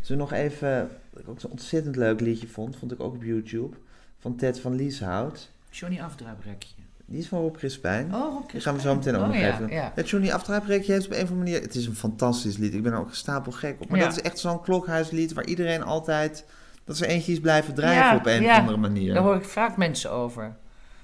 Zullen 0.00 0.26
we 0.26 0.30
nog 0.30 0.40
even, 0.42 0.90
wat 1.18 1.26
ik 1.26 1.32
ook 1.32 1.40
zo'n 1.40 1.50
ontzettend 1.50 1.96
leuk 1.96 2.20
liedje 2.20 2.46
vond, 2.48 2.76
vond 2.76 2.92
ik 2.92 3.00
ook 3.00 3.14
op 3.14 3.22
YouTube, 3.22 3.76
van 4.18 4.36
Ted 4.36 4.60
van 4.60 4.74
Lieshout. 4.74 5.50
Johnny 5.70 6.00
Afdruiprekje. 6.00 6.74
Die 7.06 7.18
is 7.18 7.28
van 7.28 7.40
Rob 7.40 7.56
Crispijn. 7.56 8.14
Oh. 8.14 8.48
Die 8.50 8.60
gaan 8.60 8.74
we 8.74 8.80
zo 8.80 8.94
meteen 8.94 9.14
ook 9.16 9.20
Oh, 9.22 9.26
nog 9.26 9.36
ja, 9.36 9.52
even. 9.54 9.68
ja. 9.70 9.92
Johnny 10.04 10.30
Afdruiprekje 10.30 10.92
heeft 10.92 11.06
op 11.06 11.12
een 11.12 11.22
of 11.22 11.30
andere 11.30 11.44
manier... 11.50 11.60
Het 11.60 11.74
is 11.74 11.86
een 11.86 11.94
fantastisch 11.94 12.56
lied. 12.56 12.74
Ik 12.74 12.82
ben 12.82 12.92
er 12.92 12.98
ook 12.98 13.14
stapel 13.14 13.52
gek 13.52 13.76
op. 13.80 13.88
Maar 13.88 13.98
Ja. 13.98 14.04
dat 14.04 14.16
is 14.16 14.22
echt 14.22 14.38
zo'n 14.38 14.60
klokhuislied 14.62 15.32
waar 15.32 15.44
iedereen 15.46 15.82
altijd... 15.82 16.44
Dat 16.84 16.96
ze 16.96 17.06
eentje 17.06 17.32
is 17.32 17.40
blijven 17.40 17.74
drijven 17.74 18.02
Ja, 18.04 18.16
op 18.16 18.26
een 18.26 18.42
ja. 18.42 18.52
of 18.54 18.58
andere 18.58 18.76
manier. 18.78 19.14
Daar 19.14 19.22
hoor 19.22 19.34
ik 19.36 19.44
vaak 19.44 19.76
mensen 19.76 20.10
over. 20.10 20.56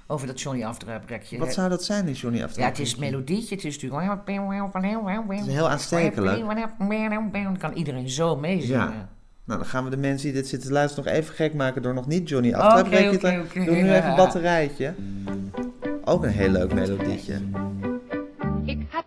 Over 0.07 0.27
dat 0.27 0.41
Johnny 0.41 0.63
Afdruiprekje. 0.63 1.37
Wat 1.37 1.53
zou 1.53 1.69
dat 1.69 1.83
zijn, 1.83 2.05
die 2.05 2.15
Johnny 2.15 2.39
Ja, 2.39 2.45
Afdruiprekje? 2.45 2.83
het 2.83 2.93
is 2.93 2.99
een 3.03 3.11
melodietje. 3.11 3.55
Het 3.55 3.63
is 3.63 3.73
natuurlijk... 3.81 4.21
Het 5.27 5.47
is 5.47 5.53
heel 5.53 5.69
aanstekelijk. 5.69 6.45
Dan 7.43 7.57
kan 7.57 7.73
iedereen 7.73 8.09
zo 8.09 8.35
meezingen. 8.35 9.09
Nou, 9.45 9.59
dan 9.59 9.69
gaan 9.69 9.83
we 9.83 9.89
de 9.89 9.97
mensen 9.97 10.27
die 10.27 10.35
dit 10.41 10.47
zitten 10.47 10.71
luisteren 10.71 11.05
nog 11.05 11.13
even 11.13 11.33
gek 11.33 11.53
maken... 11.53 11.81
door 11.81 11.93
nog 11.93 12.07
niet 12.07 12.29
Johnny 12.29 12.53
Oké, 12.53 13.17
te... 13.17 13.43
oké. 13.45 13.65
Doe 13.65 13.75
nu 13.75 13.93
even 13.93 14.09
een 14.09 14.15
batterijtje. 14.25 14.93
Ook 16.03 16.23
een 16.23 16.29
heel 16.29 16.49
leuk 16.49 16.73
melodietje. 16.73 17.35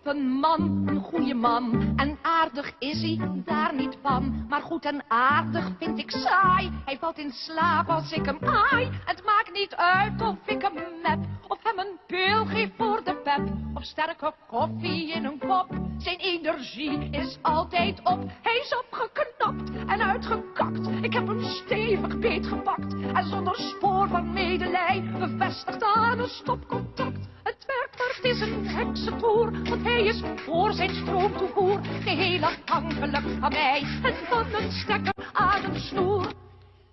Heb 0.09 0.17
een 0.17 0.31
man, 0.31 0.83
een 0.87 1.01
goede 1.01 1.33
man. 1.33 1.93
En 1.95 2.17
aardig 2.21 2.71
is 2.79 3.01
hij, 3.01 3.41
daar 3.45 3.75
niet 3.75 3.97
van. 4.01 4.45
Maar 4.47 4.61
goed 4.61 4.85
en 4.85 5.03
aardig 5.07 5.71
vind 5.79 5.99
ik 5.99 6.11
saai. 6.11 6.71
Hij 6.85 6.97
valt 6.99 7.17
in 7.17 7.31
slaap 7.31 7.89
als 7.89 8.11
ik 8.11 8.25
hem 8.25 8.37
aai. 8.41 8.89
Het 9.05 9.23
maakt 9.25 9.53
niet 9.53 9.75
uit 9.75 10.21
of 10.21 10.35
ik 10.45 10.61
hem 10.61 10.73
nep. 11.03 11.19
Of 11.47 11.57
hem 11.63 11.79
een 11.79 11.99
pil 12.07 12.45
geef 12.45 12.69
voor 12.77 13.01
de 13.03 13.15
pep. 13.15 13.41
Of 13.73 13.83
sterke 13.83 14.33
koffie 14.47 15.11
in 15.11 15.25
een 15.25 15.39
kop. 15.39 15.67
Zijn 15.97 16.17
energie 16.17 17.09
is 17.11 17.37
altijd 17.41 17.99
op. 18.03 18.19
Hij 18.41 18.57
is 18.57 18.75
opgeknapt 18.77 19.71
en 19.87 20.01
uitgekakt. 20.01 20.87
Ik 21.01 21.13
heb 21.13 21.27
hem 21.27 21.43
stevig 21.43 22.19
beetgepakt. 22.19 22.93
En 23.13 23.27
zonder 23.27 23.55
spoor 23.55 24.07
van 24.07 24.33
medelij 24.33 25.03
bevestigd 25.19 25.83
aan 25.83 26.19
een 26.19 26.27
stopcontact. 26.27 27.27
Het 27.49 27.65
het 28.15 28.23
is 28.23 28.41
een 28.41 28.67
heksentoer. 28.67 29.51
Want 29.63 29.83
hij 29.83 30.05
is 30.05 30.21
voor 30.35 30.73
zijn 30.73 30.95
stroomtoevoer 30.95 31.79
geheel 32.03 32.43
afhankelijk 32.43 33.23
van 33.39 33.49
mij. 33.49 33.83
En 34.03 34.13
van 34.29 34.45
een 34.53 34.71
stekker 34.71 35.13
aan 35.33 35.63
een 35.63 35.79
snoer. 35.79 36.33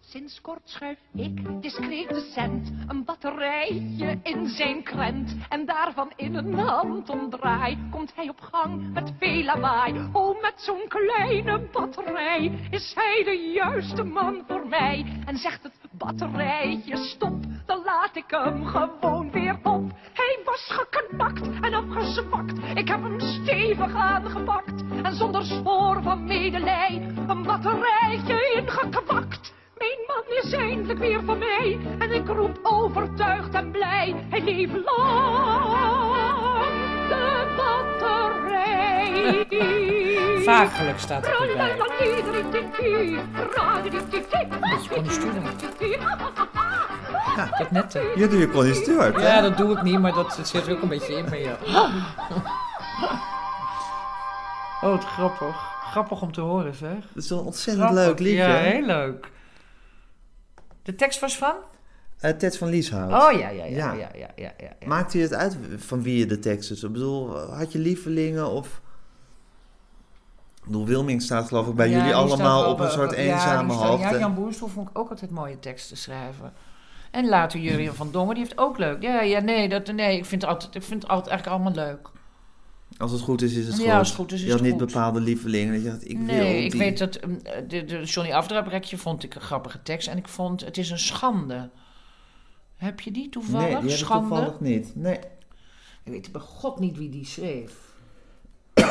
Sinds 0.08 0.40
kort 0.40 0.62
schuif 0.64 0.98
ik 1.14 1.62
discreet 1.62 2.08
de 2.08 2.30
cent 2.34 2.72
een 2.88 3.04
batterijtje 3.04 4.18
in 4.22 4.48
zijn 4.48 4.82
krent. 4.82 5.36
En 5.48 5.66
daarvan 5.66 6.12
in 6.16 6.34
een 6.34 6.54
hand 6.54 7.08
omdraai 7.08 7.78
komt 7.90 8.14
hij 8.14 8.28
op 8.28 8.40
gang 8.40 8.92
met 8.92 9.12
veel 9.18 9.44
lawaai. 9.44 10.08
Oh, 10.12 10.42
met 10.42 10.54
zo'n 10.56 10.88
kleine 10.88 11.68
batterij 11.72 12.68
is 12.70 12.92
hij 12.94 13.22
de 13.24 13.52
juiste 13.54 14.04
man 14.04 14.44
voor 14.48 14.66
mij. 14.68 15.22
En 15.24 15.36
zegt 15.36 15.62
het 15.62 15.74
batterijtje 15.90 16.96
stop, 16.96 17.44
dan 17.66 17.82
laat 17.84 18.16
ik 18.16 18.30
hem 18.30 18.64
gewoon 18.64 19.30
weer 19.30 19.58
op. 19.62 19.90
Hij 20.12 20.38
was 20.44 20.66
geknakt 20.68 21.48
en 21.60 21.74
afgezwakt, 21.74 22.58
ik 22.74 22.88
heb 22.88 23.02
hem 23.02 23.20
stevig 23.20 23.94
aangepakt. 23.94 24.82
En 25.02 25.14
zonder 25.14 25.44
spoor 25.44 26.02
van 26.02 26.24
medelij 26.24 27.14
een 27.28 27.42
batterijtje 27.42 28.52
ingekwakt. 28.54 29.54
Mijn 29.78 29.98
man 30.06 30.22
is 30.42 30.52
eindelijk 30.52 30.98
weer 30.98 31.20
van 31.24 31.38
mij 31.38 31.78
en 31.98 32.12
ik 32.12 32.26
roep 32.28 32.58
overtuigd 32.62 33.54
en 33.54 33.70
blij. 33.70 34.14
Hij 34.28 34.42
leeft 34.42 34.72
lang 34.72 34.84
de 37.08 37.54
batterij. 37.56 39.46
Vaagelijk 40.44 40.98
staat 40.98 41.26
er 41.26 41.48
erbij. 41.50 41.76
Beetje 44.60 44.88
Connie 44.94 45.10
Stewart. 45.10 45.62
Ik 47.36 47.54
heb 47.58 47.70
net... 47.70 47.94
eh, 47.94 48.02
Hier 48.14 48.28
doe 48.30 48.38
je 48.38 48.50
Connie 48.50 48.74
Stewart? 48.74 49.20
Ja, 49.20 49.40
dat 49.40 49.56
doe 49.56 49.72
ik 49.76 49.82
niet, 49.82 49.98
maar 50.00 50.12
dat 50.12 50.38
zit 50.42 50.66
er 50.66 50.72
ook 50.72 50.82
een 50.82 50.88
beetje 50.88 51.16
in 51.16 51.24
bij 51.30 51.42
jou. 51.42 51.56
Oh, 54.82 54.90
wat 54.92 55.04
grappig. 55.04 55.74
Grappig 55.90 56.22
om 56.22 56.32
te 56.32 56.40
horen, 56.40 56.74
zeg. 56.74 56.90
Dat 57.14 57.22
is 57.22 57.28
wel 57.30 57.38
een 57.38 57.44
ontzettend 57.44 57.84
Grappig. 57.86 58.04
leuk 58.06 58.18
liedje. 58.18 58.36
Ja, 58.42 58.54
heel 58.56 58.86
leuk. 58.86 59.30
De 60.86 60.94
tekst 60.94 61.20
was 61.20 61.36
van? 61.36 61.54
Eh, 62.18 62.30
Ted 62.30 62.58
van 62.58 62.68
Lieshout. 62.68 63.12
Oh, 63.12 63.38
ja, 63.40 63.48
ja, 63.48 63.64
ja, 63.64 63.64
Ja. 63.64 63.92
ja, 63.92 64.08
ja, 64.14 64.30
ja, 64.36 64.52
ja, 64.58 64.70
ja. 64.80 64.86
Maakt 64.86 65.14
u 65.14 65.20
het 65.20 65.34
uit 65.34 65.56
van 65.76 66.02
wie 66.02 66.18
je 66.18 66.26
de 66.26 66.38
tekst 66.38 66.70
is? 66.70 66.82
Ik 66.82 66.92
bedoel, 66.92 67.38
had 67.38 67.72
je 67.72 67.78
lievelingen 67.78 68.50
of... 68.50 68.80
Ik 70.56 70.64
bedoel, 70.64 70.86
Wilming 70.86 71.22
staat 71.22 71.48
geloof 71.48 71.66
ik 71.68 71.74
bij 71.74 71.90
jullie 71.90 72.14
allemaal 72.14 72.70
op 72.70 72.80
een 72.80 72.90
soort 72.90 73.12
eenzame 73.12 73.72
hoogte. 73.72 74.14
Ja, 74.14 74.18
Jan 74.18 74.34
Boerstoel 74.34 74.68
vond 74.68 74.88
ik 74.88 74.98
ook 74.98 75.10
altijd 75.10 75.30
mooie 75.30 75.58
teksten 75.58 75.96
schrijven. 75.96 76.52
En 77.10 77.28
later 77.28 77.60
Jurien 77.60 77.94
van 77.94 78.10
Dongen, 78.10 78.34
die 78.34 78.44
heeft 78.44 78.58
ook 78.58 78.78
leuk. 78.78 79.02
Ja, 79.02 79.20
ja, 79.20 79.40
nee, 79.40 79.68
dat, 79.68 79.92
nee 79.92 80.16
ik, 80.16 80.24
vind 80.24 80.42
het 80.42 80.50
altijd, 80.50 80.74
ik 80.74 80.82
vind 80.82 81.02
het 81.02 81.10
altijd 81.10 81.28
eigenlijk 81.28 81.62
allemaal 81.62 81.84
leuk. 81.86 82.08
Als 82.98 83.12
het 83.12 83.20
goed 83.20 83.42
is, 83.42 83.54
is 83.54 83.66
het 83.66 83.76
Ja, 83.76 83.82
goed. 83.82 83.92
als 83.98 84.08
het 84.08 84.16
goed 84.16 84.32
is, 84.32 84.38
is 84.40 84.44
je 84.44 84.50
had 84.50 84.60
het 84.60 84.68
niet 84.70 84.78
goed. 84.80 84.86
bepaalde 84.92 85.20
lievelingen. 85.20 85.72
Dat 85.74 85.82
je 85.82 85.88
dacht, 85.90 86.08
ik 86.10 86.16
wil 86.16 86.24
nee, 86.26 86.64
ik 86.64 86.70
die. 86.70 86.80
weet 86.80 86.98
dat 86.98 87.22
um, 87.24 87.38
de, 87.68 87.84
de 87.84 88.02
Johnny 88.04 88.32
Afdrabrekje 88.32 88.98
vond 88.98 89.22
ik 89.22 89.34
een 89.34 89.40
grappige 89.40 89.82
tekst. 89.82 90.08
En 90.08 90.16
ik 90.18 90.28
vond, 90.28 90.60
het 90.64 90.78
is 90.78 90.90
een 90.90 90.98
schande. 90.98 91.70
Heb 92.76 93.00
je 93.00 93.10
die 93.10 93.28
toevallig? 93.28 93.60
Nee, 93.66 93.80
die 93.80 93.90
heb 93.90 93.98
ik 93.98 94.04
schande? 94.04 94.28
toevallig 94.28 94.60
niet. 94.60 94.92
Nee. 94.96 95.18
Ik 96.04 96.12
weet 96.12 96.32
bij 96.32 96.40
god 96.40 96.78
niet 96.80 96.96
wie 96.96 97.08
die 97.08 97.24
schreef. 97.26 97.72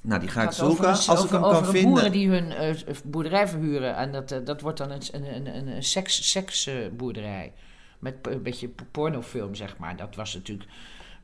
Nou, 0.00 0.20
die 0.20 0.28
ga 0.28 0.42
ik 0.42 0.46
over 0.48 0.64
zoeken. 0.66 0.86
Als 0.88 1.24
ik 1.24 1.30
hem 1.30 1.44
over 1.44 1.62
kan 1.62 1.70
vinden. 1.72 1.90
boeren 1.92 2.12
die 2.12 2.28
hun 2.28 2.50
eh, 2.52 2.74
boerderij 3.04 3.48
verhuren. 3.48 3.96
En 3.96 4.12
dat, 4.12 4.30
eh, 4.32 4.38
dat 4.44 4.60
wordt 4.60 4.78
dan 4.78 4.90
een, 4.90 5.00
een, 5.12 5.56
een, 5.56 5.66
een, 5.68 5.82
seks, 5.82 6.30
seksboerderij. 6.30 7.52
Met 7.98 8.22
p- 8.22 8.26
een 8.26 8.42
beetje 8.42 8.68
pornofilm, 8.90 9.54
zeg 9.54 9.76
maar. 9.78 9.96
Dat 9.96 10.14
was 10.16 10.34
natuurlijk 10.34 10.70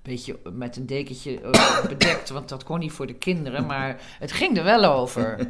beetje 0.02 0.38
met 0.52 0.76
een 0.76 0.86
dekentje 0.86 1.40
eh, 1.40 1.86
bedekt. 1.88 2.30
Want 2.30 2.48
dat 2.48 2.64
kon 2.64 2.78
niet 2.78 2.92
voor 2.92 3.06
de 3.06 3.14
kinderen. 3.14 3.66
Maar 3.66 4.00
het 4.18 4.32
ging 4.32 4.58
er 4.58 4.64
wel 4.64 4.84
over. 4.84 5.38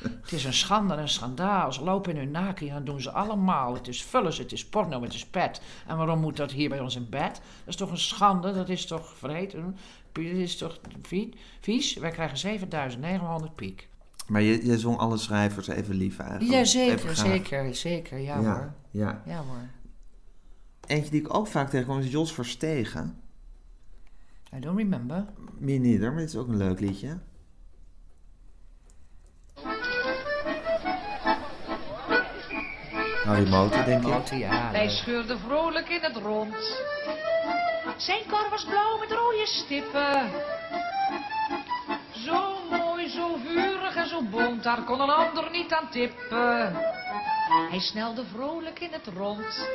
Het 0.00 0.32
is 0.32 0.44
een 0.44 0.52
schande 0.54 0.94
en 0.94 1.00
een 1.00 1.08
schandaal. 1.08 1.72
Ze 1.72 1.82
lopen 1.84 2.10
in 2.12 2.16
hun 2.18 2.30
naken. 2.30 2.68
Dat 2.68 2.86
doen 2.86 3.00
ze 3.00 3.10
allemaal. 3.10 3.74
Het 3.74 3.88
is 3.88 4.02
vullers, 4.02 4.38
het 4.38 4.52
is 4.52 4.66
porno, 4.66 5.02
het 5.02 5.14
is 5.14 5.26
pet. 5.26 5.60
En 5.86 5.96
waarom 5.96 6.20
moet 6.20 6.36
dat 6.36 6.52
hier 6.52 6.68
bij 6.68 6.80
ons 6.80 6.96
in 6.96 7.06
bed? 7.10 7.32
Dat 7.34 7.40
is 7.66 7.76
toch 7.76 7.90
een 7.90 7.98
schande? 7.98 8.52
Dat 8.52 8.68
is 8.68 8.86
toch 8.86 9.12
vreed? 9.16 9.52
Dat 9.52 10.24
is 10.24 10.56
toch 10.56 10.78
vie- 11.02 11.34
vies? 11.60 11.94
Wij 11.94 12.10
krijgen 12.10 12.38
7900 12.38 13.54
piek. 13.54 13.88
Maar 14.26 14.42
je, 14.42 14.66
je 14.66 14.78
zong 14.78 14.98
alle 14.98 15.16
schrijvers 15.18 15.68
even 15.68 15.94
lief 15.94 16.18
eigenlijk. 16.18 16.50
Ja, 16.50 16.64
zeker, 16.64 17.16
zeker, 17.16 17.74
zeker. 17.74 18.18
Ja, 18.18 18.36
hoor. 18.38 18.72
Ja, 18.90 19.22
ja. 19.26 19.36
Hoor. 19.36 19.68
Eentje 20.86 21.10
die 21.10 21.20
ik 21.20 21.34
ook 21.34 21.46
vaak 21.46 21.70
tegenkwam 21.70 21.98
is 21.98 22.10
Jos 22.10 22.32
Verstegen. 22.32 23.20
I 24.52 24.58
don't 24.58 24.76
remember. 24.76 25.26
Me 25.58 25.72
neither, 25.72 26.10
maar 26.10 26.20
dit 26.20 26.28
is 26.28 26.36
ook 26.36 26.48
een 26.48 26.56
leuk 26.56 26.80
liedje. 26.80 27.18
Harry 33.24 33.48
Motor, 33.48 33.84
denk 33.84 34.06
ik. 34.06 34.38
Ja. 34.38 34.70
Hij 34.70 34.88
scheurde 34.88 35.38
vrolijk 35.38 35.88
in 35.88 36.02
het 36.02 36.16
rond. 36.16 36.82
Zijn 37.96 38.22
kar 38.26 38.50
was 38.50 38.64
blauw 38.64 38.98
met 38.98 39.10
rode 39.10 39.46
stippen. 39.46 40.30
Zo 42.12 42.68
mooi, 42.70 43.08
zo 43.08 43.36
vurig 43.36 43.96
en 43.96 44.08
zo 44.08 44.22
bont, 44.22 44.62
daar 44.62 44.84
kon 44.84 45.00
een 45.00 45.10
ander 45.10 45.50
niet 45.50 45.72
aan 45.72 45.90
tippen. 45.90 46.74
Hij 47.70 47.80
snelde 47.80 48.24
vrolijk 48.24 48.80
in 48.80 48.92
het 48.92 49.06
rond. 49.06 49.68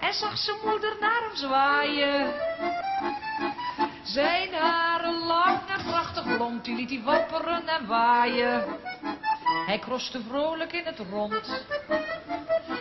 En 0.00 0.14
zag 0.14 0.38
zijn 0.38 0.56
moeder 0.64 0.96
naar 1.00 1.20
hem 1.20 1.36
zwaaien. 1.36 2.34
Zijn 4.06 4.54
haren 4.54 5.18
lang 5.26 5.58
en 5.76 5.84
prachtig 5.90 6.36
blond, 6.36 6.64
die 6.64 6.76
liet 6.76 6.90
hij 6.90 7.00
wapperen 7.04 7.68
en 7.68 7.86
waaien. 7.86 8.64
Hij 9.66 9.78
kroste 9.78 10.20
vrolijk 10.28 10.72
in 10.72 10.84
het 10.84 10.98
rond. 11.10 11.64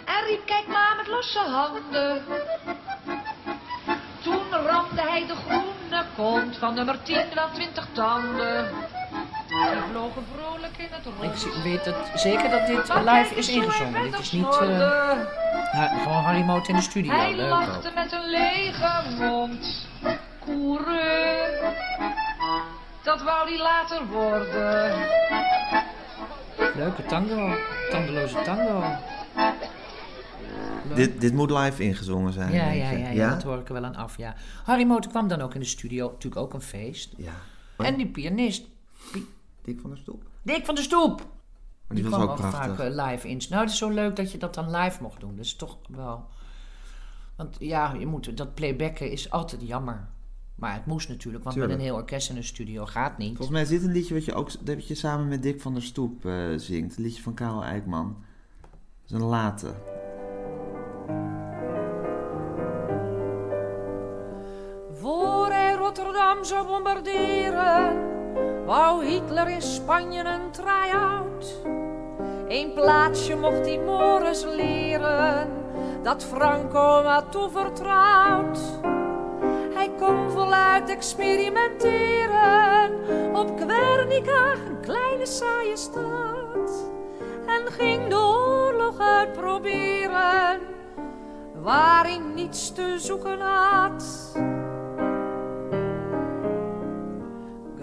En 0.06 0.24
riep, 0.28 0.46
kijk 0.46 0.68
maar 0.68 0.94
met 0.98 1.08
losse 1.08 1.40
handen. 1.40 2.24
Toen 4.24 4.50
ramde 4.52 5.02
hij 5.02 5.26
de 5.28 5.36
groene 5.36 6.04
kont 6.16 6.58
van 6.58 6.74
nummer 6.74 7.04
10 7.04 7.24
wel 7.34 7.50
twintig 7.54 7.88
tanden. 7.92 8.70
Die 9.48 9.58
vlogen 9.92 10.26
vrolijk 10.36 10.78
in 10.78 10.88
het 10.90 11.06
Ik 11.06 11.12
rond. 11.22 11.40
zie- 11.40 11.62
weet 11.64 11.84
dat, 11.86 11.96
zeker 12.16 12.50
dat 12.50 12.68
dit 12.68 12.94
live 13.06 13.36
is 13.36 13.48
ingezongen. 13.50 14.04
Dit 14.04 14.20
is 14.20 14.32
niet 14.32 14.46
eh, 14.46 15.12
gewoon 16.04 16.24
Harry 16.24 16.42
Moot 16.42 16.68
in 16.68 16.76
de 16.76 16.82
studio. 16.82 17.14
Hij 17.14 17.36
lachte 17.36 17.92
met 17.96 18.12
een 18.12 18.30
lege 18.30 19.02
mond. 19.20 19.85
Koeren, 20.46 21.74
dat 23.04 23.22
wou 23.24 23.50
hij 23.50 23.58
later 23.58 24.08
worden. 24.08 24.96
Leuke 26.76 27.06
tango. 27.06 27.56
Tandeloze 27.90 28.42
tango. 28.44 28.84
Leuk. 30.88 30.96
Dit, 30.96 31.22
dit 31.22 31.34
moet 31.34 31.52
live 31.52 31.84
ingezongen 31.84 32.34
zijn. 32.34 32.52
Ja, 32.54 32.64
denk 32.70 32.82
ja, 32.82 32.90
ja, 32.92 33.10
ja, 33.10 33.30
dat 33.30 33.44
hoor 33.44 33.60
ik 33.60 33.68
er 33.68 33.74
wel 33.74 33.84
aan 33.86 33.96
af, 33.96 34.18
ja. 34.18 34.36
Harry 34.64 34.84
Motor 34.86 35.12
kwam 35.12 35.28
dan 35.28 35.42
ook 35.42 35.54
in 35.54 35.60
de 35.60 35.66
studio. 35.66 36.08
Natuurlijk 36.12 36.42
ook 36.42 36.54
een 36.54 36.62
feest. 36.62 37.14
Ja. 37.18 37.34
En 37.78 37.96
die 37.98 38.08
pianist, 38.08 38.66
Dick 39.64 39.80
van 39.82 39.90
der 39.90 40.00
Stoep. 40.00 40.24
Dick 40.42 40.66
van 40.66 40.76
de 40.76 40.82
Stoep. 40.82 41.18
Maar 41.18 41.28
Die, 41.88 42.02
die 42.02 42.04
was 42.04 42.14
kwam 42.14 42.24
ook 42.24 42.30
ook 42.30 42.38
prachtig. 42.50 42.76
vaak 42.76 42.80
eh, 42.80 43.06
live 43.06 43.28
in. 43.28 43.42
Nou, 43.50 43.62
het 43.62 43.72
is 43.72 43.78
zo 43.78 43.90
leuk 43.90 44.16
dat 44.16 44.32
je 44.32 44.38
dat 44.38 44.54
dan 44.54 44.76
live 44.76 45.02
mocht 45.02 45.20
doen. 45.20 45.36
Dat 45.36 45.46
is 45.46 45.56
toch 45.56 45.78
wel... 45.88 46.26
Want 47.36 47.56
ja, 47.60 47.94
je 48.00 48.06
moet, 48.06 48.38
dat 48.38 48.54
playbacken 48.54 49.12
is 49.12 49.30
altijd 49.32 49.62
jammer. 49.68 50.08
Maar 50.56 50.74
het 50.74 50.86
moest 50.86 51.10
natuurlijk, 51.10 51.44
want 51.44 51.56
Tuurlijk. 51.56 51.78
met 51.78 51.86
een 51.86 51.92
heel 51.94 52.02
orkest 52.02 52.30
in 52.30 52.38
een 52.38 52.44
studio 52.44 52.86
gaat 52.86 53.18
niet. 53.18 53.28
Volgens 53.28 53.50
mij 53.50 53.62
is 53.62 53.70
dit 53.70 53.84
een 53.84 53.92
liedje 53.92 54.14
wat 54.14 54.26
je 54.26 54.34
ook 54.34 54.66
dat 54.66 54.88
je 54.88 54.96
samen 54.96 55.28
met 55.28 55.44
Dick 55.44 55.62
van 55.62 55.74
der 55.74 55.84
Stoep 55.84 56.26
eh, 56.26 56.34
zingt. 56.56 56.98
Een 56.98 57.04
liedje 57.04 57.24
van 57.24 57.34
Karel 57.34 57.64
Eikman. 57.64 58.16
Dat 58.62 58.72
is 59.06 59.12
een 59.12 59.28
late. 59.28 59.74
Voor 64.94 65.48
hij 65.48 65.76
Rotterdam 65.76 66.44
zou 66.44 66.68
bombarderen, 66.68 67.96
wou 68.66 69.06
Hitler 69.06 69.50
in 69.50 69.62
Spanje 69.62 70.24
een 70.24 70.52
try-out. 70.52 71.62
Eén 72.48 72.74
plaatsje 72.74 73.36
mocht 73.36 73.66
hij 73.66 73.80
Morris 73.80 74.44
leren, 74.44 75.50
dat 76.04 76.24
Franco 76.24 77.04
had 77.04 77.32
toevertrouwd. 77.32 78.60
Kon 80.00 80.32
voluit 80.32 80.90
experimenteren 80.90 82.92
op 83.34 83.52
Guernica, 83.58 84.54
een 84.68 84.80
kleine 84.82 85.26
saaie 85.26 85.78
stad. 85.78 86.90
En 87.46 87.72
ging 87.72 88.08
de 88.08 88.18
oorlog 88.18 89.00
uitproberen, 89.00 90.60
waarin 91.62 92.34
niets 92.34 92.72
te 92.72 92.96
zoeken 92.98 93.40
had. 93.40 94.34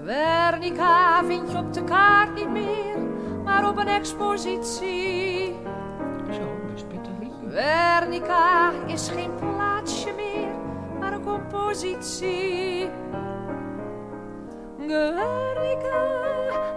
Guernica 0.04 1.24
vind 1.24 1.52
je 1.52 1.58
op 1.58 1.72
de 1.72 1.84
kaart 1.84 2.34
niet 2.34 2.50
meer, 2.50 2.96
maar 3.44 3.68
op 3.68 3.76
een 3.76 3.88
expositie. 3.88 5.54
Zo, 6.30 6.42
liedje. 7.20 7.50
Guernica 7.50 8.70
is 8.86 9.08
geen 9.08 9.30
compositie. 11.52 12.90
Guernica, 14.78 16.00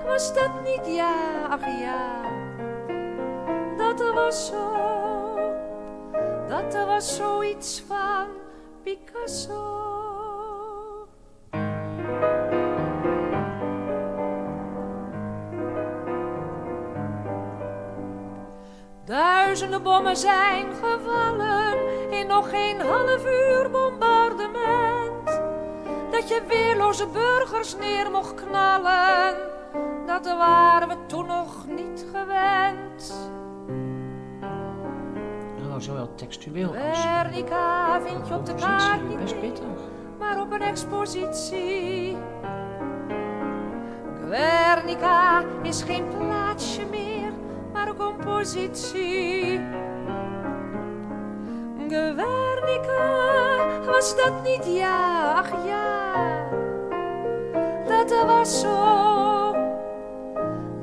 was 0.05 0.33
dat 0.33 0.51
niet 0.63 0.95
ja, 0.95 1.45
ach 1.49 1.65
ja. 1.79 2.21
Dat 3.77 4.13
was 4.13 4.45
zo, 4.45 4.73
dat 6.47 6.85
was 6.85 7.15
zoiets 7.15 7.83
van 7.87 8.27
Picasso. 8.83 9.84
Duizenden 19.55 19.83
bommen 19.83 20.17
zijn 20.17 20.65
gevallen 20.73 21.77
in 22.11 22.27
nog 22.27 22.49
geen 22.49 22.81
half 22.81 23.25
uur 23.25 23.69
bombardement. 23.71 25.25
Dat 26.11 26.29
je 26.29 26.41
weerloze 26.47 27.07
burgers 27.07 27.75
neer 27.75 28.11
mocht 28.11 28.33
knallen, 28.33 29.35
dat 30.05 30.25
waren 30.25 30.87
we 30.87 30.95
toen 31.05 31.25
nog 31.25 31.67
niet 31.67 32.05
gewend. 32.13 33.29
Oh, 35.69 35.75
zowel 35.77 36.15
textueel 36.15 36.75
als 36.89 36.99
Guernica 36.99 38.01
vind 38.01 38.27
je 38.27 38.33
op 38.33 38.45
de 38.45 38.53
kaart 38.53 39.07
niet 39.07 39.19
best 39.19 39.33
meer, 39.33 39.43
pittig. 39.43 39.65
maar 40.19 40.41
op 40.41 40.51
een 40.51 40.61
expositie. 40.61 42.17
Guernica 44.29 45.43
is 45.61 45.81
geen 45.81 46.05
plaatsje 46.17 46.85
meer, 46.89 47.14
maar 47.75 47.93
compositie. 47.95 49.59
Guernica, 51.87 53.05
was 53.85 54.15
dat 54.15 54.43
niet 54.43 54.65
ja, 54.65 55.33
ach 55.33 55.65
ja. 55.65 56.03
Dat 57.87 58.25
was 58.25 58.59
zo, 58.59 59.55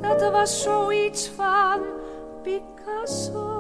dat 0.01 0.31
was 0.33 0.63
zoiets 0.63 1.29
van 1.29 1.81
Picasso. 2.43 3.52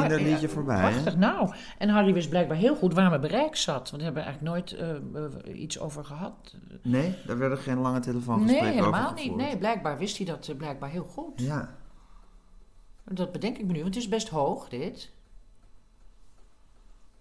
Kinderliedje 0.00 0.46
Ja, 0.46 0.52
voorbij, 0.52 0.76
hè? 0.80 0.90
Prachtig, 0.90 1.16
nou. 1.16 1.54
En 1.78 1.88
Harry 1.88 2.12
wist 2.12 2.28
blijkbaar 2.28 2.56
heel 2.56 2.76
goed 2.76 2.94
waar 2.94 3.08
mijn 3.08 3.20
bereik 3.20 3.56
zat. 3.56 3.90
Want 3.90 4.02
daar 4.02 4.12
hebben 4.12 4.22
we 4.22 4.28
eigenlijk 4.28 4.54
nooit 4.54 4.72
eh, 4.72 5.50
eh, 5.52 5.60
iets 5.60 5.78
over 5.78 6.04
gehad. 6.04 6.54
Nee, 6.82 7.14
daar 7.26 7.38
werden 7.38 7.58
geen 7.58 7.78
lange 7.78 8.00
telefoongesprekken 8.00 8.66
Nee, 8.74 8.78
helemaal 8.78 9.10
over 9.12 9.24
niet. 9.24 9.36
Nee, 9.36 9.58
blijkbaar 9.58 9.98
wist 9.98 10.16
hij 10.16 10.26
dat 10.26 10.48
eh, 10.48 10.56
blijkbaar 10.56 10.90
heel 10.90 11.04
goed. 11.04 11.40
Ja, 11.40 11.76
Dat 13.04 13.32
bedenk 13.32 13.58
ik 13.58 13.66
me 13.66 13.72
nu, 13.72 13.82
want 13.82 13.94
het 13.94 14.02
is 14.02 14.08
best 14.08 14.28
hoog, 14.28 14.68
dit. 14.68 15.10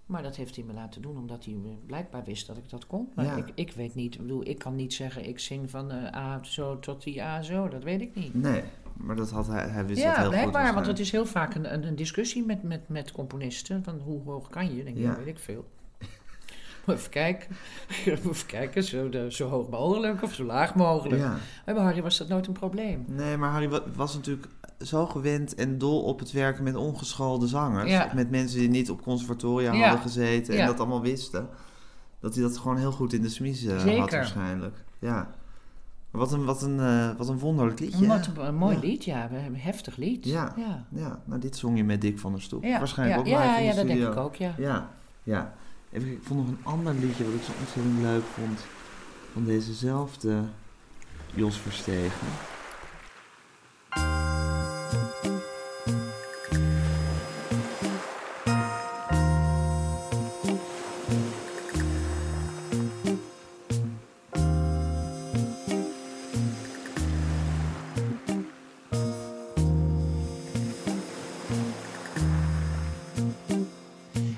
Maar 0.06 0.24
dat 0.24 0.36
heeft 0.36 0.56
hij 0.56 0.66
me 0.66 0.74
laten 0.74 1.02
doen, 1.02 1.18
omdat 1.18 1.46
hij 1.46 1.56
blijkbaar 1.86 2.24
wist 2.24 2.48
dat 2.48 2.58
ik 2.58 2.70
dat 2.70 2.88
kon. 2.88 3.12
Maar 3.16 3.26
Ja. 3.26 3.36
ik, 3.36 3.52
ik 3.56 3.72
weet 3.72 3.96
niet, 3.96 4.14
ik 4.16 4.22
bedoel, 4.22 4.48
ik 4.48 4.58
kan 4.60 4.76
niet 4.76 4.94
zeggen, 4.94 5.28
ik 5.28 5.40
zing 5.40 5.70
van 5.70 5.92
A 6.16 6.40
zo 6.44 6.80
tot 6.80 7.04
die 7.04 7.24
A 7.24 7.42
zo. 7.42 7.68
Dat 7.68 7.84
weet 7.84 8.02
ik 8.02 8.16
niet. 8.16 8.34
nee, 8.34 8.64
maar 8.98 9.16
dat 9.16 9.30
had 9.32 9.48
hij, 9.48 9.68
hij 9.68 9.86
wist 9.86 10.04
dat 10.04 10.14
Ja, 10.16 10.20
heel 10.22 10.30
blijkbaar, 10.30 10.66
goed. 10.66 10.74
want 10.74 10.86
het 10.88 11.00
is 11.00 11.12
heel 11.12 11.26
vaak 11.26 11.56
een, 11.56 11.88
een, 11.88 11.96
discussie 11.96 12.46
met, 12.46 12.64
met, 12.64 12.90
met 12.90 13.12
componisten. 13.12 13.84
Van 13.84 14.00
hoe 14.04 14.22
hoog 14.24 14.50
kan 14.50 14.76
je? 14.76 14.84
Denk 14.84 14.98
ik, 14.98 15.04
Ja. 15.04 15.18
weet 15.18 15.28
ik 15.28 15.40
veel. 15.40 15.66
Even 16.88 17.10
kijken, 17.10 17.56
even 18.06 18.46
kijken, 18.46 18.84
zo, 18.84 19.10
de, 19.10 19.32
zo 19.32 19.50
hoog 19.50 19.70
mogelijk 19.70 20.22
of 20.24 20.34
zo 20.34 20.44
laag 20.44 20.76
mogelijk. 20.76 21.22
Ja. 21.22 21.38
Maar 21.66 21.76
bij 21.76 21.84
Harry 21.84 22.02
was 22.02 22.18
dat 22.18 22.28
nooit 22.28 22.48
een 22.48 22.54
probleem. 22.54 23.06
Nee, 23.08 23.38
maar 23.38 23.52
Harry 23.52 23.70
wa- 23.70 23.84
was 23.96 24.14
natuurlijk 24.16 24.48
zo 24.80 25.06
gewend 25.06 25.56
en 25.56 25.78
dol 25.78 26.04
op 26.04 26.20
het 26.20 26.32
werken 26.32 26.64
met 26.64 26.76
ongeschoolde 26.76 27.48
zangers. 27.48 27.92
Ja. 27.92 28.12
Met 28.16 28.30
mensen 28.30 28.60
die 28.60 28.70
niet 28.70 28.90
op 28.90 29.02
conservatoria 29.02 29.74
Ja. 29.74 29.82
hadden 29.82 30.02
gezeten 30.02 30.58
en 30.58 30.66
dat 30.66 30.80
allemaal 30.80 31.02
wisten. 31.02 31.50
Dat 32.20 32.34
hij 32.34 32.44
dat 32.44 32.58
gewoon 32.58 32.78
heel 32.78 32.92
goed 32.92 33.14
in 33.14 33.22
de 33.22 33.30
smiezen 33.30 33.98
had 34.00 34.12
waarschijnlijk. 34.12 34.84
Ja. 35.00 35.30
Wat 36.18 36.32
een, 36.32 36.46
wat 36.46 36.62
een, 36.62 36.80
eh, 36.80 37.10
wat 37.18 37.30
een 37.30 37.40
wonderlijk 37.40 37.80
liedje. 37.80 38.08
Wat 38.08 38.28
een, 38.28 38.46
een 38.46 38.56
mooi 38.56 38.76
Ja. 38.76 38.82
lied, 38.82 39.06
ja, 39.06 39.30
een 39.32 39.56
heftig 39.56 39.98
lied. 39.98 40.26
Ja. 40.26 40.54
ja. 40.58 40.86
Ja, 40.90 41.22
nou 41.26 41.42
dit 41.42 41.56
zong 41.56 41.78
je 41.78 41.84
met 41.84 42.02
Dick 42.02 42.20
van 42.20 42.32
der 42.32 42.42
Stoep. 42.42 42.64
Ja, 42.64 42.78
Waarschijnlijk 42.78 43.20
ook 43.20 43.26
live 43.26 43.38
ja, 43.38 43.58
in 43.58 43.62
de 43.62 43.66
ja, 43.66 43.76
dat 43.76 43.88
denk 43.88 44.02
ik 44.02 44.18
ook, 44.18 44.36
ja. 44.36 44.54
Ja, 44.58 44.90
ja. 45.24 45.54
Even, 45.92 46.12
ik 46.12 46.20
vond 46.24 46.40
nog 46.40 46.50
een 46.50 46.64
ander 46.64 46.94
liedje 46.94 47.24
wat 47.24 47.34
ik 47.34 47.42
zo 47.44 47.52
ontzettend 47.60 48.02
leuk 48.02 48.24
vond. 48.24 48.66
Van 49.34 49.44
dezezelfde 49.44 50.42
Jos 51.34 51.58
Verstegen. 51.58 52.28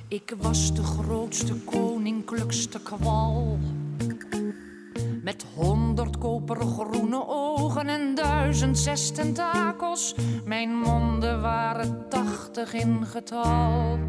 Ik 0.09 0.33
was 0.37 0.73
de 0.73 0.83
grootste 0.83 1.53
koninklijkste 1.53 2.81
kwal. 2.81 3.57
Met 5.23 5.45
honderd 5.55 6.17
koperen 6.17 6.67
groene 6.67 7.27
ogen 7.27 7.87
en 7.87 8.15
duizend 8.15 8.77
zes 8.77 9.11
tentakels. 9.11 10.15
Mijn 10.45 10.69
monden 10.69 11.41
waren 11.41 12.05
tachtig 12.09 12.73
in 12.73 13.05
getal. 13.05 13.99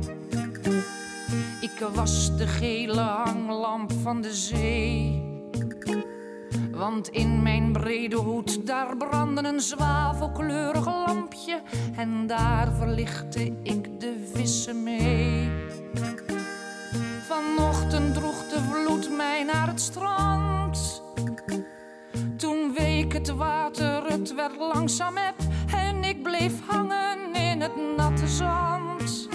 Ik 1.61 1.87
was 1.95 2.37
de 2.37 2.47
gele 2.47 3.01
hanglamp 3.01 3.93
van 3.93 4.21
de 4.21 4.35
zee. 4.35 5.23
Want 6.73 7.09
in 7.09 7.43
mijn 7.43 7.73
brede 7.73 8.17
hoed 8.17 8.67
daar 8.67 8.97
brandde 8.97 9.49
een 9.49 9.61
zwavelkleurig 9.61 10.87
lampje. 10.87 11.63
En 11.97 12.27
daar 12.27 12.73
verlichtte 12.73 13.53
ik 13.63 14.01
de 14.01 14.31
vissen 14.35 14.83
mee. 14.83 15.70
Vanochtend 17.91 18.15
droeg 18.15 18.49
de 18.49 18.61
vloed 18.61 19.17
mij 19.17 19.45
naar 19.45 19.67
het 19.67 19.81
strand. 19.81 21.03
Toen 22.37 22.73
week 22.77 23.13
het 23.13 23.29
water, 23.29 24.05
het 24.07 24.35
werd 24.35 24.57
langzaam 24.57 25.17
eb. 25.17 25.35
En 25.75 26.05
ik 26.05 26.23
bleef 26.23 26.53
hangen 26.67 27.35
in 27.35 27.61
het 27.61 27.97
natte 27.97 28.29
zand. 28.29 29.29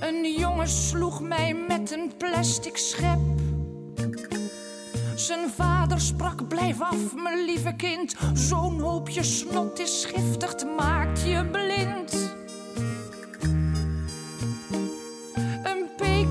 Een 0.00 0.34
jongen 0.38 0.68
sloeg 0.68 1.20
mij 1.20 1.54
met 1.68 1.90
een 1.92 2.12
plastic 2.18 2.76
schep. 2.76 3.20
Zijn 5.14 5.50
vader 5.50 6.00
sprak, 6.00 6.48
blijf 6.48 6.80
af, 6.80 7.14
mijn 7.14 7.44
lieve 7.44 7.74
kind. 7.76 8.14
Zo'n 8.34 8.80
hoopje 8.80 9.22
snot 9.22 9.78
is 9.78 10.08
giftig, 10.14 10.54
maakt 10.76 11.22
je 11.22 11.46
blind. 11.50 12.36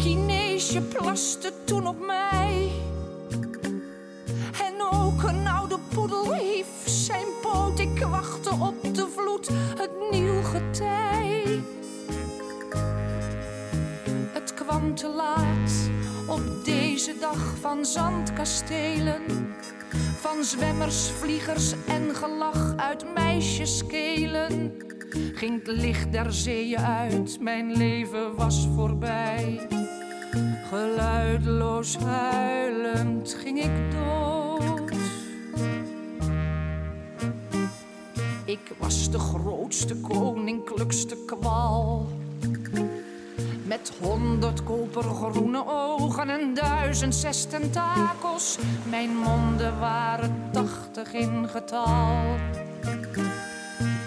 Een 0.06 0.12
Pekineesje 0.12 0.82
plaste 0.82 1.52
toen 1.64 1.88
op 1.88 2.06
mij. 2.06 2.72
En 4.62 4.74
ook 4.92 5.24
een 5.24 5.48
oude 5.48 5.78
poedel 5.94 6.34
hief 6.34 6.68
zijn 6.86 7.26
poot. 7.42 7.80
Ik 7.80 8.06
wachtte 8.10 8.50
op 8.50 8.96
de 8.96 9.08
vloed, 9.16 9.50
het 9.78 9.92
nieuw 10.12 10.42
getij. 10.42 11.62
Het 14.34 14.54
kwam 14.54 14.96
te 14.96 15.08
laat 15.08 15.90
op 16.28 16.66
deze 16.66 17.16
dag 17.20 17.56
van 17.60 17.86
zandkastelen. 17.86 19.22
Van 20.20 20.44
zwemmers, 20.44 21.10
vliegers 21.10 21.74
en 21.88 22.16
gelach 22.16 22.74
uit 22.76 23.14
meisjeskelen. 23.14 24.74
Ging 25.34 25.66
het 25.66 25.78
licht 25.78 26.12
der 26.12 26.34
zeeën 26.34 26.80
uit, 26.80 27.40
mijn 27.40 27.78
leven 27.78 28.36
was 28.36 28.68
voorbij. 28.76 29.68
Geluidloos 30.76 31.98
huilend 31.98 33.34
ging 33.34 33.64
ik 33.64 33.92
dood. 33.92 34.92
Ik 38.46 38.74
was 38.78 39.12
de 39.12 39.20
grootste 39.20 39.96
koninklijkste 39.96 41.18
kwal. 41.26 42.08
Met 43.64 43.92
honderd 44.02 44.64
kopergroene 44.64 45.66
ogen 45.68 46.30
en 46.30 46.54
duizend 46.54 47.16
zes 47.16 47.46
tentakels. 47.46 48.58
Mijn 48.90 49.16
monden 49.16 49.80
waren 49.80 50.50
tachtig 50.52 51.14
in 51.14 51.48
getal. 51.50 52.36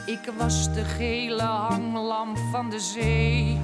Ik 0.07 0.33
was 0.38 0.74
de 0.74 0.85
gele 0.85 1.42
hanglamp 1.42 2.38
van 2.52 2.70
de 2.70 2.81
zee. 2.81 3.59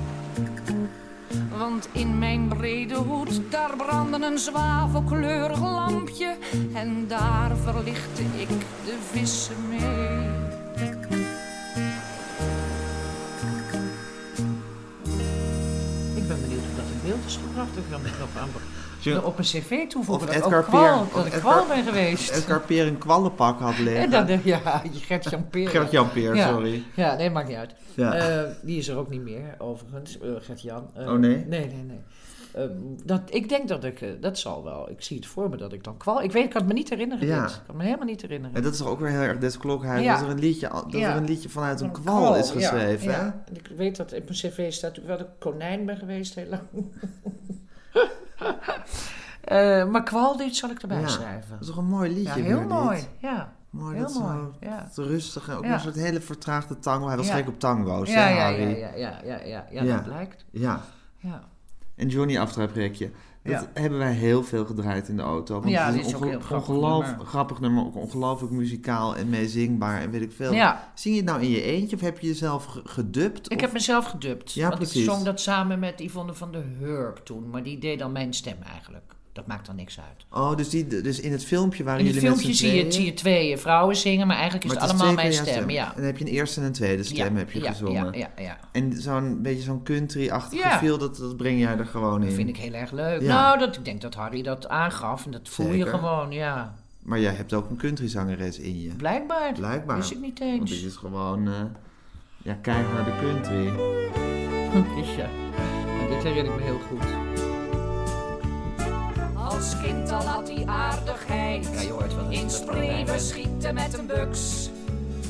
Want 1.58 1.88
in 1.92 2.18
mijn 2.18 2.48
brede 2.48 2.94
hoed, 2.94 3.40
daar 3.50 3.76
brandde 3.76 4.26
een 4.26 4.38
zwavelkleurig 4.38 5.60
lampje. 5.60 6.36
En 6.72 7.06
daar 7.08 7.56
verlichtte 7.56 8.22
ik 8.22 8.48
de 8.84 8.98
vissen 9.10 9.68
mee. 9.68 10.28
Ik 16.14 16.28
ben 16.28 16.40
benieuwd 16.40 16.64
hoe 16.64 16.76
dat 16.76 16.84
in 16.92 17.00
beeld 17.04 17.24
is 17.26 17.38
gebracht. 17.46 17.76
Ik 17.76 17.84
het 17.88 18.18
nog 18.18 18.42
aan 18.42 18.50
Je- 19.04 19.24
op 19.24 19.38
een 19.38 19.44
cv 19.44 19.88
toevoegen 19.88 20.28
Of 20.28 20.34
dat, 20.34 20.44
Edgar 20.44 20.58
ook 20.60 20.66
kwal, 20.66 21.02
Peer- 21.04 21.14
dat 21.16 21.26
ik 21.26 21.32
Edgar- 21.32 21.52
kwal 21.64 21.66
ben 21.76 21.84
geweest. 21.84 22.30
Edgar 22.30 22.60
Peer 22.60 22.86
een 22.86 22.98
kwallenpak 22.98 23.60
had 23.60 23.78
liggen. 23.86 24.02
En 24.02 24.10
dan, 24.10 24.26
eh, 24.26 24.44
ja, 24.44 24.82
Gert-Jan 24.92 25.48
Peer. 25.48 25.68
Gert-Jan 25.68 26.10
Peer, 26.10 26.34
Ja. 26.36 26.48
sorry. 26.48 26.82
Ja, 26.96 27.14
nee, 27.16 27.30
maakt 27.30 27.48
niet 27.48 27.56
uit. 27.56 27.74
Ja. 27.94 28.14
Eh, 28.14 28.50
die 28.62 28.78
is 28.78 28.88
er 28.88 28.96
ook 28.96 29.10
niet 29.10 29.22
meer, 29.22 29.54
overigens, 29.58 30.18
eh, 30.20 30.28
Gert-Jan. 30.38 30.86
Eh, 30.94 31.12
Oh, 31.12 31.18
nee? 31.18 31.36
Nee, 31.46 31.66
nee, 31.66 31.82
nee. 31.86 32.00
Eh, 32.52 32.64
dat, 33.04 33.20
ik 33.26 33.48
denk 33.48 33.68
dat 33.68 33.84
ik, 33.84 34.22
dat 34.22 34.38
zal 34.38 34.64
wel, 34.64 34.90
ik 34.90 35.02
zie 35.02 35.16
het 35.16 35.26
voor 35.26 35.48
me 35.50 35.56
dat 35.56 35.72
ik 35.72 35.84
dan 35.84 35.96
kwal. 35.96 36.22
Ik 36.22 36.32
weet, 36.32 36.44
ik 36.44 36.50
kan 36.50 36.60
het 36.60 36.68
me 36.70 36.74
niet 36.76 36.88
herinneren. 36.90 37.26
Ja. 37.26 37.44
Ik 37.46 37.60
kan 37.66 37.76
me 37.76 37.82
helemaal 37.84 38.06
niet 38.06 38.20
herinneren. 38.22 38.56
En 38.56 38.62
dat 38.62 38.72
is 38.72 38.78
toch 38.78 38.88
ook 38.88 39.00
weer 39.00 39.10
heel 39.10 39.20
erg 39.20 39.38
Des 39.38 39.58
Klokhuis, 39.58 40.04
Ja. 40.04 40.14
dat, 40.16 40.24
er 40.26 40.30
een 40.32 40.38
liedje, 40.38 40.68
dat 40.68 40.84
Ja. 40.88 41.10
er 41.10 41.16
een 41.16 41.24
liedje 41.24 41.48
vanuit 41.48 41.80
een 41.80 41.86
Een 41.86 41.92
kwal 41.92 42.36
is 42.36 42.50
geschreven. 42.50 43.10
Ja, 43.10 43.44
ik 43.52 43.70
weet 43.76 43.96
dat 43.96 44.12
in 44.12 44.22
mijn 44.24 44.36
cv 44.38 44.72
staat 44.72 44.96
wel 45.04 45.16
dat 45.18 45.26
ik 45.26 45.32
konijn 45.38 45.86
ben 45.86 45.96
geweest 45.96 46.34
heel 46.34 46.48
lang. 46.48 46.62
Eh, 49.44 49.84
maar 49.86 50.02
kwal, 50.02 50.36
dit 50.36 50.56
zal 50.56 50.70
ik 50.70 50.82
erbij 50.82 51.00
Ja. 51.00 51.08
schrijven. 51.08 51.50
Dat 51.50 51.60
is 51.60 51.66
toch 51.66 51.76
een 51.76 51.84
mooi 51.84 52.10
Ja, 52.10 52.16
liedje 52.16 52.42
heel 52.42 52.58
weer, 52.58 52.66
mooi. 52.66 52.96
dit? 52.96 53.08
Ja, 53.18 53.52
Mooi, 53.70 53.94
heel 53.96 54.04
dat 54.06 54.14
mooi. 54.18 54.36
zo 54.36 54.52
Ja. 54.60 54.86
ook 55.56 55.64
Ja. 55.64 55.72
een 55.74 55.80
soort 55.80 55.94
hele 55.94 56.20
vertraagde 56.20 56.78
tango. 56.78 57.06
Hij 57.06 57.16
was 57.16 57.26
Ja. 57.26 57.34
gek 57.34 57.48
op 57.48 57.58
tango's, 57.60 58.08
Ja, 58.10 58.20
hè, 58.20 58.28
ja, 58.28 58.42
Harry? 58.44 58.78
ja, 58.78 58.88
ja, 58.94 58.94
ja, 58.96 59.18
ja, 59.24 59.36
ja, 59.44 59.64
ja, 59.70 59.82
Ja. 59.82 59.94
dat 59.94 60.04
blijkt. 60.04 60.44
Ja. 60.50 60.80
Ja. 61.16 61.40
En 61.96 62.08
Johnny 62.08 62.38
Aftrijprekje. 62.38 63.10
Dat 63.44 63.52
Ja. 63.74 63.80
hebben 63.80 63.98
wij 63.98 64.12
heel 64.12 64.42
veel 64.44 64.64
gedraaid 64.64 65.08
in 65.08 65.16
de 65.16 65.22
auto. 65.22 65.54
Want 65.54 65.68
Ja, 65.70 65.86
het 65.86 66.00
is 66.00 66.06
is 66.06 66.14
ook 66.14 66.24
heel 66.24 66.40
grappig 66.40 66.68
nummer. 66.68 67.18
grappig 67.26 67.60
nummer. 67.60 67.84
Ook 67.84 67.96
ongelooflijk 67.96 68.52
muzikaal 68.52 69.16
en 69.16 69.28
meezingbaar 69.28 70.00
en 70.00 70.10
weet 70.10 70.22
ik 70.22 70.32
veel. 70.32 70.52
Ja. 70.52 70.92
Zing 70.94 71.14
je 71.14 71.20
het 71.20 71.30
nou 71.30 71.42
in 71.42 71.50
je 71.50 71.62
eentje 71.62 71.96
of 71.96 72.02
heb 72.02 72.18
je 72.18 72.26
jezelf 72.26 72.64
ge- 72.64 72.80
gedubt? 72.84 73.50
Ik 73.50 73.56
of- 73.56 73.60
heb 73.62 73.72
mezelf 73.72 74.04
gedubt. 74.06 74.52
Ja, 74.52 74.64
want 74.68 74.76
precies. 74.78 75.04
ik 75.04 75.10
zong 75.10 75.22
dat 75.24 75.40
samen 75.40 75.78
met 75.78 76.00
Yvonne 76.00 76.34
van 76.34 76.52
der 76.52 76.64
Hurp 76.78 77.16
toen. 77.24 77.50
Maar 77.50 77.62
die 77.62 77.78
deed 77.78 77.98
dan 77.98 78.12
mijn 78.12 78.32
stem 78.32 78.56
eigenlijk. 78.72 79.14
Dat 79.34 79.46
maakt 79.46 79.66
dan 79.66 79.76
niks 79.76 80.00
uit. 80.00 80.26
Oh, 80.30 80.56
dus, 80.56 80.68
die, 80.68 80.86
dus 80.86 81.20
in 81.20 81.32
het 81.32 81.44
filmpje 81.44 81.82
In 81.84 81.88
het 81.88 81.98
jullie 81.98 82.20
filmpje 82.20 82.46
met 82.46 82.56
z'n 82.56 82.64
zie 82.64 82.84
je, 82.84 82.92
zie 82.92 83.04
je 83.04 83.14
twee 83.14 83.56
vrouwen 83.56 83.96
zingen, 83.96 84.26
maar 84.26 84.36
eigenlijk 84.36 84.64
is 84.64 84.72
Maar 84.72 84.82
het, 84.82 84.90
allemaal 84.90 85.14
mijn 85.14 85.32
jouw 85.32 85.44
stem. 85.44 85.70
Ja. 85.70 85.88
En 85.88 85.96
dan 85.96 86.04
heb 86.04 86.18
je 86.18 86.24
een 86.24 86.30
eerste 86.30 86.60
en 86.60 86.66
een 86.66 86.72
tweede 86.72 87.02
stem 87.02 87.32
Ja, 87.32 87.38
heb 87.38 87.50
je 87.50 87.62
ja, 87.62 87.70
gezongen. 87.70 88.18
Ja, 88.18 88.28
ja, 88.36 88.42
ja. 88.42 88.58
En 88.72 89.02
zo'n 89.02 89.42
beetje 89.42 89.62
zo'n 89.62 89.82
country-achtig 89.82 90.72
gevoel, 90.72 90.98
dat, 90.98 91.16
dat 91.16 91.36
breng 91.36 91.60
jij 91.60 91.78
er 91.78 91.86
gewoon 91.86 92.20
in. 92.20 92.26
Dat 92.26 92.34
vind 92.34 92.48
ik 92.48 92.56
heel 92.56 92.72
erg 92.72 92.90
leuk. 92.90 93.20
Nou, 93.20 93.58
dat, 93.58 93.76
ik 93.76 93.84
denk 93.84 94.00
dat 94.00 94.14
Harry 94.14 94.42
dat 94.42 94.68
aangaf 94.68 95.24
en 95.24 95.30
dat 95.30 95.48
voel 95.48 95.72
je 95.72 95.86
gewoon, 95.86 96.32
ja. 96.32 96.74
Maar 97.02 97.20
jij 97.20 97.32
hebt 97.32 97.52
ook 97.52 97.70
een 97.70 97.76
countryzangeres 97.76 98.58
in 98.58 98.80
je. 98.80 98.88
Blijkbaar. 98.88 99.52
Blijkbaar. 99.52 99.96
Wist 99.96 100.10
ik 100.10 100.20
niet 100.20 100.38
Want 100.38 100.60
eens. 100.60 100.70
dit 100.70 100.90
is 100.90 100.96
gewoon... 100.96 101.48
eh 101.48 101.54
ja, 102.44 102.58
kijk 102.62 102.92
naar 102.92 103.04
de 103.04 103.18
country. 103.20 103.64
ja. 105.16 105.28
Nou, 105.96 106.08
dit 106.08 106.22
herinner 106.22 106.52
ik 106.52 106.58
me 106.58 106.62
heel 106.62 106.78
goed. 106.78 107.23
Als 109.64 109.80
kind 109.82 110.10
al 110.10 110.22
had 110.22 110.48
hij 110.48 110.66
aardigheid. 110.66 111.68
Ja, 111.72 111.80
je 111.80 111.90
hoort 111.90 112.14
wel 112.14 112.24
dat 112.24 112.32
In 112.32 112.42
dat 112.42 112.52
spreeuwen 112.52 113.20
schieten 113.20 113.74
met 113.74 113.98
een 113.98 114.06
buks. 114.06 114.70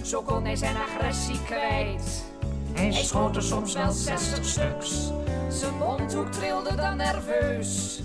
Zo 0.02 0.22
kon 0.22 0.44
hij 0.44 0.56
zijn 0.56 0.76
agressie 0.76 1.42
kwijt. 1.44 2.24
Hij 2.72 2.92
schoot 2.92 3.36
er 3.36 3.42
soms 3.42 3.74
wel 3.74 3.92
zestig 3.92 4.44
stuks. 4.44 5.10
Zijn 5.48 5.74
mondhoek 5.74 6.32
trilde 6.32 6.74
dan 6.74 6.96
nerveus. 6.96 8.00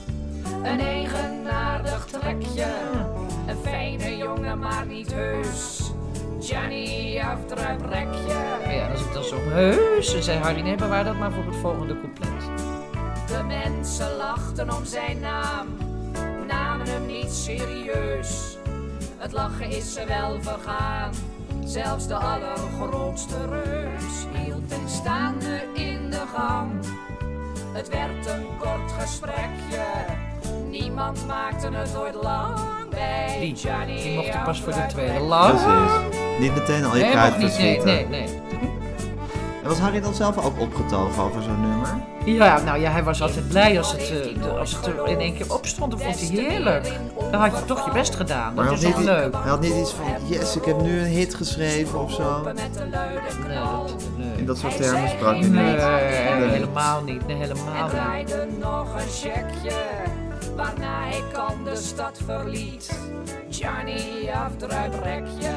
Een 0.63 0.79
eigenaardig 0.79 2.05
trekje. 2.05 2.67
Een 3.47 3.57
fijne 3.63 4.17
jongen, 4.17 4.59
maar 4.59 4.85
niet 4.85 5.13
heus. 5.13 5.91
Johnny 6.39 7.19
afdruiprekje. 7.19 8.33
Ja, 8.67 8.91
als 8.91 9.01
ik 9.01 9.13
dan 9.13 9.23
zo 9.23 9.37
heus, 9.37 10.11
dan 10.11 10.23
zei 10.23 10.39
Harry, 10.39 10.61
nee, 10.61 10.75
bewaar 10.75 11.03
dat 11.03 11.17
maar 11.17 11.31
voor 11.31 11.45
het 11.45 11.55
volgende 11.55 11.99
couplet. 11.99 12.67
De 13.27 13.43
mensen 13.47 14.15
lachten 14.15 14.75
om 14.75 14.85
zijn 14.85 15.19
naam, 15.19 15.67
hem 16.89 17.05
niet 17.05 17.31
serieus. 17.31 18.57
Het 19.17 19.31
lachen 19.31 19.69
is 19.69 19.93
ze 19.93 20.05
wel 20.07 20.37
vergaan, 20.41 21.11
zelfs 21.65 22.07
de 22.07 22.15
allergrootste 22.15 23.35
reus 23.49 24.25
hield 24.43 24.71
hen 24.71 24.89
staande 24.89 25.61
in 25.73 26.09
de 26.09 26.23
gang. 26.35 26.71
Het 27.73 27.89
werd 27.89 28.25
een 28.27 28.45
kort 28.59 28.91
gesprekje, 28.99 29.85
niemand 30.69 31.27
maakte 31.27 31.69
het 31.71 31.97
ooit 31.97 32.15
lang 32.15 32.89
bij 32.89 33.37
Die, 33.39 33.53
Johnny. 33.53 34.01
die 34.01 34.15
mocht 34.15 34.27
er 34.33 34.41
pas 34.43 34.61
voor 34.61 34.73
de 34.73 34.85
tweede 34.87 35.19
lang. 35.19 35.49
Precies. 35.61 36.19
Niet 36.39 36.53
meteen 36.55 36.85
al 36.85 36.95
je 36.97 37.03
Nee, 37.03 37.15
nog 37.15 37.37
niet. 37.37 37.57
Nee, 37.57 37.83
nee, 37.83 38.05
nee. 38.07 38.27
En 39.63 39.69
was 39.69 39.77
Harry 39.79 40.01
dan 40.01 40.13
zelf 40.13 40.37
ook 40.45 40.59
opgetogen 40.59 41.23
over 41.23 41.41
zo'n 41.43 41.61
nummer? 41.61 41.87
Ja, 42.25 42.59
nou 42.61 42.79
ja, 42.79 42.91
hij 42.91 43.03
was 43.03 43.21
altijd 43.21 43.47
blij 43.47 43.77
als 43.77 43.91
het, 43.91 44.01
eh, 44.01 44.41
de- 44.43 44.49
als 44.49 44.75
het 44.75 44.85
er 44.85 45.07
in 45.07 45.19
één 45.19 45.33
keer 45.35 45.53
opstond. 45.53 45.91
Dat 45.91 46.01
vond 46.03 46.19
hij 46.19 46.27
heerlijk. 46.29 46.91
Dan 47.31 47.41
had 47.41 47.57
je 47.59 47.65
toch 47.65 47.85
je 47.85 47.91
best 47.91 48.15
gedaan. 48.15 48.53
Maar 48.53 48.65
Dat 48.65 48.73
hij 48.73 48.77
is 48.77 48.83
had, 48.83 48.91
toch 48.93 49.01
niet, 49.15 49.23
leuk. 49.23 49.33
hij 49.33 49.49
had 49.49 49.61
niet 49.61 49.73
iets 49.75 49.93
van, 49.93 50.05
yes, 50.27 50.55
ik 50.55 50.65
heb 50.65 50.81
nu 50.81 50.99
een 50.99 51.05
hit 51.05 51.35
geschreven 51.35 51.99
of 51.99 52.11
zo. 52.11 52.41
Nee, 52.43 52.53
dat, 52.53 53.95
nee. 54.17 54.37
In 54.37 54.45
dat 54.45 54.57
soort 54.57 54.77
termen 54.81 55.09
sprak 55.09 55.35
hij 55.39 55.47
Nee, 55.47 55.71
niet. 55.73 56.51
helemaal 56.51 57.01
niet. 57.03 57.27
Nee, 57.27 57.35
helemaal 57.37 57.81
niet. 57.83 57.89
draaide 57.91 58.47
nog 58.59 58.93
een 58.93 59.09
checkje, 59.09 59.75
waarna 60.55 60.99
hij 61.03 61.21
kan 61.33 61.53
de 61.63 61.75
stad 61.75 62.19
verliet. 62.25 62.99
Johnny 63.49 64.29
afdruiprekje. 64.45 65.49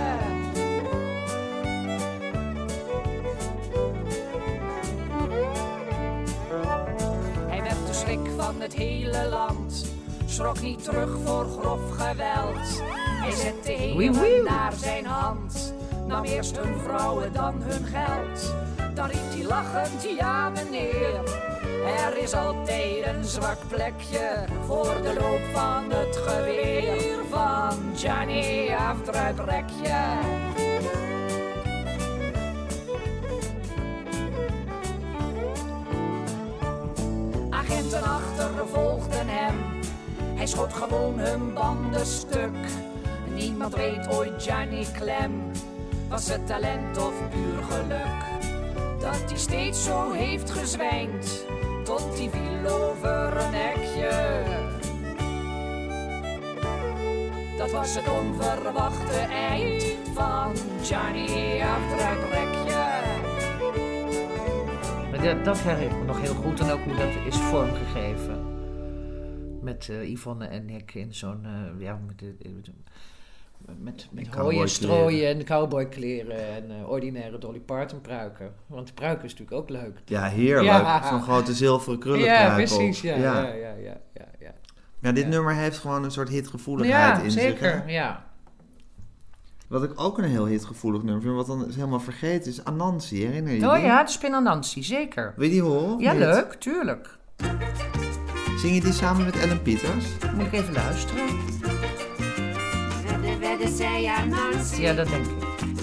Schrik 8.03 8.31
van 8.39 8.61
het 8.61 8.75
hele 8.75 9.29
land, 9.29 9.87
schrok 10.27 10.61
niet 10.61 10.85
terug 10.85 11.19
voor 11.25 11.45
grof 11.45 11.91
geweld. 11.91 12.83
Hij 13.23 13.31
zette 13.31 13.97
wee. 13.97 14.43
naar 14.43 14.73
zijn 14.73 15.07
hand, 15.07 15.75
nam 16.07 16.25
eerst 16.25 16.57
hun 16.57 16.81
vrouwen, 16.81 17.33
dan 17.33 17.63
hun 17.63 17.85
geld. 17.85 18.55
Dan 18.95 19.07
riep 19.07 19.31
hij 19.31 19.45
lachend, 19.45 20.03
ja 20.19 20.49
meneer, 20.49 21.21
er 22.07 22.17
is 22.17 22.35
altijd 22.35 23.07
een 23.07 23.25
zwak 23.25 23.59
plekje 23.69 24.45
voor 24.67 25.03
de 25.03 25.15
loop 25.21 25.41
van 25.53 25.91
het 25.91 26.17
geweer 26.17 27.19
van 27.31 27.79
Johnny 27.97 28.75
Afdruiprekje. 28.75 30.52
Agenten 37.93 38.11
achtervolgden 38.11 39.29
hem, 39.29 39.55
hij 40.35 40.47
schoot 40.47 40.73
gewoon 40.73 41.19
hun 41.19 41.55
banden 41.55 42.07
stuk. 42.07 42.57
Niemand 43.35 43.75
weet 43.75 44.09
ooit 44.09 44.45
Johnny 44.45 44.87
Klem, 44.93 45.51
was 46.09 46.29
het 46.29 46.47
talent 46.47 46.99
of 46.99 47.13
puur 47.31 47.63
geluk. 47.71 48.41
Dat 49.01 49.23
hij 49.29 49.39
steeds 49.39 49.85
zo 49.85 50.13
heeft 50.13 50.51
gezwijnd, 50.51 51.47
tot 51.85 52.19
hij 52.19 52.31
viel 52.31 52.73
over 52.73 53.37
een 53.37 53.55
hekje. 53.55 54.43
Dat 57.59 57.71
was 57.71 57.95
het 57.95 58.09
onverwachte 58.09 59.19
eind 59.51 59.85
van 60.15 60.53
Johnny 60.83 61.63
Afdruiprekje. 61.63 62.62
Dat, 65.23 65.45
dat 65.45 65.59
herinner 65.63 65.91
ik 65.93 65.99
me 65.99 66.05
nog 66.05 66.21
heel 66.21 66.35
goed. 66.35 66.61
En 66.61 66.71
ook 66.71 66.81
hoe 66.85 66.95
dat 66.97 67.09
is 67.27 67.37
vormgegeven. 67.37 68.51
Met 69.63 69.89
eh, 69.91 70.11
Yvonne 70.11 70.47
en 70.47 70.71
ik 70.71 70.95
in 70.95 71.15
zo'n... 71.15 71.45
eh, 71.45 71.81
ja, 71.85 71.99
met, 72.07 72.19
de- 72.19 72.37
met, 73.79 74.09
met, 74.11 74.27
hooien 74.35 74.69
strooien 74.69 75.29
en 75.29 75.45
cowboykleren 75.45 76.49
en 76.55 76.71
eh, 76.71 76.89
ordinaire 76.91 77.39
Dolly 77.39 77.59
Parton 77.61 78.01
pruiken. 78.01 78.53
Want 78.67 78.87
de 78.87 78.93
pruik 78.93 79.23
is 79.23 79.31
natuurlijk 79.31 79.61
ook 79.61 79.69
leuk. 79.69 79.99
Ja, 80.05 80.23
heerlijk. 80.29 80.67
Ja. 80.67 81.09
Zo'n 81.09 81.23
grote 81.23 81.55
zilveren 81.55 81.99
krullen 81.99 82.25
Ja, 82.25 82.55
precies. 82.55 83.01
Ja, 83.01 83.17
ja. 83.17 83.43
ja, 83.43 83.53
ja, 83.53 83.73
ja, 83.75 84.01
ja, 84.15 84.25
ja. 84.41 84.51
Ja, 85.01 85.13
dit 85.13 85.25
Ja. 85.25 85.29
nummer 85.31 85.55
heeft 85.55 85.79
gewoon 85.79 86.05
een 86.05 86.11
soort 86.11 86.29
hitgevoeligheid 86.29 87.17
Ja, 87.17 87.23
in 87.23 87.31
zich. 87.31 87.43
hè? 87.43 87.49
zeker. 87.49 87.89
Ja. 87.91 88.25
Wat 89.73 89.83
ik 89.83 89.91
ook 89.95 90.19
een 90.19 90.25
heel 90.25 90.47
hitgevoelig 90.47 91.03
nummer 91.03 91.23
vind, 91.23 91.35
wat 91.35 91.47
dan 91.47 91.67
is 91.69 91.75
helemaal 91.75 92.01
vergeten, 92.01 92.51
is 92.51 92.65
Anansi. 92.65 93.25
Herinner 93.27 93.53
je 93.53 93.61
je 93.61 93.67
Oh 93.67 93.75
die? 93.75 93.83
ja, 93.83 94.05
de 94.05 94.11
Spin 94.11 94.31
Nancy, 94.43 94.83
zeker. 94.83 95.33
Wil 95.37 95.45
je 95.47 95.51
die 95.53 95.63
horen? 95.63 95.95
of 95.95 96.01
Ja, 96.01 96.13
niet? 96.13 96.21
leuk, 96.21 96.55
tuurlijk. 96.55 97.09
Zing 98.57 98.75
je 98.75 98.81
die 98.81 98.93
samen 98.93 99.25
met 99.25 99.37
Ellen 99.39 99.63
Pieters? 99.63 100.05
Moet 100.35 100.47
ik 100.47 100.53
even 100.53 100.73
luisteren? 100.75 101.25
Wedden, 103.07 103.41
wedden, 103.41 103.69
zei 103.77 104.03
ja 104.03 104.25
Nancy. 104.25 104.81
Ja, 104.83 104.95
dat 104.95 105.09
denk 105.09 105.27
ik. 105.27 105.33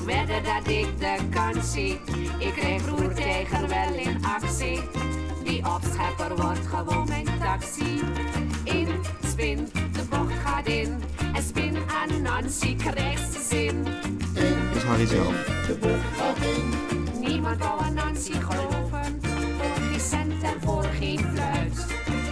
Wedden 0.05 0.43
dat 0.43 0.67
ik 0.73 0.99
de 0.99 1.17
kans 1.29 1.71
zie. 1.71 1.99
Ik 2.39 2.53
kreeg 2.55 2.87
roer 2.89 3.13
tegen 3.13 3.67
wel 3.67 3.93
in 3.93 4.25
actie. 4.25 4.79
Die 5.43 5.65
opschepper 5.75 6.35
wordt 6.35 6.67
gewoon 6.67 7.07
mijn 7.07 7.27
taxi. 7.39 7.99
In, 8.63 8.87
spin, 9.25 9.67
de 9.73 10.01
bocht 10.09 10.33
gaat 10.45 10.67
in. 10.67 10.97
En 11.33 11.43
spin 11.43 11.75
aan 11.77 12.21
Nancy 12.21 12.75
krijgt. 12.75 13.28
Is 15.00 15.12
Harry 15.12 15.24
zelf. 15.24 16.38
Niemand 17.20 17.60
wou 17.60 17.82
aan 17.82 17.93
Nancy 17.93 18.32
geloven. 18.32 19.20
Voor 19.58 19.76
geen 19.89 20.00
cent 20.00 20.43
en 20.43 20.62
voor 20.64 20.84
geen 21.00 21.20
fluit. 21.20 21.76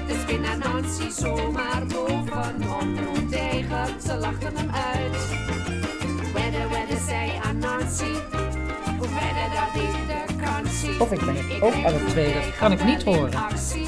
De 0.07 0.19
spin 0.21 0.45
aan 0.45 0.59
Nancy 0.59 1.09
zomaar 1.21 1.85
boven. 1.85 2.55
Omroep 2.81 3.29
tegen, 3.29 3.87
ze 4.05 4.15
lachten 4.17 4.55
hem 4.55 4.69
uit. 4.71 5.27
Wedden, 6.33 6.69
wedden, 6.69 7.05
zij 7.07 7.39
aan 7.43 7.57
Nancy. 7.57 8.13
Wedden 8.99 9.49
dat 9.53 9.81
ik 9.83 10.07
de 10.07 10.35
kans. 10.43 10.99
Of 10.99 11.11
ik 11.11 11.25
ben 11.25 11.35
Ik 11.35 11.63
ook 11.63 11.71
kreeg 11.71 11.85
alle 11.85 12.03
twee, 12.05 12.33
dat 12.33 12.43
tegen 12.43 12.57
kan 12.57 12.71
ik 12.71 12.83
niet 12.83 13.03
wel 13.03 13.13
in 13.13 13.19
horen. 13.19 13.35
actie. 13.39 13.86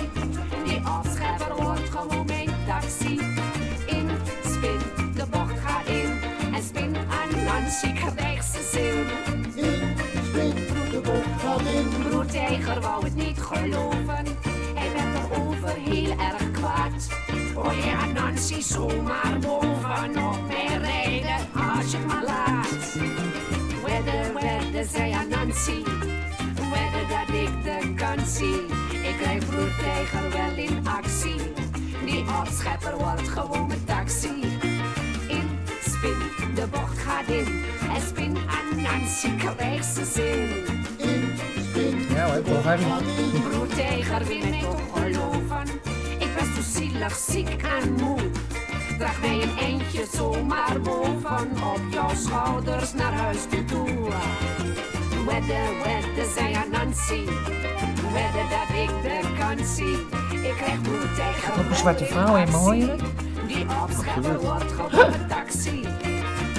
Nancy 18.60 18.74
zomaar 18.74 19.40
bovenop 19.40 20.48
mij 20.48 20.78
rijden 20.78 21.48
als 21.54 21.92
je 21.92 21.98
het 21.98 22.08
maar 22.08 22.24
laat. 22.24 22.94
Wedden, 23.86 24.34
wedden, 24.34 24.90
zei 24.90 25.12
aan 25.12 25.28
Nancy. 25.30 25.84
Wedden 26.56 27.08
dat 27.10 27.36
ik 27.36 27.64
de 27.64 27.94
kans 27.96 28.36
zie. 28.36 28.62
Ik 29.10 29.16
krijg 29.22 29.46
broer 29.46 29.72
Tijger 29.82 30.32
wel 30.32 30.56
in 30.56 30.88
actie. 30.88 31.54
Die 32.06 32.26
opschepper 32.40 32.98
wordt 32.98 33.28
gewoon 33.28 33.68
mijn 33.68 33.86
taxi. 33.86 34.42
In, 35.28 35.60
spin, 35.82 36.18
de 36.56 36.68
bocht 36.72 36.98
gaat 36.98 37.28
in. 37.28 37.64
En 37.96 38.02
spin 38.02 38.38
aan 38.38 38.82
Nancy 38.82 39.36
krijgt 39.36 39.86
ze 39.86 40.06
zin. 40.06 40.48
Ja 42.16 42.26
hoor, 42.26 42.38
ik 42.38 42.46
wil 42.46 42.62
Harry. 42.62 42.84
Broer 43.50 43.68
Tijger 43.68 44.26
wil 44.26 44.50
mij 44.50 44.60
toch 44.62 44.82
geloven. 44.94 45.68
Ik 46.20 46.36
ben 46.36 46.46
zo 46.56 46.80
zielig, 46.80 47.16
ziek 47.16 47.64
en 47.64 47.94
moe. 47.94 48.39
Draag 49.00 49.22
mij 49.22 49.42
een 49.42 49.58
eindje 49.58 50.06
zomaar 50.12 50.82
boven 50.82 51.52
op 51.52 51.82
jouw 51.92 52.16
schouders 52.16 52.94
naar 52.94 53.14
huis 53.14 53.38
toe. 53.68 54.10
Wedden, 55.26 55.84
wedden, 55.84 56.34
zei 56.36 56.54
aan 56.54 56.70
Nancy. 56.72 57.26
Wedden 58.14 58.50
dat 58.50 58.78
ik 58.78 58.90
de 59.02 59.36
kans 59.40 59.76
zie. 59.76 59.98
Ik 60.48 60.56
krijg 60.56 60.80
Tijger. 61.16 61.60
Ook 61.60 61.70
een 61.70 61.76
zwarte 61.76 62.06
vrouw 62.06 62.36
in 62.36 62.88
het? 62.88 63.02
Die 63.48 63.66
opschepper 63.84 64.40
wordt 64.40 64.72
gewoon 64.78 65.14
een 65.14 65.28
taxi. 65.28 65.86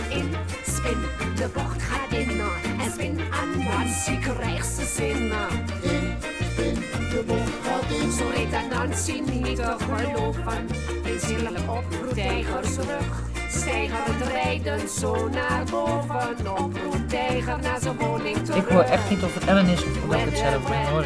In, 0.09 0.31
spin, 0.67 0.99
de 1.37 1.49
bocht 1.55 1.83
gaat 1.83 2.13
in. 2.13 2.41
En 2.81 2.93
spin 2.93 3.21
aan 3.31 3.59
Nancy 3.59 4.19
krijgt 4.19 4.75
ze 4.75 4.85
zin. 4.97 5.33
Zo 8.19 8.25
reed 8.35 8.55
aan 8.55 8.69
Nancy 8.69 9.23
niet 9.27 9.57
te 9.57 9.77
geloven. 9.79 11.00
Zielig 11.27 11.69
op 11.69 11.85
Broedtijgers 11.89 12.77
rug. 12.77 13.23
Stijger 13.49 13.99
het 14.05 14.29
rijden 14.29 14.89
zo 14.89 15.29
naar 15.29 15.65
boven. 15.71 16.59
Op 16.59 16.73
Broedtijger 16.73 17.59
naar 17.61 17.81
zijn 17.81 17.97
woning 17.99 18.45
terug. 18.45 18.65
Ik 18.65 18.69
hoor 18.69 18.83
echt 18.83 19.11
niet 19.11 19.23
of 19.23 19.35
het 19.35 19.45
Ellen 19.45 19.67
is 19.67 19.85
of 19.85 19.93
dat 20.09 20.19
ik 20.19 20.25
het 20.25 20.39
zelf 20.39 20.65
hoor. 20.67 20.77
hoor. 20.77 21.03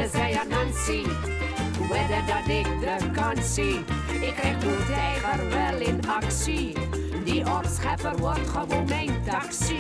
Wedden, 1.89 2.27
dat 2.27 2.57
ik 2.57 2.65
de 2.81 3.11
kans 3.13 3.55
zie. 3.55 3.79
Ik 4.21 4.35
krijg 4.37 4.59
Broedtijger 4.59 5.49
wel 5.49 5.81
in 5.81 6.01
actie. 6.09 6.77
Die 7.25 7.45
opschepper 7.47 8.17
wordt 8.17 8.49
gewoon 8.49 8.85
mijn 8.89 9.23
taxi. 9.31 9.77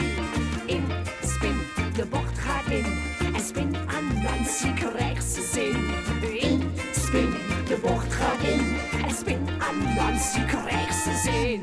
In, 0.66 0.84
spin, 1.22 1.56
de 1.96 2.06
bocht 2.06 2.38
gaat 2.38 2.66
in. 2.70 2.84
En 3.34 3.40
spin 3.40 3.76
aan 3.86 4.22
Nancy 4.22 4.72
krijgt 4.72 5.24
ze 5.24 5.48
zin. 5.52 5.76
In, 6.40 6.72
spin, 6.92 7.34
de 7.68 7.78
bocht 7.82 8.12
gaat 8.12 8.42
in. 8.42 8.83
Krijgt 10.32 10.94
ze 11.02 11.20
zin. 11.24 11.60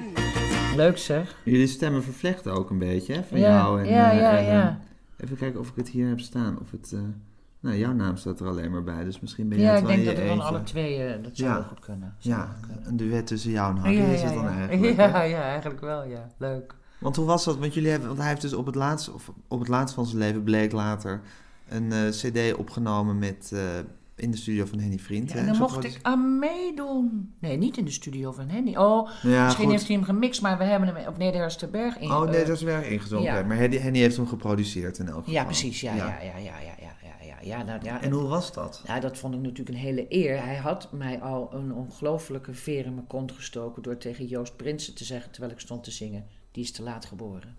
Leuk 0.75 0.97
zeg. 0.97 1.35
Jullie 1.43 1.67
stemmen 1.67 2.03
vervlechten 2.03 2.53
ook 2.53 2.69
een 2.69 2.77
beetje, 2.77 3.13
hè? 3.13 3.23
Van 3.23 3.39
Ja, 3.39 3.49
jou 3.57 3.79
en... 3.81 3.87
ja, 3.87 4.11
eh, 4.11 4.19
ja, 4.19 4.37
ja. 4.37 4.79
Even 5.17 5.37
kijken 5.37 5.59
of 5.59 5.67
ik 5.69 5.75
het 5.75 5.89
hier 5.89 6.07
heb 6.07 6.19
staan. 6.19 6.59
Of 6.61 6.71
het... 6.71 6.91
eh, 6.93 6.99
Nou, 7.59 7.77
jouw 7.77 7.93
naam 7.93 8.17
staat 8.17 8.39
er 8.39 8.47
alleen 8.47 8.71
maar 8.71 8.83
bij, 8.83 9.03
dus 9.03 9.19
misschien 9.19 9.49
ben 9.49 9.59
Ja, 9.59 9.65
het 9.69 9.75
ik 9.79 9.85
wel 9.85 9.95
denk 9.95 9.99
in 9.99 10.05
dat 10.15 10.15
je 10.23 10.29
we 10.29 10.35
van 10.35 10.45
alle 10.45 10.63
twee, 10.63 11.03
eh, 11.03 11.23
dat 11.23 11.31
zou 11.37 11.49
Ja. 11.49 11.55
wel 11.55 11.63
goed 11.63 11.79
kunnen. 11.79 12.15
Zou 12.17 12.35
Ja, 12.35 12.55
kunnen. 12.61 12.87
een 12.87 12.97
duet 12.97 13.27
tussen 13.27 13.51
jou 13.51 13.75
en 13.75 13.81
Harry 13.81 13.97
ja, 13.97 14.03
is 14.05 14.19
ja, 14.21 14.25
het 14.25 14.35
dan 14.35 14.43
ja. 14.43 14.49
eigenlijk. 14.57 14.97
hè? 14.97 15.03
Ja, 15.05 15.21
ja, 15.21 15.41
eigenlijk 15.41 15.81
wel, 15.81 16.03
ja. 16.03 16.27
Leuk. 16.37 16.75
Want 16.99 17.15
hoe 17.15 17.25
was 17.25 17.43
dat? 17.43 17.57
Want 17.57 17.73
jullie 17.73 17.89
hebben, 17.89 18.07
want 18.07 18.19
hij 18.19 18.29
heeft 18.29 18.41
dus 18.41 18.53
op 18.53 18.65
het 18.65 18.75
laatst, 18.75 19.13
of 19.13 19.31
op 19.47 19.59
het 19.59 19.67
laatst 19.67 19.95
van 19.95 20.05
zijn 20.05 20.17
leven 20.17 20.43
bleek 20.43 20.71
later 20.71 21.21
een 21.69 21.91
eh, 21.91 22.09
CD 22.09 22.53
opgenomen 22.57 23.19
met 23.19 23.51
eh, 23.53 23.61
in 24.21 24.31
de 24.31 24.37
studio 24.37 24.65
van 24.65 24.79
Henny 24.79 24.99
Vriend. 24.99 25.31
Ja, 25.31 25.35
en 25.35 25.45
dan 25.45 25.57
mocht 25.57 25.83
ik 25.83 25.99
aan 26.01 26.39
meedoen. 26.39 27.33
Nee, 27.39 27.57
niet 27.57 27.77
in 27.77 27.85
de 27.85 27.91
studio 27.91 28.31
van 28.31 28.49
Henny. 28.49 28.75
Oh, 28.75 29.09
ja, 29.21 29.45
misschien 29.45 29.69
heeft 29.69 29.87
hij 29.87 29.95
hem 29.95 30.05
gemixt, 30.05 30.41
maar 30.41 30.57
we 30.57 30.63
hebben 30.63 30.95
hem 30.95 31.07
op 31.07 31.17
Nederlandsterberg 31.17 31.95
ingezongen. 31.95 32.23
Oh, 32.23 32.29
Nederlandsterberg 32.29 32.89
ingezongen. 32.89 33.47
Maar 33.47 33.57
Henny, 33.57 33.97
heeft 33.97 34.15
hem 34.15 34.27
geproduceerd 34.27 34.97
in 34.97 35.07
elk 35.07 35.17
geval. 35.17 35.33
Ja, 35.33 35.43
precies. 35.43 35.81
Ja, 35.81 35.95
ja, 35.95 36.05
ja, 36.05 36.37
ja, 36.37 36.37
ja. 36.37 36.59
ja, 36.59 36.89
ja, 37.25 37.35
ja, 37.41 37.63
nou, 37.63 37.79
ja 37.83 38.01
en 38.01 38.11
hoe 38.11 38.27
was 38.27 38.53
dat? 38.53 38.83
Ja, 38.85 38.99
dat 38.99 39.17
vond 39.17 39.33
ik 39.33 39.41
natuurlijk 39.41 39.69
een 39.69 39.83
hele 39.83 40.05
eer. 40.09 40.43
Hij 40.43 40.55
had 40.55 40.91
mij 40.91 41.21
al 41.21 41.53
een 41.53 41.73
ongelofelijke 41.73 42.53
veer 42.53 42.85
in 42.85 42.93
mijn 42.93 43.07
kont 43.07 43.31
gestoken... 43.31 43.83
door 43.83 43.97
tegen 43.97 44.25
Joost 44.25 44.55
Prinsen 44.55 44.95
te 44.95 45.03
zeggen 45.03 45.31
terwijl 45.31 45.53
ik 45.53 45.59
stond 45.59 45.83
te 45.83 45.91
zingen... 45.91 46.25
die 46.51 46.63
is 46.63 46.71
te 46.71 46.83
laat 46.83 47.05
geboren. 47.05 47.55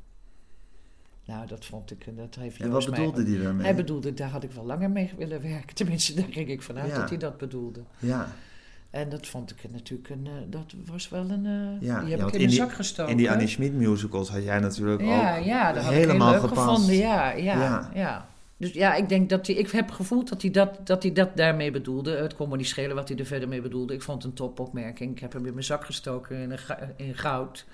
Nou, 1.25 1.47
dat 1.47 1.65
vond 1.65 1.91
ik. 1.91 2.17
Dat 2.17 2.35
heeft 2.35 2.61
En 2.61 2.71
wat 2.71 2.89
mij- 2.89 2.99
bedoelde 2.99 3.31
hij 3.31 3.43
daarmee? 3.43 3.65
Hij 3.65 3.75
bedoelde, 3.75 4.15
daar 4.15 4.29
had 4.31 4.43
ik 4.43 4.53
wel 4.53 4.65
langer 4.67 4.91
mee 4.91 5.11
willen 5.17 5.43
werken. 5.43 5.75
Tenminste, 5.81 6.15
daar 6.15 6.27
ging 6.31 6.49
ik 6.49 6.63
vanuit 6.63 6.89
Ja. 6.91 6.99
dat 6.99 7.09
hij 7.09 7.19
dat 7.19 7.39
bedoelde. 7.39 7.81
Ja, 7.99 8.27
En 8.91 9.09
dat 9.09 9.27
vond 9.27 9.51
ik 9.51 9.71
natuurlijk 9.71 10.09
een. 10.09 10.27
eh, 10.27 10.33
dat 10.49 10.75
was 10.87 11.09
wel 11.09 11.31
een. 11.31 11.47
eh, 11.47 11.87
ja. 11.89 12.01
die 12.01 12.17
heb 12.17 12.27
ik 12.29 12.35
in 12.35 12.49
de 12.49 12.55
zak 12.55 12.73
gestoken. 12.73 13.11
in 13.13 13.19
die 13.19 13.31
Annie 13.31 13.47
Schmid 13.49 13.73
musicals 13.75 14.29
had 14.31 14.43
jij 14.45 14.59
natuurlijk 14.59 15.01
ja, 15.03 15.39
ook 15.39 15.45
ja, 15.45 15.73
dat 15.73 15.83
had 15.83 15.93
ik 15.93 15.99
helemaal 15.99 16.31
heel 16.33 16.41
leuk 16.41 16.49
gepast. 16.49 16.69
gevonden. 16.69 16.97
Ja, 16.97 17.31
ja, 17.33 17.55
Ja. 17.63 17.91
ja. 17.95 18.31
Dus 18.57 18.73
ja, 18.73 18.95
ik 18.95 19.09
denk 19.09 19.29
dat 19.31 19.47
hij. 19.47 19.57
Ik 19.57 19.71
heb 19.71 19.91
gevoeld 19.91 20.29
dat 20.29 20.43
hij 20.43 20.51
dat, 20.51 20.87
dat, 20.87 21.03
hij 21.03 21.13
dat 21.13 21.37
daarmee 21.37 21.71
bedoelde. 21.71 22.17
Het 22.17 22.35
kon 22.35 22.49
me 22.49 22.57
niet 22.57 22.67
schelen 22.69 22.95
wat 22.97 23.09
hij 23.09 23.19
er 23.19 23.27
verder 23.27 23.49
mee 23.49 23.61
bedoelde. 23.61 23.95
Ik 23.95 24.03
vond 24.03 24.23
het 24.23 24.31
een 24.31 24.37
topopmerking. 24.37 25.11
Ik 25.13 25.19
heb 25.19 25.33
hem 25.33 25.47
in 25.47 25.53
mijn 25.53 25.65
zak 25.65 25.85
gestoken 25.85 26.37
in, 26.37 26.51
een 26.51 26.59
ga- 26.59 26.79
in 26.97 27.15
goud. 27.15 27.65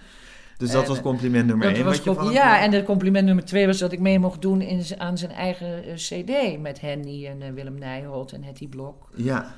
Dus 0.59 0.71
dat 0.71 0.83
En, 0.83 0.89
was 0.89 1.01
compliment 1.01 1.47
nummer 1.47 1.67
Dat 1.67 1.77
één. 1.77 1.85
was 1.85 2.33
ja, 2.33 2.61
en 2.63 2.71
de 2.71 2.83
compliment 2.83 3.27
nummer 3.27 3.45
twee 3.45 3.67
was 3.67 3.79
dat 3.79 3.93
ik 3.93 4.01
mee 4.01 4.19
mocht 4.19 4.43
doen 4.43 4.61
in, 4.61 4.85
aan 4.99 5.19
zijn 5.19 5.31
eigen 5.31 5.85
eh, 5.85 5.95
CD. 5.95 6.59
Met 6.61 6.81
Henny 6.81 7.27
en 7.27 7.43
eh, 7.43 7.53
Willem 7.53 7.79
Nijholt 7.79 8.33
en 8.33 8.43
Hetty 8.43 8.69
Blok. 8.69 9.09
Ja. 9.15 9.55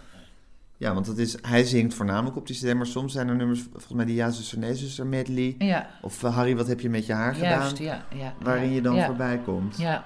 Ja, 0.77 0.95
want 0.95 1.07
het 1.07 1.19
is, 1.19 1.37
hij 1.43 1.65
zingt 1.65 1.95
voornamelijk 1.95 2.37
op 2.37 2.47
die 2.47 2.57
CD, 2.57 2.75
maar 2.75 2.87
soms 2.87 3.13
zijn 3.13 3.29
er 3.29 3.37
nummers, 3.37 3.61
volgens 3.71 3.93
mij 3.93 4.05
die 4.05 4.15
Ja 4.15 4.31
Zuster 4.31 4.59
Nee 4.59 4.75
Zuster 4.75 5.07
medley. 5.07 5.55
Ja, 5.59 5.91
Of 6.03 6.23
eh, 6.23 6.35
Harry, 6.37 6.57
wat 6.57 6.67
heb 6.67 6.81
je 6.81 6.91
met 6.91 7.07
je 7.07 7.13
haar 7.13 7.39
juist. 7.39 7.77
gedaan? 7.77 7.85
Ja, 7.85 8.19
ja, 8.19 8.35
Waarin 8.41 8.69
ja, 8.69 8.75
je 8.75 8.81
dan 8.81 8.95
ja, 8.95 9.07
voorbij 9.07 9.39
komt. 9.45 9.79
Ja. 9.79 10.05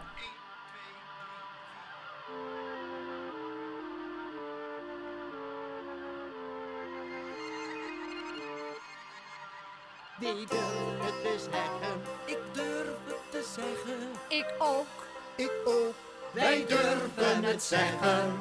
Ik 14.38 14.54
ook. 14.58 14.86
Ik 15.36 15.52
ook. 15.64 15.94
Wij 16.32 16.64
durven 16.68 17.44
het 17.44 17.62
zeggen. 17.62 18.32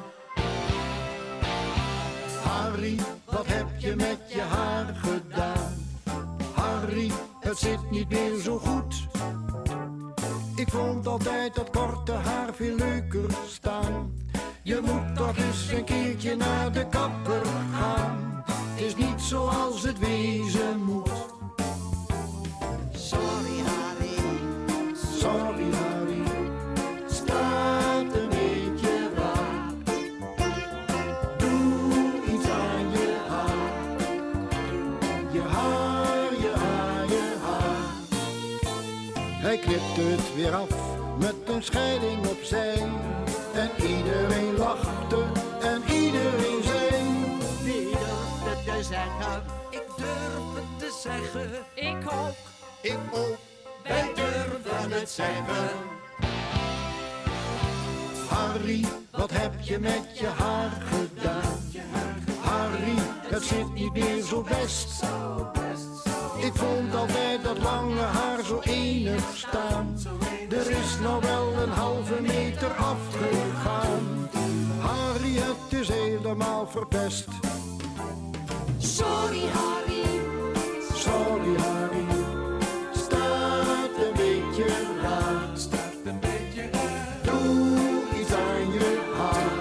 Harry, 2.42 2.98
wat 3.24 3.46
heb 3.46 3.66
je 3.78 3.96
met 3.96 4.18
je 4.26 4.40
haar 4.40 4.94
gedaan? 4.94 5.86
Harry, 6.54 7.10
het 7.40 7.58
zit 7.58 7.90
niet 7.90 8.08
meer 8.08 8.40
zo 8.40 8.58
goed. 8.58 8.94
Ik 10.56 10.68
vond 10.68 11.06
altijd 11.06 11.54
dat 11.54 11.70
korte 11.70 12.12
haar 12.12 12.54
veel 12.54 12.76
leuker 12.76 13.30
staan. 13.48 14.14
Je 14.62 14.80
moet 14.82 15.16
toch 15.16 15.36
eens 15.36 15.68
een 15.68 15.84
keertje 15.84 16.36
naar 16.36 16.72
de 16.72 16.86
kapper 16.88 17.46
gaan. 17.72 18.44
Het 18.46 18.80
is 18.80 18.96
niet 18.96 19.20
zoals 19.20 19.82
het 19.82 19.98
wezen 19.98 20.82
moet. 20.82 21.10
Weer 40.34 40.54
af 40.54 40.68
met 41.18 41.34
een 41.44 41.62
scheiding 41.62 42.26
opzij. 42.26 42.82
En 43.54 43.70
iedereen 43.76 44.56
lachte 44.56 45.22
en 45.60 45.82
iedereen 45.92 46.62
zei. 46.62 47.02
Wie 47.62 47.84
durft 47.84 48.44
het 48.44 48.64
te 48.64 48.82
zeggen? 48.82 49.42
Ik 49.70 49.86
durf 49.96 50.54
het 50.54 50.78
te 50.78 50.98
zeggen. 51.02 51.50
Ik 51.74 52.12
ook. 52.12 52.36
Ik 52.80 52.98
ook. 53.12 53.36
Wij 53.82 54.12
durven 54.14 54.90
het 54.90 55.10
zeggen. 55.10 55.70
Harry, 58.28 58.84
wat 59.10 59.30
heb 59.30 59.52
je 59.60 59.78
met 59.78 60.18
je 60.18 60.26
haar 60.26 60.70
gedaan? 60.70 61.62
Harry, 62.40 62.94
het 63.26 63.42
zit 63.42 63.74
niet 63.74 63.92
meer 63.92 64.22
zo 64.22 64.42
best. 64.42 65.02
Ik 66.38 66.52
vond 66.54 66.94
altijd 66.94 67.44
dat 67.44 67.58
lange 67.58 68.00
haar 68.00 68.44
zo 68.44 68.60
enig 68.60 69.24
staan. 69.34 69.96
Is 70.94 71.00
nou 71.00 71.20
wel 71.20 71.62
een 71.62 71.70
halve 71.70 72.20
meter 72.20 72.70
afgegaan. 72.70 74.28
Harry, 74.80 75.34
het 75.34 75.80
is 75.80 75.88
helemaal 75.88 76.66
verpest. 76.66 77.28
Sorry 78.78 79.42
Harry, 79.52 80.20
Sorry 80.92 81.56
Harry, 81.56 82.06
staat 82.92 83.96
een 84.04 84.12
beetje 84.12 84.64
raar. 85.02 85.38
Doe 87.22 88.02
iets 88.20 88.32
aan 88.32 88.72
je 88.72 89.12
haar. 89.16 89.52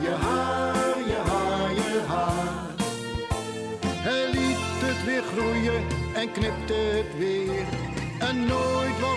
Je 0.00 0.10
haar, 0.10 0.98
je 1.06 1.20
haar, 1.30 1.74
je 1.74 2.02
haar. 2.06 2.74
Hij 3.84 4.30
liet 4.32 4.58
het 4.58 5.04
weer 5.04 5.22
groeien 5.22 5.84
en 6.14 6.32
knipte 6.32 6.74
het 6.74 7.18
weer. 7.18 7.75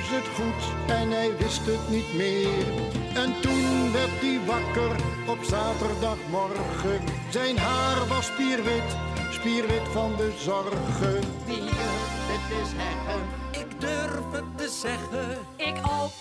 Was 0.10 0.18
het 0.18 0.28
goed 0.28 0.89
en 0.89 1.12
hij 1.12 1.38
wist 1.38 1.66
het 1.66 1.89
niet 1.89 2.14
meer. 2.14 2.68
En 3.14 3.41
toen 3.41 3.91
werd 3.91 4.22
hij 4.22 4.39
wakker 4.45 4.95
op 5.28 5.38
zaterdagmorgen. 5.43 7.01
Zijn 7.30 7.57
haar 7.57 8.07
was 8.07 8.26
spierwit, 8.26 8.97
spierwit 9.32 9.88
van 9.91 10.16
de 10.16 10.34
zorgen. 10.38 11.20
Wie 11.45 11.60
durft 11.60 12.28
het 12.32 12.47
te 12.49 12.62
zeggen? 12.76 13.22
Ik 13.51 13.82
durf 13.82 14.32
het 14.32 14.57
te 14.57 14.70
zeggen. 14.82 15.38
Ik 15.55 15.78
ook. 16.01 16.12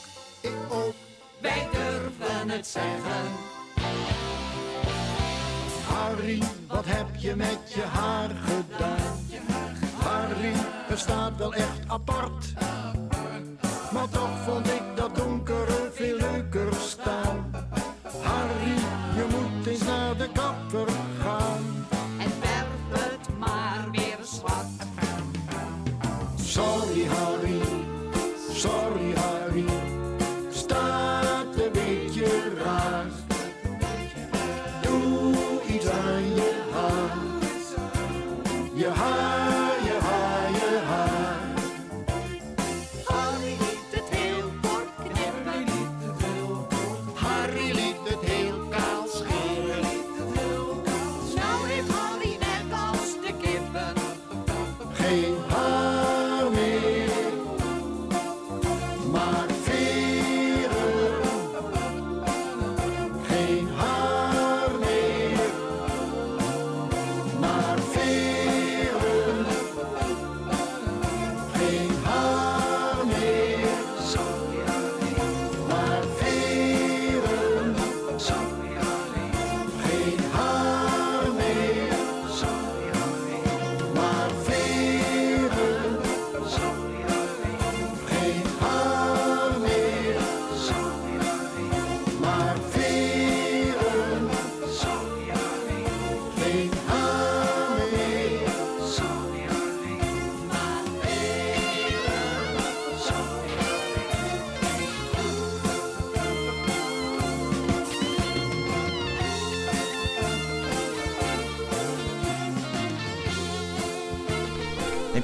Ik 0.41 0.73
ook. 0.73 0.95
Wij 1.39 1.69
durven 1.73 2.51
het 2.51 2.67
zeggen. 2.67 3.25
Harry, 5.87 6.43
wat 6.67 6.85
heb 6.87 7.07
je 7.17 7.37
met 7.37 7.73
je 7.75 7.83
haar 7.83 8.31
gedaan? 8.31 9.27
Harry, 9.97 10.53
het 10.89 10.99
staat 10.99 11.37
wel 11.37 11.55
echt 11.55 11.81
apart. 11.87 12.55
Maar 13.99 14.09
toch 14.09 14.43
vond 14.45 14.67
ik 14.67 14.83
dat 14.95 15.17
donkere 15.17 15.28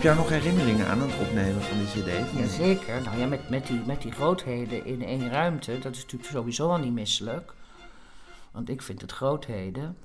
Jij 0.04 0.14
nog 0.14 0.28
herinneringen 0.28 0.86
aan 0.86 1.00
het 1.00 1.20
opnemen 1.20 1.62
van 1.62 1.78
die 1.78 1.86
cd? 1.86 2.38
Jazeker. 2.38 3.02
Nou 3.02 3.18
ja, 3.18 3.26
met, 3.26 3.48
met, 3.48 3.66
die, 3.66 3.80
met 3.86 4.02
die 4.02 4.12
grootheden 4.12 4.86
in 4.86 5.04
één 5.04 5.30
ruimte, 5.30 5.78
dat 5.78 5.94
is 5.94 6.02
natuurlijk 6.02 6.30
sowieso 6.30 6.68
al 6.68 6.78
niet 6.78 6.92
misselijk. 6.92 7.52
Want 8.52 8.68
ik 8.68 8.82
vind 8.82 9.00
het 9.00 9.12
grootheden. 9.12 9.96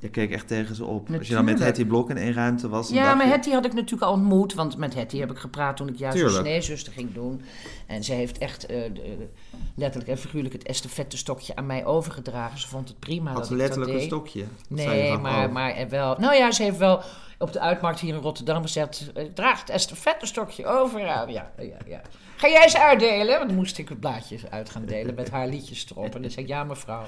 Je 0.00 0.08
keek 0.08 0.30
echt 0.30 0.48
tegen 0.48 0.74
ze 0.74 0.84
op. 0.84 1.08
Als 1.18 1.28
je 1.28 1.34
dan 1.34 1.44
met. 1.44 1.58
Hetty 1.58 1.84
Blok 1.84 2.10
in 2.10 2.16
één 2.16 2.32
ruimte 2.32 2.68
was... 2.68 2.88
Ja, 2.88 3.14
maar 3.14 3.26
je- 3.26 3.32
Hetty 3.32 3.50
had 3.50 3.64
ik 3.64 3.72
natuurlijk 3.72 4.02
al 4.02 4.12
ontmoet, 4.12 4.54
want 4.54 4.76
met 4.76 4.94
Hetty 4.94 5.18
heb 5.18 5.30
ik 5.30 5.38
gepraat 5.38 5.76
toen 5.76 5.88
ik 5.88 5.96
juist 5.96 6.16
Tuurlijk. 6.16 6.46
sneezuster 6.46 6.92
ging 6.92 7.14
doen. 7.14 7.42
En 7.86 8.04
ze 8.04 8.12
heeft 8.12 8.38
echt 8.38 8.66
eh, 8.66 8.76
de- 8.94 9.28
letterlijk 9.74 10.10
en 10.10 10.18
figuurlijk 10.18 10.54
het 10.54 10.66
estafettestokje 10.66 11.56
aan 11.56 11.66
mij 11.66 11.84
overgedragen. 11.84 12.58
Ze 12.58 12.68
vond 12.68 12.88
het 12.88 12.98
prima 12.98 13.30
Had 13.32 13.34
dat 13.42 13.44
ik 13.44 13.50
dat 13.50 13.58
letterlijk 13.58 13.92
een 13.92 14.00
stokje? 14.00 14.44
Nee, 14.68 15.16
maar, 15.16 15.46
oh. 15.46 15.52
maar 15.52 15.74
er 15.74 15.88
wel... 15.88 16.16
Nou 16.18 16.34
ja, 16.34 16.50
ze 16.52 16.62
heeft 16.62 16.78
wel 16.78 17.02
op 17.38 17.52
de 17.52 17.60
uitmarkt 17.60 18.00
hier 18.00 18.14
in 18.14 18.20
Rotterdam 18.20 18.62
gezegd... 18.62 19.12
eh, 19.14 19.24
draag 19.24 19.60
het 19.60 19.70
estafettestokje 19.70 20.66
over. 20.66 21.00
Ja, 21.00 21.26
ja, 21.28 21.48
ja. 21.86 22.00
Ga 22.36 22.48
jij 22.48 22.62
eens 22.62 22.76
uitdelen? 22.76 23.36
Want 23.36 23.48
dan 23.48 23.58
moest 23.58 23.78
ik 23.78 23.88
het 23.88 24.00
blaadjes 24.00 24.46
uit 24.50 24.70
gaan 24.70 24.84
delen 24.84 25.14
met 25.14 25.30
haar 25.30 25.48
liedjes 25.48 25.90
erop. 25.90 26.14
En 26.14 26.22
dan 26.22 26.30
zei 26.30 26.44
ik, 26.44 26.50
ja 26.50 26.64
mevrouw, 26.64 27.04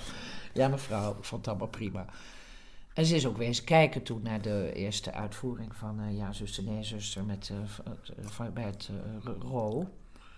ja 0.53 0.68
mevrouw, 0.68 1.16
vond 1.20 1.41
het 1.41 1.49
allemaal 1.49 1.68
prima. 1.68 2.05
En 2.95 3.05
ze 3.07 3.14
is 3.16 3.26
ook 3.26 3.37
wezen 3.37 3.64
kijken 3.64 4.03
toen 4.03 4.20
naar 4.22 4.41
de 4.43 4.72
eerste 4.74 5.12
uitvoering 5.12 5.74
van 5.76 6.01
eh, 6.01 6.16
Ja, 6.16 6.33
zuster, 6.33 6.62
nee, 6.64 6.83
zuster 6.83 7.24
met, 7.24 7.51
van- 8.20 8.53
bij 8.53 8.64
het 8.64 8.89
eh, 9.24 9.33
Ro. 9.51 9.89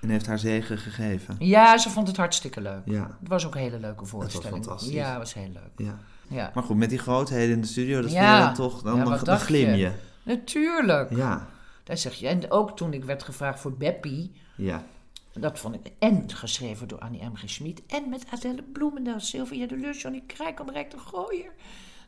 En 0.02 0.08
heeft 0.08 0.26
haar 0.26 0.38
zegen 0.38 0.78
gegeven. 0.78 1.36
Ja, 1.38 1.78
ze 1.78 1.90
vond 1.90 2.08
het 2.08 2.16
hartstikke 2.16 2.60
leuk. 2.60 2.82
Ja. 2.84 3.16
Het 3.20 3.28
was 3.28 3.46
ook 3.46 3.54
een 3.54 3.60
hele 3.60 3.78
leuke 3.78 4.06
voorstelling. 4.06 4.50
fantastisch. 4.64 4.92
Ja, 4.92 5.08
het 5.08 5.18
was 5.18 5.34
heel 5.34 5.48
leuk. 5.52 5.70
Ja. 5.86 5.98
Ja. 6.28 6.50
Maar 6.54 6.62
goed, 6.62 6.76
met 6.76 6.90
die 6.90 6.98
grootheden 6.98 7.54
in 7.54 7.60
de 7.60 7.66
studio, 7.66 8.00
dat 8.00 8.12
Ja. 8.12 8.44
dan 8.44 8.54
toch... 8.54 8.82
Dan, 8.82 8.96
Ja, 8.96 9.16
dan, 9.16 9.38
glim 9.38 9.74
je? 9.74 9.92
Natuurlijk. 10.22 11.10
Ja. 11.16 11.48
Daar 11.84 11.96
zeg 11.98 12.14
je. 12.14 12.28
En 12.28 12.50
ook 12.50 12.76
toen 12.76 12.92
ik 12.92 13.04
werd 13.04 13.22
gevraagd 13.22 13.60
voor 13.60 13.76
Beppie. 13.76 14.32
Ja. 14.56 14.84
Dat 15.32 15.58
vond 15.58 15.74
ik. 15.74 15.92
En 15.98 16.30
geschreven 16.30 16.88
door 16.88 16.98
Annie 16.98 17.24
M. 17.24 17.34
G. 17.34 17.42
Schmid. 17.50 17.82
En 17.86 18.08
met 18.08 18.24
Adele 18.30 18.62
Bloemendaal, 18.62 19.20
Sylvia 19.20 19.66
de 19.66 19.76
Lus, 19.76 20.02
Johnny 20.02 20.22
Krijkamp, 20.26 20.68
Rijk 20.70 20.90
de 20.90 20.98
Gooier. 20.98 21.52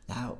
Nou, 0.05 0.35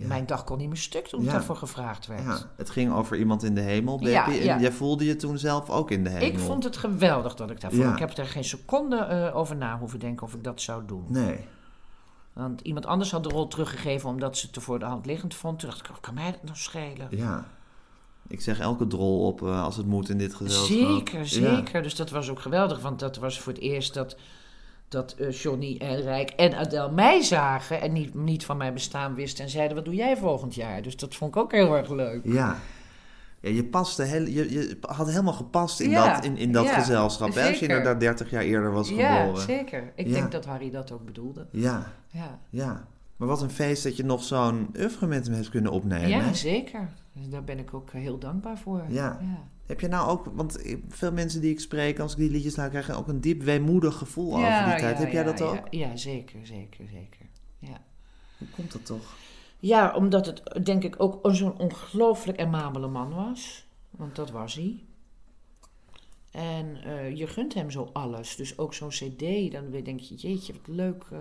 mijn 0.00 0.26
dag 0.26 0.44
kon 0.44 0.58
niet 0.58 0.68
meer 0.68 0.76
stuk 0.76 1.06
toen 1.06 1.20
ik 1.20 1.26
Ja. 1.26 1.32
daarvoor 1.32 1.56
gevraagd 1.56 2.06
werd. 2.06 2.22
ja. 2.22 2.38
Het 2.56 2.70
ging 2.70 2.92
over 2.92 3.16
iemand 3.16 3.42
in 3.42 3.54
de 3.54 3.60
hemel, 3.60 3.98
baby. 3.98 4.38
En 4.38 4.60
jij 4.60 4.72
voelde 4.72 5.04
je 5.04 5.16
toen 5.16 5.38
zelf 5.38 5.70
ook 5.70 5.90
in 5.90 6.04
de 6.04 6.10
hemel. 6.10 6.26
Ik 6.26 6.38
vond 6.38 6.64
het 6.64 6.76
geweldig 6.76 7.34
dat 7.34 7.50
ik 7.50 7.60
daarvoor... 7.60 7.84
Ik 7.86 7.98
heb 7.98 8.16
er 8.16 8.26
geen 8.26 8.44
seconde 8.44 8.96
eh, 8.96 9.36
over 9.36 9.56
na 9.56 9.78
hoeven 9.78 9.98
denken 9.98 10.26
of 10.26 10.34
ik 10.34 10.44
dat 10.44 10.60
zou 10.60 10.82
doen. 10.86 11.04
Nee. 11.08 11.38
Want 12.32 12.60
iemand 12.60 12.86
anders 12.86 13.10
had 13.10 13.22
de 13.22 13.28
rol 13.28 13.48
teruggegeven 13.48 14.08
omdat 14.08 14.36
ze 14.36 14.44
het 14.44 14.54
te 14.54 14.60
voor 14.60 14.78
de 14.78 14.84
hand 14.84 15.06
liggend 15.06 15.34
vond. 15.34 15.58
Toen 15.58 15.68
dacht 15.68 15.80
ik, 15.80 15.90
oh, 15.90 16.00
kan 16.00 16.14
mij 16.14 16.30
dat 16.30 16.42
nou 16.42 16.56
schelen? 16.56 17.06
Ja. 17.10 17.44
Ik 18.28 18.40
zeg 18.40 18.58
elke 18.60 18.86
drol 18.86 19.26
op 19.26 19.42
eh, 19.42 19.62
als 19.62 19.76
het 19.76 19.86
moet 19.86 20.08
in 20.08 20.18
dit 20.18 20.34
gezelschap. 20.34 20.78
Zeker, 20.88 21.26
zeker. 21.28 21.82
Dus 21.82 21.94
dat 21.96 22.10
was 22.10 22.28
ook 22.30 22.40
geweldig, 22.40 22.80
want 22.80 22.98
dat 22.98 23.16
was 23.16 23.40
voor 23.40 23.52
het 23.52 23.62
eerst 23.62 23.94
dat, 23.94 24.16
dat 24.92 25.12
eh, 25.18 25.30
Johnny 25.30 25.76
en 25.78 26.00
Rijk 26.02 26.30
en 26.30 26.54
Adele 26.54 26.90
mij 26.90 27.22
zagen 27.22 27.80
en 27.80 27.92
niet, 27.92 28.14
niet 28.14 28.44
van 28.44 28.56
mijn 28.56 28.72
bestaan 28.74 29.14
wisten 29.14 29.44
en 29.44 29.50
zeiden: 29.50 29.76
Wat 29.76 29.84
doe 29.84 29.94
jij 29.94 30.16
volgend 30.16 30.54
jaar? 30.54 30.82
Dus 30.82 30.96
dat 30.96 31.14
vond 31.14 31.34
ik 31.36 31.42
ook 31.42 31.52
heel 31.52 31.76
erg 31.76 31.90
leuk. 31.90 32.20
Ja. 32.24 32.56
Ja, 33.40 33.50
je, 33.50 33.64
paste 33.64 34.02
heel, 34.02 34.26
je, 34.26 34.52
je 34.52 34.76
had 34.80 35.08
helemaal 35.08 35.32
gepast 35.32 35.80
in 35.80 35.90
Ja, 35.90 36.14
dat, 36.14 36.24
in, 36.24 36.36
in 36.36 36.52
dat 36.52 36.64
ja, 36.64 36.78
gezelschap. 36.78 37.34
Hè? 37.34 37.48
Als 37.48 37.58
je 37.58 37.66
inderdaad 37.66 38.00
30 38.00 38.30
jaar 38.30 38.42
eerder 38.42 38.72
was 38.72 38.88
Ja, 38.88 39.20
geboren. 39.20 39.42
zeker. 39.42 39.92
Ik 39.94 40.06
Ja. 40.06 40.12
denk 40.12 40.32
dat 40.32 40.44
Harry 40.44 40.70
dat 40.70 40.92
ook 40.92 41.04
bedoelde. 41.04 41.46
Ja, 41.50 41.92
Ja, 42.08 42.38
ja. 42.50 42.84
Maar 43.16 43.28
wat 43.28 43.42
een 43.42 43.50
feest 43.50 43.82
dat 43.82 43.96
je 43.96 44.04
nog 44.04 44.22
zo'n 44.22 44.68
oeuvre 44.78 45.06
met 45.06 45.26
hem 45.26 45.34
hebt 45.34 45.48
kunnen 45.48 45.72
opnemen. 45.72 46.08
ja 46.08 46.20
hè? 46.20 46.34
zeker. 46.34 46.88
Dus 47.12 47.28
daar 47.28 47.44
ben 47.44 47.58
ik 47.58 47.74
ook 47.74 47.90
heel 47.92 48.18
dankbaar 48.18 48.58
voor. 48.58 48.82
Ja. 48.88 49.18
Heb 49.72 49.80
je 49.80 49.88
nou 49.88 50.08
ook, 50.10 50.26
want 50.34 50.58
veel 50.88 51.12
mensen 51.12 51.40
die 51.40 51.50
ik 51.50 51.60
spreek, 51.60 51.98
als 51.98 52.12
ik 52.12 52.18
die 52.18 52.30
liedjes 52.30 52.56
laat 52.56 52.70
krijgen, 52.70 52.96
ook 52.96 53.08
een 53.08 53.20
diep 53.20 53.42
weemoedig 53.42 53.96
gevoel 53.96 54.34
over 54.34 54.64
die 54.64 54.76
tijd. 54.76 54.98
Heb 54.98 55.12
jij 55.12 55.24
ja, 55.24 55.32
dat 55.32 55.40
ook? 55.40 55.54
Ja, 55.70 55.88
ja, 55.88 55.96
zeker, 55.96 56.46
zeker, 56.46 56.84
zeker. 56.88 57.26
Ja. 57.58 57.82
Hoe 58.38 58.48
komt 58.48 58.72
dat 58.72 58.86
toch? 58.86 59.14
Ja, 59.58 59.94
omdat 59.94 60.26
het 60.26 60.64
denk 60.64 60.84
ik 60.84 60.94
ook 60.98 61.34
zo'n 61.34 61.58
ongelooflijk 61.58 62.40
amabele 62.40 62.88
man 62.88 63.14
was. 63.14 63.66
Want 63.90 64.16
dat 64.16 64.30
was 64.30 64.54
hij. 64.54 64.82
En 66.30 66.84
eh, 66.84 67.16
je 67.16 67.26
gunt 67.26 67.54
hem 67.54 67.70
zo 67.70 67.90
alles. 67.92 68.36
Dus 68.36 68.58
ook 68.58 68.74
zo'n 68.74 68.88
cd, 68.88 69.52
dan 69.52 69.70
denk 69.70 70.00
je, 70.00 70.14
jeetje, 70.14 70.52
wat 70.52 70.66
leuk, 70.66 71.04
eh, 71.12 71.18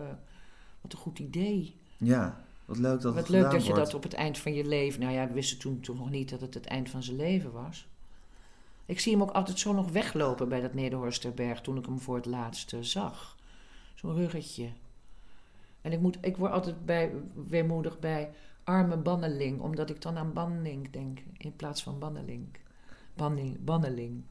wat 0.81 0.93
een 0.93 0.99
goed 0.99 1.19
idee. 1.19 1.75
Ja, 1.97 2.43
wat 2.65 2.77
leuk 2.77 3.01
dat 3.01 3.13
wat 3.13 3.29
leuk 3.29 3.51
dat 3.51 3.65
je 3.65 3.71
wordt. 3.71 3.85
dat 3.85 3.93
op 3.93 4.03
het 4.03 4.13
eind 4.13 4.37
van 4.37 4.53
je 4.53 4.65
leven... 4.65 4.99
Nou 4.99 5.13
ja, 5.13 5.27
we 5.27 5.33
wisten 5.33 5.57
toen 5.57 5.79
toch 5.79 5.97
nog 5.97 6.09
niet 6.09 6.29
dat 6.29 6.41
het 6.41 6.53
het 6.53 6.65
eind 6.65 6.89
van 6.89 7.03
zijn 7.03 7.17
leven 7.17 7.51
was. 7.51 7.89
Ik 8.91 8.99
zie 8.99 9.11
hem 9.11 9.21
ook 9.21 9.31
altijd 9.31 9.59
zo 9.59 9.73
nog 9.73 9.91
weglopen 9.91 10.49
bij 10.49 10.61
dat 10.61 10.73
Nederhorsterberg... 10.73 11.61
toen 11.61 11.77
ik 11.77 11.85
hem 11.85 11.99
voor 11.99 12.15
het 12.15 12.25
laatst 12.25 12.73
eh, 12.73 12.79
zag. 12.81 13.37
Zo'n 13.95 14.13
ruggetje. 14.15 14.69
En 15.81 15.91
ik, 15.91 15.99
moet, 15.99 16.17
ik 16.21 16.37
word 16.37 16.51
altijd 16.51 16.85
bij, 16.85 17.11
weemoedig 17.47 17.99
bij 17.99 18.31
arme 18.63 18.97
banneling... 18.97 19.59
omdat 19.61 19.89
ik 19.89 20.01
dan 20.01 20.17
aan 20.17 20.33
banneling 20.33 20.89
denk 20.89 21.19
in 21.37 21.55
plaats 21.55 21.83
van 21.83 21.99
banneling. 21.99 22.47
Banning, 23.13 23.63
banneling. 23.63 24.23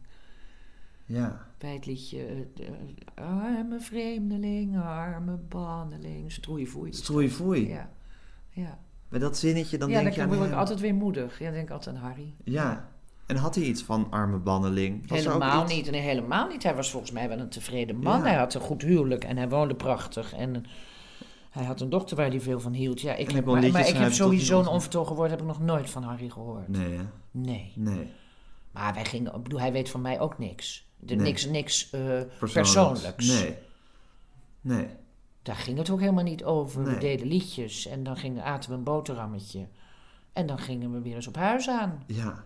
Ja, 1.05 1.47
Bij 1.59 1.75
het 1.75 1.87
liedje... 1.87 2.25
eh, 2.27 2.37
de- 2.55 2.73
arme 3.15 3.81
vreemdeling, 3.81 4.81
arme 4.81 5.37
banneling. 5.37 6.33
Stroeivoei. 6.33 6.93
Stroeivoei. 6.93 7.69
Ja. 7.69 7.91
Ja. 8.51 8.79
bij 9.09 9.19
dat 9.19 9.39
zinnetje 9.39 9.79
dan 9.79 9.89
ja, 9.91 10.01
denk 10.01 10.15
je 10.15 10.21
dan 10.21 10.31
aan 10.31 10.37
word 10.37 10.51
ik 10.51 10.57
altijd 10.57 10.81
weer 10.81 10.95
moedig. 10.95 11.39
Ja, 11.39 11.45
dan 11.45 11.55
denk 11.55 11.67
ik 11.69 11.73
altijd 11.75 11.97
aan 11.97 12.03
Harry. 12.03 12.35
Ja, 12.45 12.90
en 13.31 13.37
had 13.37 13.55
hij 13.55 13.65
iets 13.65 13.83
van 13.83 14.07
arme 14.11 14.39
banneling? 14.39 15.09
Was 15.09 15.25
helemaal 15.25 15.65
niet. 15.65 15.91
Nee, 15.91 16.01
helemaal 16.01 16.49
niet. 16.49 16.63
Hij 16.63 16.75
was 16.75 16.91
volgens 16.91 17.13
mij 17.13 17.29
wel 17.29 17.39
een 17.39 17.49
tevreden 17.49 17.97
man. 17.97 18.19
Ja. 18.19 18.25
Hij 18.25 18.35
had 18.35 18.55
een 18.55 18.61
goed 18.61 18.83
huwelijk 18.83 19.25
en 19.25 19.37
hij 19.37 19.49
woonde 19.49 19.75
prachtig. 19.75 20.33
En 20.35 20.65
hij 21.51 21.65
had 21.65 21.81
een 21.81 21.91
dochter 21.91 22.17
waar 22.17 22.29
hij 22.29 22.41
veel 22.41 22.61
van 22.61 22.73
hield. 22.73 23.01
Ja, 23.01 23.15
ik 23.15 23.29
En 23.29 23.35
heb, 23.35 23.45
kon 23.45 23.61
maar, 23.61 23.71
maar 23.71 23.89
ik 23.89 23.97
heb 23.97 24.13
sowieso 24.13 24.61
een 24.61 24.67
onvertogen 24.67 25.17
woord 25.17 25.31
heb 25.31 25.41
ik 25.41 25.47
nog 25.47 25.61
nooit 25.61 25.91
van 25.91 26.03
Harry 26.03 26.29
gehoord. 26.31 26.69
Nee, 26.69 26.97
hè? 26.97 27.03
Nee. 27.31 27.73
Nee. 27.75 28.11
Maar 28.71 28.95
wij 28.95 29.05
gingen, 29.05 29.35
ik 29.35 29.43
bedoel, 29.43 29.61
hij 29.61 29.73
weet 29.73 29.91
van 29.91 30.01
mij 30.01 30.21
ook 30.21 30.39
niks. 30.39 30.89
De, 30.99 31.15
Nee. 31.15 31.25
Niks, 31.25 31.47
niks 31.47 31.91
eh, 31.91 32.01
Persoonlijks. 32.01 32.53
persoonlijks. 32.53 33.27
Nee. 33.41 33.57
Nee. 34.61 34.87
Daar 35.43 35.57
ging 35.57 35.79
het 35.79 35.91
ook 35.91 36.01
helemaal 36.01 36.25
niet 36.25 36.45
over. 36.45 36.85
We 36.85 36.99
deden 36.99 37.27
liedjes 37.27 37.87
en 37.87 38.03
dan 38.03 38.17
gingen, 38.17 38.45
aten 38.45 38.71
we 38.71 38.77
een 38.77 38.85
boterhammetje. 38.85 39.67
En 40.33 40.47
dan 40.47 40.59
gingen 40.59 40.93
we 40.93 41.01
weer 41.01 41.15
eens 41.15 41.27
op 41.27 41.37
huis 41.37 41.69
aan. 41.69 42.03
Ja. 42.07 42.45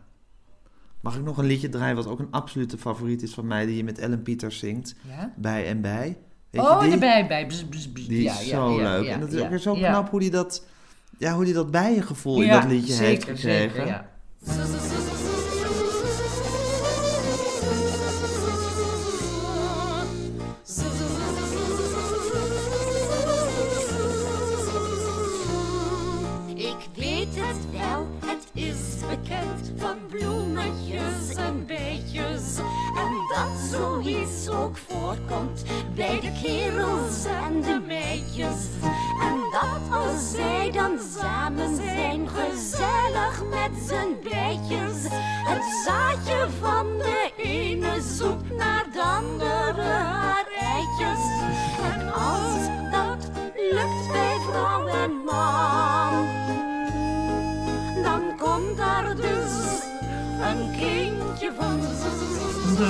Mag 1.05 1.17
ik 1.17 1.23
nog 1.23 1.39
een 1.39 1.45
liedje 1.45 1.69
draaien 1.69 1.97
wat 1.97 2.07
ook 2.07 2.19
een 2.19 2.31
absolute 2.31 2.79
favoriet 2.79 3.23
is 3.23 3.35
van 3.35 3.47
mij, 3.47 3.67
die 3.67 3.77
je 3.77 3.85
met 3.85 3.99
Ellen 3.99 4.23
Peters 4.23 4.59
zingt? 4.59 4.95
Ja? 5.09 5.33
Bij 5.37 5.67
en 5.67 5.81
bij. 5.81 6.17
Weet 6.51 6.63
oh, 6.63 6.77
je 6.79 6.85
die? 6.85 6.93
erbij, 6.93 7.27
bij. 7.27 7.47
Bzz, 7.47 7.65
bzz, 7.65 7.87
bzz. 7.93 8.07
Die 8.07 8.25
is 8.25 8.25
Ja, 8.25 8.41
ja, 8.41 8.47
zo 8.47 8.77
leuk. 8.77 9.07
en 9.07 9.21
het 9.21 9.33
is 9.33 9.41
ook 9.41 9.49
weer 9.49 9.59
zo 9.59 9.75
knap 9.75 10.11
hoe 10.11 10.21
die 10.21 10.31
dat, 10.31 10.67
ja, 11.19 11.35
hoe 11.35 11.45
die 11.45 11.55
dat 11.55 11.71
bijengevoel 11.71 12.43
in 12.43 12.51
dat 12.51 12.65
liedje 12.65 12.93
zeker, 12.93 13.07
heeft 13.09 13.25
gekregen. 13.25 13.71
zeker, 13.71 13.87
ja. 13.87 15.14
Voorkomt 34.77 35.65
bij 35.95 36.21
de 36.21 36.33
kerels 36.43 37.25
en 37.25 37.61
de 37.61 37.83
meisjes. 37.87 38.67
En 39.23 39.37
dat 39.53 39.99
als 39.99 40.31
zij 40.31 40.71
dan 40.73 40.99
samen 41.19 41.77
zijn, 41.77 42.29
gezellig 42.29 43.43
met 43.51 43.71
z'n 43.89 44.29
bijtjes. 44.31 45.03
Het 45.45 45.65
zaadje 45.85 46.47
van 46.61 46.87
de 46.99 47.33
ene 47.37 48.03
zoekt 48.03 48.57
naar 48.57 48.74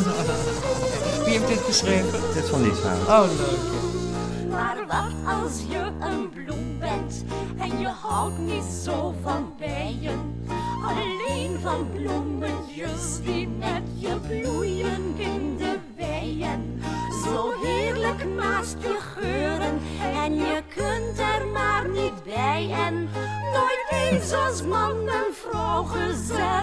Wie 0.03 1.32
heeft 1.32 1.49
dit 1.49 1.61
geschreven? 1.61 2.20
Dit 2.34 2.49
van 2.49 2.62
Lieshout. 2.62 3.09
Oh, 3.09 3.24
leuk. 3.36 4.51
Maar 4.51 4.76
wat 4.86 5.34
als 5.42 5.53
je 5.68 5.90
een 6.01 6.30
bloem 6.30 6.78
bent 6.78 7.24
en 7.59 7.78
je 7.80 7.86
houdt 7.86 8.38
niet 8.38 8.64
zo 8.84 9.14
van 9.22 9.55
bijen? 9.59 10.47
Alleen 10.86 11.59
van 11.62 11.86
bloemetjes 11.92 13.20
die 13.22 13.49
met 13.49 13.82
je 13.95 14.16
bloeien 14.28 15.14
in 15.16 15.57
de 15.57 15.78
weien. 15.97 16.82
Zo 17.24 17.53
heerlijk 17.62 18.24
naast 18.36 18.76
je 18.78 18.99
geuren 19.14 19.80
en 20.14 20.34
je 20.34 20.62
kunt 20.74 21.18
er 21.18 21.47
maar 21.53 21.88
niet 21.88 22.24
bij. 22.24 22.70
En 22.86 23.09
nooit 23.53 23.86
eens 23.90 24.32
als 24.32 24.62
man 24.62 25.09
en 25.09 25.34
vrouw 25.34 25.82
gezellig 25.82 26.53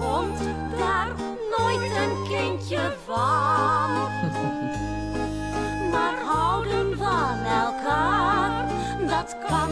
komt 0.00 0.38
daar 0.78 1.08
nooit 1.58 1.90
een 1.96 2.28
kindje 2.28 2.92
van. 3.04 3.90
Maar 5.90 6.14
houden 6.24 6.96
van 6.96 7.38
elkaar, 7.38 8.68
dat 9.06 9.36
kan. 9.48 9.70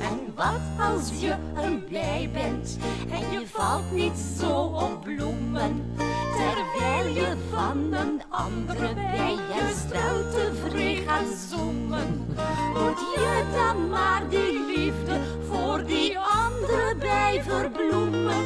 En 0.00 0.32
wat 0.34 0.86
als 0.92 1.20
je 1.20 1.34
een 1.62 1.84
blij 1.84 2.30
bent 2.32 2.78
en 3.10 3.30
je 3.32 3.46
valt 3.46 3.92
niet 3.92 4.18
zo 4.40 4.52
op 4.60 5.00
bloemen, 5.04 5.94
terwijl 6.38 7.14
je 7.14 7.36
van 7.50 7.92
een 7.92 8.22
andere 8.28 8.94
bij 8.94 9.32
je 9.32 9.74
wel 9.90 10.30
tevreden 10.32 11.04
gaat 11.06 11.36
zoemen. 11.50 12.26
Moet 12.74 13.00
je 13.14 13.44
dan 13.52 13.88
maar 13.88 14.22
die 14.28 14.66
liefde 14.76 15.20
voor 15.50 15.84
die 15.86 16.18
andere 16.18 16.94
bij 16.98 17.42
verbloemen? 17.46 18.44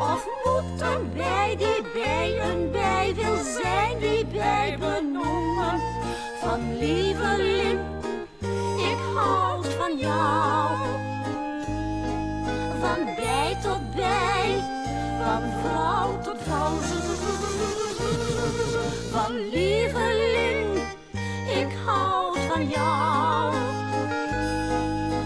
Of 0.00 0.26
moet 0.44 0.80
een 0.80 1.12
bij 1.16 1.56
die 1.58 1.82
bij 1.94 2.50
een 2.50 2.70
bij 2.70 3.12
wil 3.14 3.36
zijn 3.62 3.98
die 3.98 4.26
bij 4.26 4.76
benoemen? 4.78 5.80
Van 6.40 6.78
lieveling, 6.78 7.80
ik 8.78 8.98
houd 9.14 9.66
van 9.66 9.98
jou. 9.98 10.76
Van 12.80 13.04
bij 13.04 13.56
tot 13.62 13.94
bij, 13.94 14.64
van 15.24 15.61
van 22.62 22.70
jou. 22.70 23.52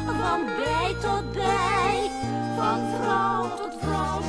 Van 0.07 0.45
bij 0.45 0.95
tot 1.01 1.33
bij, 1.33 2.11
van 2.57 2.81
vrouw 3.01 3.57
tot 3.57 3.75
vrouw. 3.81 4.21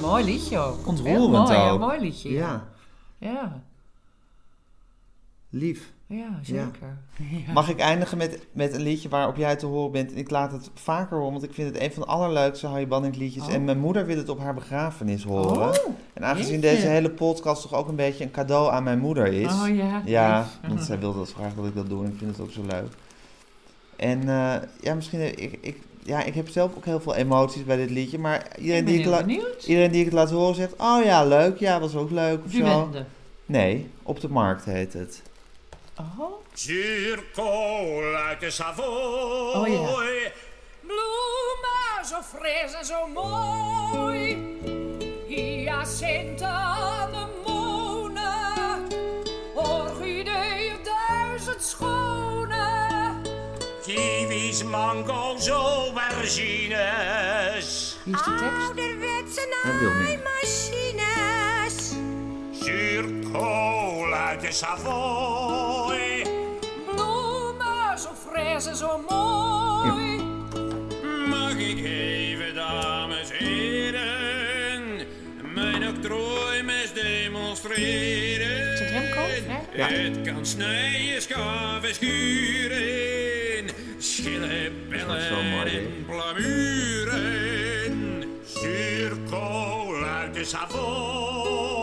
Mooi 0.00 0.24
liedje 0.24 0.58
ook. 0.58 0.86
Ontroerend 0.86 1.18
Heel 1.18 1.28
mooi, 1.28 1.42
ook. 1.42 1.48
ja, 1.48 1.76
mooi 1.76 2.00
liedje. 2.00 2.30
Ja. 2.32 2.64
Ja. 3.18 3.30
ja. 3.30 3.62
Lief. 5.50 5.92
Ja, 6.16 6.38
zeker. 6.42 6.98
Ja. 7.46 7.52
Mag 7.52 7.68
ik 7.68 7.78
eindigen 7.78 8.18
met, 8.18 8.46
met 8.52 8.74
een 8.74 8.82
liedje 8.82 9.08
waarop 9.08 9.36
jij 9.36 9.56
te 9.56 9.66
horen 9.66 9.92
bent? 9.92 10.12
En 10.12 10.18
ik 10.18 10.30
laat 10.30 10.52
het 10.52 10.70
vaker 10.74 11.16
horen, 11.16 11.32
want 11.32 11.44
ik 11.44 11.52
vind 11.54 11.72
het 11.74 11.82
een 11.82 11.92
van 11.92 12.02
de 12.02 12.08
allerleukste 12.08 12.66
Harry 12.66 12.88
Banning 12.88 13.16
liedjes. 13.16 13.46
Oh. 13.46 13.52
En 13.52 13.64
mijn 13.64 13.78
moeder 13.78 14.06
wil 14.06 14.16
het 14.16 14.28
op 14.28 14.38
haar 14.38 14.54
begrafenis 14.54 15.24
horen. 15.24 15.68
Oh, 15.68 15.74
en 16.12 16.24
aangezien 16.24 16.60
jeetje. 16.60 16.74
deze 16.74 16.86
hele 16.86 17.10
podcast 17.10 17.62
toch 17.62 17.74
ook 17.74 17.88
een 17.88 17.96
beetje 17.96 18.24
een 18.24 18.30
cadeau 18.30 18.72
aan 18.72 18.82
mijn 18.82 18.98
moeder 18.98 19.26
is. 19.26 19.52
Oh, 19.52 19.76
ja. 19.76 20.02
Ja, 20.04 20.46
want 20.68 20.82
zij 20.84 20.98
wilde 20.98 21.18
dat 21.18 21.32
graag 21.32 21.54
dat 21.54 21.66
ik 21.66 21.74
dat 21.74 21.88
doe 21.88 22.04
en 22.04 22.10
ik 22.10 22.18
vind 22.18 22.30
het 22.30 22.40
ook 22.40 22.50
zo 22.50 22.62
leuk. 22.68 22.88
En 23.96 24.20
eh, 24.28 24.54
ja, 24.80 24.94
misschien, 24.94 25.20
ik, 25.42 25.58
ik, 25.60 25.76
ja, 26.02 26.22
ik 26.24 26.34
heb 26.34 26.48
zelf 26.48 26.76
ook 26.76 26.84
heel 26.84 27.00
veel 27.00 27.14
emoties 27.14 27.64
bij 27.64 27.76
dit 27.76 27.90
liedje. 27.90 28.18
Maar 28.18 28.46
iedereen, 28.58 28.84
ben 28.84 28.92
die 28.92 29.02
ik, 29.02 29.08
la- 29.08 29.24
iedereen 29.66 29.90
die 29.90 29.98
ik 30.00 30.04
het 30.06 30.14
laat 30.14 30.30
horen 30.30 30.54
zegt, 30.54 30.74
oh 30.78 31.04
ja, 31.04 31.24
leuk. 31.24 31.58
Ja, 31.58 31.80
was 31.80 31.94
ook 31.96 32.10
leuk 32.10 32.44
of 32.44 32.52
zo. 32.52 32.88
Nee, 33.46 33.90
op 34.02 34.20
de 34.20 34.28
markt 34.28 34.64
heet 34.64 34.92
het. 34.92 35.22
Oh. 35.96 36.42
Zuurkool 36.54 38.14
uit 38.14 38.40
de 38.40 38.50
Savoy. 38.50 38.86
Oh, 39.54 39.68
ja. 39.68 40.30
Bloemen 40.80 42.04
zo 42.06 42.22
fris 42.22 42.74
en 42.74 42.84
zo 42.84 43.06
mooi. 43.06 44.38
Hyacinten, 45.26 46.48
anemonen. 47.04 48.22
Orchideeën, 49.54 50.76
duizend 50.82 51.62
schone. 51.64 53.12
Kiwis, 53.82 54.62
mango's, 54.64 55.48
aubergines. 55.48 56.78
Wie 58.04 58.14
is 58.14 58.22
die 58.22 58.34
tekst? 58.34 58.68
Ouderwetse 58.68 59.46
naaimachines. 59.50 60.33
Zuurkool 62.64 64.14
uit 64.14 64.40
de 64.40 64.52
Savoy. 64.52 66.26
Bloemen 66.86 67.98
zo 67.98 68.08
fris 68.28 68.66
en 68.66 68.76
zo 68.76 69.04
mooi. 69.08 70.22
Mag 71.28 71.56
ik 71.56 71.84
even, 71.84 72.54
dames 72.54 73.30
en 73.30 73.46
heren, 73.46 75.06
mijn 75.54 75.88
octrooimes 75.88 76.92
demonstreren? 76.92 78.72
Is 78.72 78.80
het 78.80 78.90
Remco? 78.90 79.20
Ja. 79.76 79.86
Het 79.86 80.20
kan 80.22 80.46
snijden, 80.46 81.22
schaven, 81.22 81.94
schuren, 81.94 83.64
schillen, 83.98 84.88
bellen 84.88 85.66
en 85.66 86.04
blamuren. 86.06 87.22
Zuurkool 88.44 90.04
uit 90.04 90.34
de 90.34 90.44
Savoy. 90.44 91.73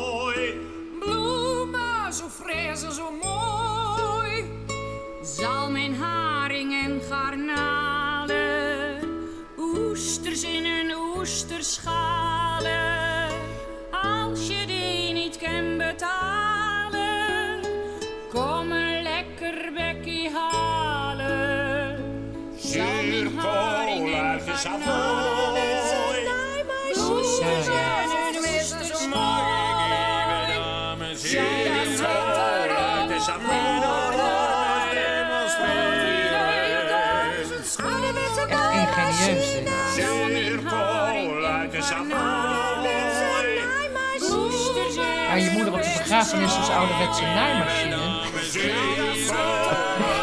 Savoy. 24.61 25.59
oesters 26.97 27.65
Ja, 27.65 27.73
ja. 27.73 28.01
in 28.29 28.35
een 28.35 28.43
oesterschalen. 28.59 29.09
Dames 30.59 31.23
en 31.23 31.45
heren, 31.45 31.97
zuurkool 31.97 32.75
uit 32.77 33.07
de 33.09 33.19
Savoy. 33.19 33.79
Echt 38.71 38.97
ingenieus 38.97 39.53
dit. 39.53 39.69
Zuurkool 39.95 41.45
uit 41.45 41.71
de 41.71 41.81
Savoy. 41.81 42.09
Maar 45.27 45.39
je 45.39 45.49
moeder 45.53 45.73
op 45.73 45.81
de 45.81 45.93
begrafenis 45.97 46.57
is 46.57 46.69
ouderwetse 46.69 47.23
naaimachine. 47.23 47.97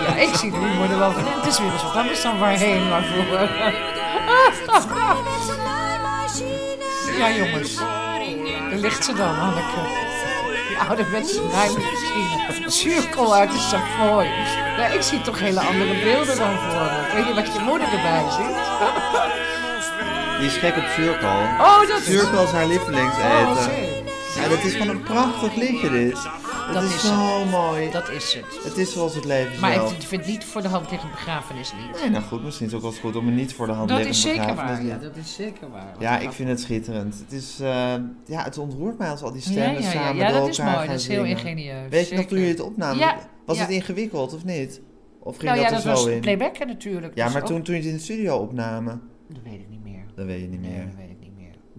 Ja, 0.06 0.14
ik 0.16 0.34
zie 0.34 0.50
de 0.50 0.56
humor 0.56 0.90
er 0.90 0.98
wel 0.98 1.12
van. 1.12 1.24
Het 1.24 1.46
is 1.46 1.58
weer 1.58 1.72
eens 1.72 1.82
wat 1.82 1.94
anders 1.94 2.22
dan 2.22 2.38
waarheen, 2.38 2.88
waarvoor. 2.88 3.97
Ja, 7.18 7.30
jongens. 7.30 7.74
Daar 8.70 8.78
ligt 8.78 9.04
ze 9.04 9.12
dan, 9.14 9.28
Hanneke. 9.34 9.80
Die 10.68 10.78
ouderwetse 10.88 11.40
naaimachine. 11.52 12.70
Zuurkool 12.70 13.34
uit 13.34 13.50
de 13.52 13.58
Savoy. 13.58 14.24
Ja, 14.76 14.86
ik 14.86 15.02
zie 15.02 15.20
toch 15.20 15.38
hele 15.38 15.60
andere 15.60 16.02
beelden 16.02 16.36
dan 16.36 16.56
voor 16.58 16.80
me. 16.80 17.10
Weet 17.14 17.26
niet 17.26 17.34
wat 17.34 17.52
je 17.54 17.60
moeder 17.60 17.88
erbij 17.92 18.24
ziet. 18.30 18.56
Die 20.38 20.46
is 20.46 20.56
gek 20.56 20.76
op 20.76 20.84
zuurkool. 20.96 21.42
Oh, 21.58 21.78
dat 21.88 22.00
is... 22.00 22.06
Is 22.08 22.22
haar 22.52 22.62
Oh, 22.62 22.68
lievelingseten. 22.68 23.48
oké. 23.50 23.70
Ja, 24.42 24.48
dat 24.48 24.64
is 24.64 24.72
gewoon 24.72 24.88
een 24.88 25.02
prachtig 25.02 25.54
liedje 25.54 25.90
dit. 25.90 26.18
Dat, 26.72 26.82
is, 26.82 26.94
is 26.94 27.06
zo 27.06 27.44
mooi. 27.44 27.90
Dat 27.90 28.08
is 28.10 28.34
het. 28.34 28.64
Het 28.64 28.76
is 28.76 28.92
zoals 28.92 29.14
het 29.14 29.24
leven 29.24 29.60
Maar 29.60 29.72
zelf. 29.72 29.92
ik 29.92 30.02
vind 30.02 30.20
het 30.24 30.30
niet 30.30 30.44
voor 30.44 30.62
de 30.62 30.68
hand 30.68 30.90
liggen 30.90 31.10
begrafenislied. 31.10 32.00
Nee, 32.00 32.10
nou 32.10 32.24
goed, 32.24 32.44
misschien 32.44 32.66
is 32.66 32.72
het 32.72 32.84
ook 32.84 32.90
wel 32.92 33.00
goed 33.00 33.16
om 33.16 33.26
er 33.26 33.32
niet 33.32 33.52
voor 33.54 33.66
de 33.66 33.72
hand 33.72 33.88
Dat 33.88 33.96
liggend 33.98 34.16
is 34.16 34.22
zeker 34.22 34.46
begrafenis 34.46 34.78
waar. 34.78 34.86
Ja, 34.86 34.98
dat 35.08 35.16
is 35.16 35.34
zeker 35.34 35.70
waar. 35.70 35.94
Ja, 35.98 36.18
ik 36.18 36.32
vind 36.32 36.48
het 36.48 36.60
schitterend. 36.60 37.14
Het 37.18 37.32
is, 37.32 37.60
eh, 37.60 37.68
ja, 38.26 38.42
het 38.44 38.58
ontroert 38.58 38.98
mij 38.98 39.10
als 39.10 39.22
al 39.22 39.32
die 39.32 39.42
Ja, 39.44 39.50
stemmen 39.50 39.72
ja, 39.82 39.86
ja, 39.86 39.90
samen 39.90 40.16
ja, 40.16 40.30
door 40.30 40.40
dat 40.40 40.48
is 40.48 40.58
elkaar 40.58 40.74
mooi. 40.74 40.86
Dat 40.88 40.96
is 41.00 41.06
heel 41.06 41.24
zingen. 41.24 41.36
ingenieus. 41.38 41.88
Weet 41.90 42.08
je 42.08 42.16
nog 42.16 42.24
toen 42.26 42.38
je 42.38 42.46
het 42.48 42.60
opnam? 42.60 42.98
Ja, 42.98 43.16
Was 43.46 43.56
ja. 43.56 43.62
het 43.62 43.72
ingewikkeld 43.72 44.34
of 44.34 44.44
niet? 44.44 44.80
Of 45.20 45.36
ging 45.36 45.50
Nou 45.50 45.62
ja, 45.62 45.70
dat 45.70 45.82
dat 45.82 45.92
er 45.92 45.96
zo 45.98 46.04
was 46.04 46.14
in? 46.14 46.20
playbacken 46.20 46.66
natuurlijk. 46.66 47.14
Ja, 47.14 47.24
dus 47.24 47.32
maar 47.32 47.44
toen, 47.44 47.62
toen 47.62 47.74
je 47.74 47.80
het 47.80 47.90
in 47.90 47.96
de 47.96 48.02
studio 48.02 48.36
opnamen, 48.36 49.02
Dat 49.28 49.42
weet 49.44 49.52
ik 49.60 49.68
niet 49.70 49.82
meer. 49.84 50.04
dat 50.14 50.26
weet 50.26 50.40
je 50.40 50.46
niet 50.48 50.60
meer. 50.60 50.88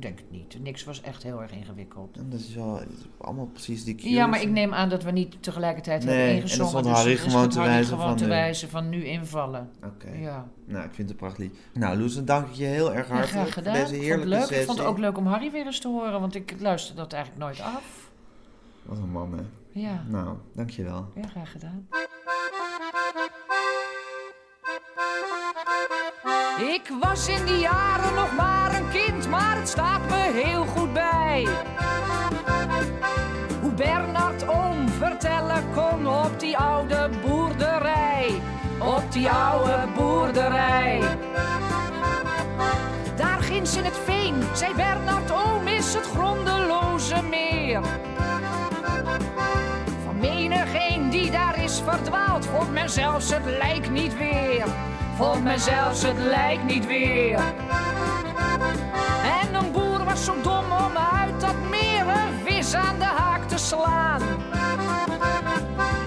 Denk 0.01 0.17
het 0.19 0.31
niet. 0.31 0.57
Niks 0.61 0.83
was 0.83 1.01
echt 1.01 1.23
heel 1.23 1.41
erg 1.41 1.51
ingewikkeld. 1.51 2.17
En 2.17 2.29
Dat 2.29 2.39
is 2.39 2.55
wel 2.55 2.81
allemaal 3.17 3.45
precies 3.45 3.83
die 3.83 3.95
cues. 3.95 4.09
Ja, 4.11 4.25
maar 4.27 4.41
ik 4.41 4.49
neem 4.49 4.73
aan 4.73 4.89
dat 4.89 5.03
we 5.03 5.11
niet 5.11 5.43
tegelijkertijd 5.43 6.03
Nee, 6.03 6.09
hebben 6.15 6.25
en 6.33 6.35
dan 6.35 6.43
ingezongen. 6.43 6.69
stond 6.69 6.85
dus 6.85 6.93
Harry 6.93 7.15
gewoon 7.17 7.49
te 7.49 7.59
wijzen 7.59 7.85
gewoon 7.93 8.07
van 8.07 8.17
te 8.17 8.23
nu. 8.23 8.29
wijzen 8.29 8.69
van 8.69 8.89
nu 8.89 9.03
invallen. 9.05 9.69
Oké. 9.85 10.11
Ja. 10.11 10.47
Nou, 10.65 10.85
ik 10.85 10.93
vind 10.93 11.09
het 11.09 11.17
prachtig. 11.17 11.51
Nou, 11.73 11.97
Loes, 11.97 12.15
dan 12.15 12.25
dank 12.25 12.47
ik 12.47 12.53
je 12.53 12.65
heel 12.65 12.93
erg 12.93 13.07
Ja, 13.07 13.13
hartelijk 13.15 13.49
voor 13.53 13.63
deze 13.63 13.75
Ik 13.79 13.85
vond 13.87 14.01
heerlijke 14.01 14.35
het 14.35 14.49
leuk. 14.49 14.59
Ik 14.59 14.65
vond 14.65 14.77
het 14.77 14.87
ook 14.87 14.97
leuk 14.97 15.17
om 15.17 15.25
Harry 15.25 15.51
weer 15.51 15.65
eens 15.65 15.79
te 15.79 15.87
horen, 15.87 16.19
want 16.19 16.35
ik 16.35 16.55
luister 16.59 16.95
dat 16.95 17.13
eigenlijk 17.13 17.43
nooit 17.43 17.61
af. 17.61 18.09
Wat 18.83 18.97
een 18.97 19.11
man, 19.11 19.33
hè. 19.33 19.43
Ja, 19.79 20.03
Nou, 20.07 20.37
dankjewel. 20.55 21.07
ja 21.15 21.27
graag 21.27 21.51
gedaan. 21.51 21.87
Ik 26.59 26.91
was 26.99 27.27
in 27.27 27.45
die 27.45 27.59
jaren 27.59 28.15
nog 28.15 28.35
maar 28.35 28.75
een 28.75 28.89
kind, 28.89 29.29
maar 29.29 29.57
het 29.57 29.69
staat 29.69 30.09
me 30.09 30.41
heel 30.43 30.65
goed 30.65 30.93
bij. 30.93 31.47
Hoe 33.61 33.71
Bernard 33.71 34.47
oom 34.47 34.89
vertellen 34.89 35.63
kon 35.73 36.07
op 36.07 36.39
die 36.39 36.57
oude 36.57 37.09
boerderij. 37.25 38.41
Op 38.79 39.11
die 39.11 39.29
oude 39.29 39.87
boerderij. 39.95 41.01
Daar 43.15 43.39
ginds 43.41 43.75
in 43.77 43.83
het 43.83 43.99
veen, 44.05 44.43
zei 44.53 44.73
Bernard 44.75 45.31
oom, 45.31 45.67
is 45.67 45.93
het 45.93 46.05
grondeloze 46.05 47.21
meer. 47.29 47.81
Van 50.05 50.19
menigeen 50.19 51.09
die 51.09 51.31
daar 51.31 51.63
is 51.63 51.81
verdwaald, 51.85 52.45
vond 52.45 52.71
men 52.71 52.89
zelfs 52.89 53.33
het 53.33 53.45
lijk 53.45 53.89
niet 53.89 54.17
weer. 54.17 54.88
Vond 55.19 55.43
men 55.43 55.59
zelfs 55.59 56.03
het 56.03 56.17
lijk 56.17 56.63
niet 56.63 56.85
weer. 56.85 57.39
En 59.41 59.53
een 59.53 59.71
boer 59.71 60.03
was 60.03 60.25
zo 60.25 60.33
dom 60.41 60.71
om 60.71 60.97
uit 60.97 61.41
dat 61.41 61.55
meer 61.69 62.07
een 62.07 62.33
vis 62.45 62.73
aan 62.73 62.99
de 62.99 63.05
haak 63.05 63.47
te 63.47 63.57
slaan. 63.57 64.21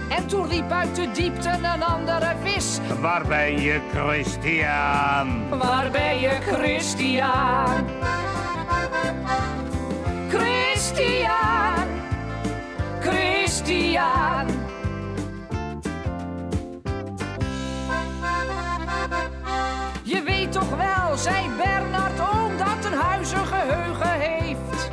En 0.08 0.26
toen 0.26 0.48
riep 0.48 0.70
uit 0.70 0.94
de 0.96 1.10
diepte 1.10 1.48
een 1.48 1.82
andere 1.82 2.32
vis. 2.42 2.78
Waar 3.00 3.26
ben 3.26 3.60
je, 3.60 3.80
Christian? 3.94 5.58
Waar 5.58 5.90
ben 5.90 6.20
je, 6.20 6.38
Christian? 6.40 7.86
Christian, 10.28 11.86
Christian. 13.00 14.61
Zei 21.22 21.50
Bernard 21.56 22.20
oom, 22.20 22.56
dat 22.56 22.84
een 22.84 22.98
huis 22.98 23.32
een 23.32 23.46
geheugen 23.46 24.12
heeft. 24.12 24.90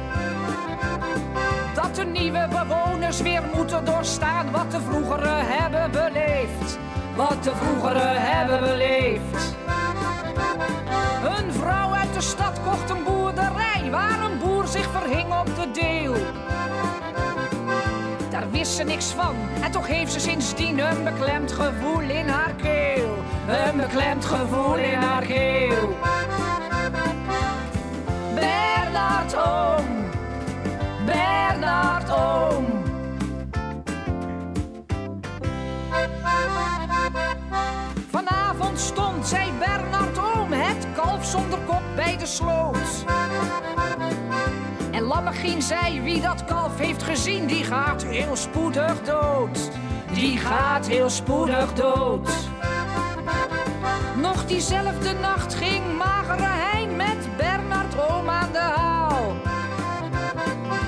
Dat 1.73 1.95
de 1.95 2.05
nieuwe 2.05 2.47
bewoners 2.49 3.21
weer 3.21 3.41
moeten 3.55 3.85
doorstaan 3.85 4.51
wat 4.51 4.71
de 4.71 4.81
vroegere 4.81 5.27
hebben 5.29 5.91
beleefd. 5.91 6.79
Wat 7.15 7.43
de 7.43 7.55
vroegere 7.55 8.07
hebben 8.07 8.59
beleefd. 8.59 9.55
Een 11.37 11.53
vrouw 11.53 11.93
uit 11.93 12.13
de 12.13 12.21
stad 12.21 12.59
kocht 12.63 12.89
een 12.89 13.03
boerderij 13.03 13.87
waar 13.91 14.19
een 14.19 14.37
boer 14.37 14.67
zich 14.67 14.89
verhing 14.91 15.33
op 15.39 15.55
de 15.55 15.71
deel. 15.71 16.15
Wist 18.59 18.75
ze 18.75 18.83
niks 18.83 19.05
van. 19.05 19.35
En 19.61 19.71
toch 19.71 19.87
heeft 19.87 20.11
ze 20.11 20.19
sindsdien 20.19 20.79
een 20.79 21.03
beklemd 21.03 21.51
gevoel 21.51 21.99
in 21.99 22.27
haar 22.27 22.53
keel. 22.53 23.17
Een 23.47 23.77
beklemd 23.77 24.25
gevoel 24.25 24.75
in 24.75 24.93
haar 24.93 25.25
keel. 25.25 25.97
Bernard 28.35 29.35
Oom, 29.35 29.85
Bernard 31.05 32.11
Oom. 32.11 32.65
Vanavond 38.09 38.79
stond, 38.79 39.27
zei 39.27 39.51
Bernard 39.59 40.17
Oom, 40.17 40.51
het 40.51 40.87
kalf 40.95 41.25
zonder 41.25 41.59
kop 41.59 41.83
bij 41.95 42.17
de 42.17 42.25
sloot. 42.25 43.05
En 45.09 45.15
Lammegien 45.15 45.61
zei, 45.61 46.01
wie 46.01 46.21
dat 46.21 46.45
kalf 46.45 46.77
heeft 46.77 47.03
gezien, 47.03 47.45
die 47.45 47.63
gaat 47.63 48.03
heel 48.03 48.35
spoedig 48.35 49.01
dood. 49.01 49.71
Die 50.13 50.37
gaat 50.37 50.87
heel 50.87 51.09
spoedig 51.09 51.73
dood. 51.73 52.29
Nog 54.15 54.45
diezelfde 54.45 55.13
nacht 55.13 55.53
ging 55.53 55.97
magere 55.97 56.45
Hein 56.45 56.95
met 56.95 57.37
Bernard 57.37 58.09
Oom 58.09 58.29
aan 58.29 58.51
de 58.51 58.57
haal. 58.57 59.35